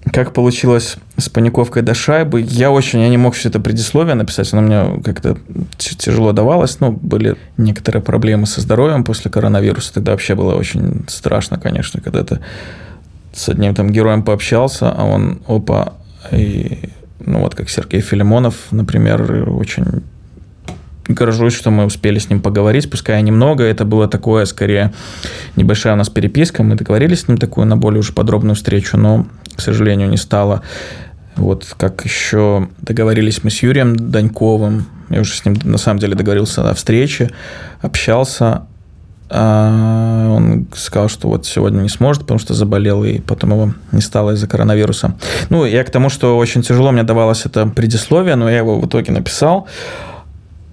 как 0.04 0.32
получилось 0.32 0.96
с 1.16 1.28
паниковкой 1.28 1.82
до 1.82 1.94
шайбы, 1.94 2.40
я 2.40 2.70
очень, 2.70 3.00
я 3.00 3.08
не 3.08 3.18
мог 3.18 3.34
все 3.34 3.48
это 3.48 3.60
предисловие 3.60 4.14
написать, 4.14 4.52
оно 4.52 4.62
мне 4.62 5.02
как-то 5.02 5.36
тяжело 5.76 6.32
давалось, 6.32 6.80
ну, 6.80 6.90
были 6.90 7.36
некоторые 7.58 8.02
проблемы 8.02 8.46
со 8.46 8.60
здоровьем 8.60 9.04
после 9.04 9.30
коронавируса, 9.30 9.94
тогда 9.94 10.12
вообще 10.12 10.34
было 10.34 10.54
очень 10.54 11.04
страшно, 11.08 11.58
конечно, 11.58 12.00
когда 12.00 12.24
ты 12.24 12.40
с 13.32 13.48
одним 13.48 13.74
там 13.74 13.90
героем 13.90 14.22
пообщался, 14.22 14.90
а 14.90 15.04
он, 15.04 15.42
опа, 15.46 15.94
и, 16.32 16.90
ну, 17.20 17.40
вот 17.40 17.54
как 17.54 17.68
Сергей 17.68 18.00
Филимонов, 18.00 18.54
например, 18.70 19.48
очень 19.50 20.02
горжусь, 21.14 21.54
что 21.54 21.70
мы 21.70 21.84
успели 21.84 22.18
с 22.18 22.30
ним 22.30 22.40
поговорить, 22.40 22.90
пускай 22.90 23.20
немного, 23.22 23.64
это 23.64 23.84
было 23.84 24.08
такое, 24.08 24.44
скорее, 24.44 24.92
небольшая 25.56 25.94
у 25.94 25.96
нас 25.96 26.08
переписка, 26.08 26.62
мы 26.62 26.76
договорились 26.76 27.20
с 27.20 27.28
ним 27.28 27.38
такую 27.38 27.66
на 27.66 27.76
более 27.76 28.00
уже 28.00 28.12
подробную 28.12 28.54
встречу, 28.54 28.96
но, 28.96 29.26
к 29.60 29.62
сожалению, 29.62 30.08
не 30.08 30.16
стало. 30.16 30.62
Вот 31.36 31.74
как 31.76 32.02
еще 32.04 32.68
договорились 32.80 33.44
мы 33.44 33.50
с 33.50 33.62
Юрием 33.62 33.94
Даньковым, 33.94 34.86
я 35.10 35.20
уже 35.20 35.34
с 35.34 35.44
ним 35.44 35.58
на 35.64 35.76
самом 35.76 36.00
деле 36.00 36.14
договорился 36.14 36.68
о 36.68 36.74
встрече, 36.74 37.30
общался, 37.82 38.62
а 39.28 40.28
он 40.30 40.66
сказал, 40.74 41.08
что 41.10 41.28
вот 41.28 41.44
сегодня 41.44 41.82
не 41.82 41.90
сможет, 41.90 42.22
потому 42.22 42.40
что 42.40 42.54
заболел, 42.54 43.04
и 43.04 43.20
потом 43.20 43.50
его 43.50 43.74
не 43.92 44.00
стало 44.00 44.30
из-за 44.32 44.48
коронавируса. 44.48 45.14
Ну, 45.50 45.66
я 45.66 45.84
к 45.84 45.90
тому, 45.90 46.08
что 46.08 46.38
очень 46.38 46.62
тяжело 46.62 46.90
мне 46.90 47.02
давалось 47.02 47.44
это 47.44 47.66
предисловие, 47.66 48.36
но 48.36 48.50
я 48.50 48.58
его 48.58 48.80
в 48.80 48.86
итоге 48.86 49.12
написал. 49.12 49.68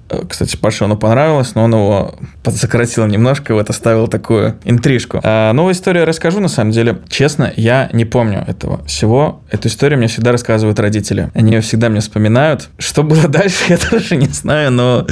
Э, 0.09 0.23
кстати, 0.27 0.55
Паше 0.55 0.85
оно 0.85 0.95
понравилось, 0.95 1.55
но 1.55 1.63
он 1.63 1.73
его 1.73 2.15
подсократил 2.43 3.05
немножко, 3.05 3.53
вот 3.53 3.69
оставил 3.69 4.07
такую 4.07 4.57
интрижку. 4.63 5.19
А 5.23 5.53
новую 5.53 5.73
историю 5.73 6.05
расскажу, 6.05 6.39
на 6.39 6.47
самом 6.47 6.71
деле. 6.71 6.99
Честно, 7.09 7.51
я 7.55 7.89
не 7.93 8.05
помню 8.05 8.43
этого 8.47 8.83
всего. 8.85 9.41
Эту 9.51 9.67
историю 9.67 9.99
мне 9.99 10.07
всегда 10.07 10.31
рассказывают 10.31 10.79
родители. 10.79 11.29
Они 11.33 11.53
ее 11.53 11.61
всегда 11.61 11.89
мне 11.89 11.99
вспоминают. 11.99 12.69
Что 12.77 13.03
было 13.03 13.27
дальше, 13.27 13.65
я 13.69 13.77
тоже 13.89 14.15
не 14.15 14.27
знаю, 14.27 14.71
но 14.71 15.05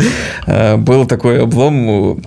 э, 0.46 0.78
был 0.78 1.06
такой 1.06 1.42
облом 1.42 2.22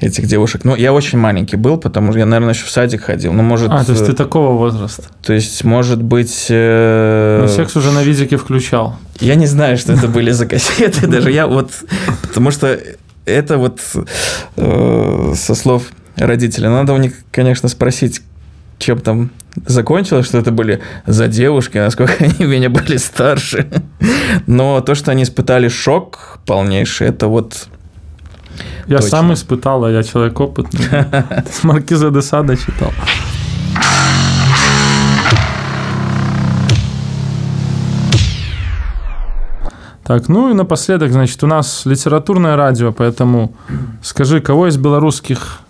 этих 0.00 0.26
девушек. 0.26 0.64
Ну, 0.64 0.74
я 0.74 0.92
очень 0.92 1.18
маленький 1.18 1.56
был, 1.56 1.76
потому 1.76 2.12
что 2.12 2.18
я, 2.18 2.26
наверное, 2.26 2.54
еще 2.54 2.64
в 2.64 2.70
садик 2.70 3.02
ходил. 3.02 3.32
Ну, 3.32 3.42
может... 3.42 3.70
А, 3.70 3.84
то 3.84 3.92
есть 3.92 4.06
ты 4.06 4.12
такого 4.12 4.56
возраста? 4.56 5.04
То 5.22 5.32
есть, 5.32 5.62
может 5.64 6.02
быть... 6.02 6.46
Э... 6.48 7.40
Ну, 7.42 7.48
секс 7.48 7.76
уже 7.76 7.92
на 7.92 8.02
видике 8.02 8.36
включал. 8.36 8.96
Я 9.20 9.34
не 9.34 9.46
знаю, 9.46 9.76
что 9.76 9.92
это 9.92 10.08
были 10.08 10.30
за 10.30 10.46
кассеты 10.48 11.06
даже. 11.06 11.30
Я 11.30 11.46
вот... 11.46 11.70
Потому 12.22 12.50
что 12.50 12.78
это 13.26 13.58
вот 13.58 13.80
э, 14.56 15.32
со 15.36 15.54
слов 15.54 15.84
родителей. 16.16 16.68
Надо 16.68 16.92
у 16.92 16.96
них, 16.96 17.14
конечно, 17.30 17.68
спросить, 17.68 18.22
чем 18.78 19.00
там 19.00 19.30
закончилось, 19.66 20.26
что 20.26 20.38
это 20.38 20.50
были 20.50 20.80
за 21.06 21.28
девушки, 21.28 21.78
насколько 21.78 22.14
они 22.20 22.44
меня 22.44 22.70
были 22.70 22.96
старше. 22.96 23.68
Но 24.46 24.80
то, 24.80 24.94
что 24.94 25.10
они 25.10 25.24
испытали 25.24 25.68
шок 25.68 26.38
полнейший, 26.46 27.08
это 27.08 27.28
вот 27.28 27.68
я 28.86 28.96
Точно. 28.96 29.10
сам 29.10 29.32
испытал, 29.32 29.84
а 29.84 29.90
я 29.90 30.02
человек 30.02 30.40
опытный. 30.40 30.86
С 31.50 31.62
Маркиза 31.64 32.10
де 32.10 32.22
Сада 32.22 32.56
читал. 32.56 32.92
Так, 40.10 40.28
ну 40.28 40.50
и 40.50 40.54
напоследок, 40.54 41.12
значит, 41.12 41.40
у 41.44 41.46
нас 41.46 41.86
литературное 41.86 42.56
радио, 42.56 42.92
поэтому 42.92 43.54
скажи, 44.02 44.40
кого 44.40 44.66
из 44.66 44.76
белорусских 44.76 45.60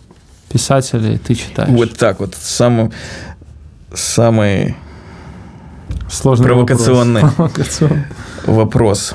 писателей 0.50 1.18
ты 1.18 1.34
читаешь? 1.34 1.68
Вот 1.68 1.92
так 1.98 2.20
вот, 2.20 2.34
самый, 2.34 2.90
самый 3.92 4.76
Сложный 6.08 6.46
провокационный 6.46 7.22
вопрос. 7.36 7.82
вопрос. 8.46 9.14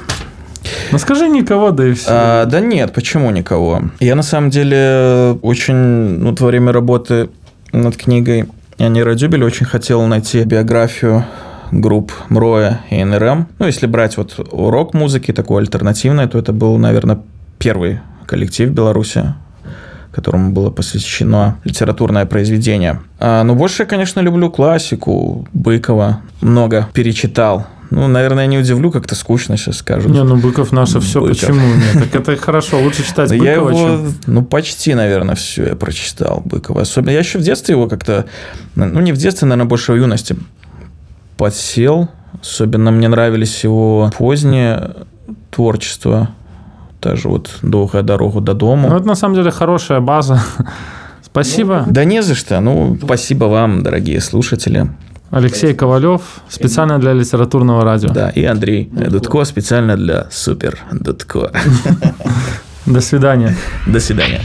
Ну 0.92 0.98
скажи 0.98 1.28
никого, 1.28 1.72
да 1.72 1.88
и 1.88 1.94
все. 1.94 2.08
А, 2.10 2.46
да 2.46 2.60
нет, 2.60 2.94
почему 2.94 3.32
никого? 3.32 3.82
Я 4.00 4.16
на 4.16 4.24
самом 4.24 4.50
деле 4.50 5.38
очень, 5.42 5.76
ну, 5.76 6.36
во 6.38 6.48
время 6.48 6.72
работы 6.72 7.30
над 7.72 7.98
книгой 7.98 8.46
Анира 8.78 9.16
Дюбель 9.16 9.44
очень 9.44 9.66
хотел 9.66 10.02
найти 10.06 10.44
биографию 10.44 11.26
групп 11.72 12.12
Мроя 12.30 12.82
и 12.90 13.04
НРМ. 13.04 13.48
Ну, 13.60 13.66
если 13.66 13.88
брать 13.88 14.18
вот 14.18 14.40
урок 14.52 14.94
музыки 14.94 15.32
такой 15.32 15.62
альтернативной, 15.62 16.28
то 16.28 16.38
это 16.38 16.54
был, 16.54 16.78
наверное, 16.78 17.20
первый 17.58 18.00
коллектив 18.26 18.70
в 18.70 18.74
Беларуси, 18.74 19.34
которому 20.12 20.52
было 20.52 20.70
посвящено 20.70 21.58
литературное 21.64 22.26
произведение. 22.26 23.02
А, 23.20 23.44
ну, 23.44 23.56
больше 23.56 23.84
я, 23.84 23.88
конечно, 23.88 24.20
люблю 24.20 24.50
классику 24.50 25.48
Быкова. 25.54 26.22
Много 26.42 26.88
перечитал. 26.94 27.68
Ну, 27.92 28.08
наверное, 28.08 28.48
не 28.48 28.58
удивлю, 28.58 28.92
как-то 28.92 29.16
скучно 29.16 29.58
сейчас 29.58 29.78
скажут. 29.78 30.12
Не, 30.12 30.24
ну 30.24 30.38
Быков 30.38 30.72
наше 30.72 31.00
все, 31.00 31.22
Быков. 31.22 31.40
почему 31.40 31.76
нет? 31.76 32.12
Так 32.12 32.22
это 32.22 32.36
хорошо, 32.38 32.80
лучше 32.80 33.06
читать 33.06 33.30
Быкова, 33.30 33.46
я 33.46 33.54
его, 33.54 33.72
чем... 33.72 34.14
ну, 34.28 34.44
почти, 34.44 34.94
наверное, 34.94 35.36
все 35.36 35.68
я 35.68 35.76
прочитал 35.76 36.42
Быкова. 36.46 36.82
Особенно 36.82 37.12
я 37.12 37.20
еще 37.20 37.40
в 37.40 37.42
детстве 37.42 37.74
его 37.74 37.88
как-то, 37.88 38.26
ну, 38.76 39.00
не 39.02 39.12
в 39.12 39.18
детстве, 39.18 39.48
наверное, 39.48 39.70
больше 39.70 39.94
в 39.94 39.96
юности 39.96 40.36
подсел. 41.38 42.10
Особенно 42.42 42.92
мне 42.92 43.08
нравились 43.08 43.64
его 43.64 44.12
позднее 44.18 44.96
творчество. 45.52 46.30
Даже 47.02 47.30
вот 47.30 47.60
«Долгая 47.62 48.02
дорогу 48.02 48.42
до 48.42 48.54
дому». 48.54 48.90
Ну, 48.90 48.98
это 48.98 49.08
на 49.08 49.16
самом 49.16 49.36
деле 49.36 49.52
хорошая 49.52 50.00
база. 50.00 50.42
Спасибо. 51.22 51.84
Да 51.88 52.04
не 52.04 52.24
за 52.24 52.34
что. 52.34 52.60
Ну, 52.62 52.98
спасибо 53.04 53.46
вам, 53.46 53.84
дорогие 53.84 54.22
слушатели. 54.22 54.88
Алексей 55.32 55.74
Ковалев, 55.74 56.22
специально 56.50 57.00
для 57.00 57.14
литературного 57.14 57.84
радио. 57.84 58.10
Да, 58.10 58.30
и 58.30 58.46
Андрей 58.46 58.90
Дудко 58.92 59.46
специально 59.46 59.98
для 59.98 60.28
Супер 60.32 60.78
Дудко. 60.92 61.52
До 62.86 63.02
свидания. 63.02 63.56
До 63.88 64.00
свидания. 64.00 64.42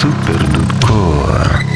Супер 0.00 0.40
Дудко. 0.54 1.73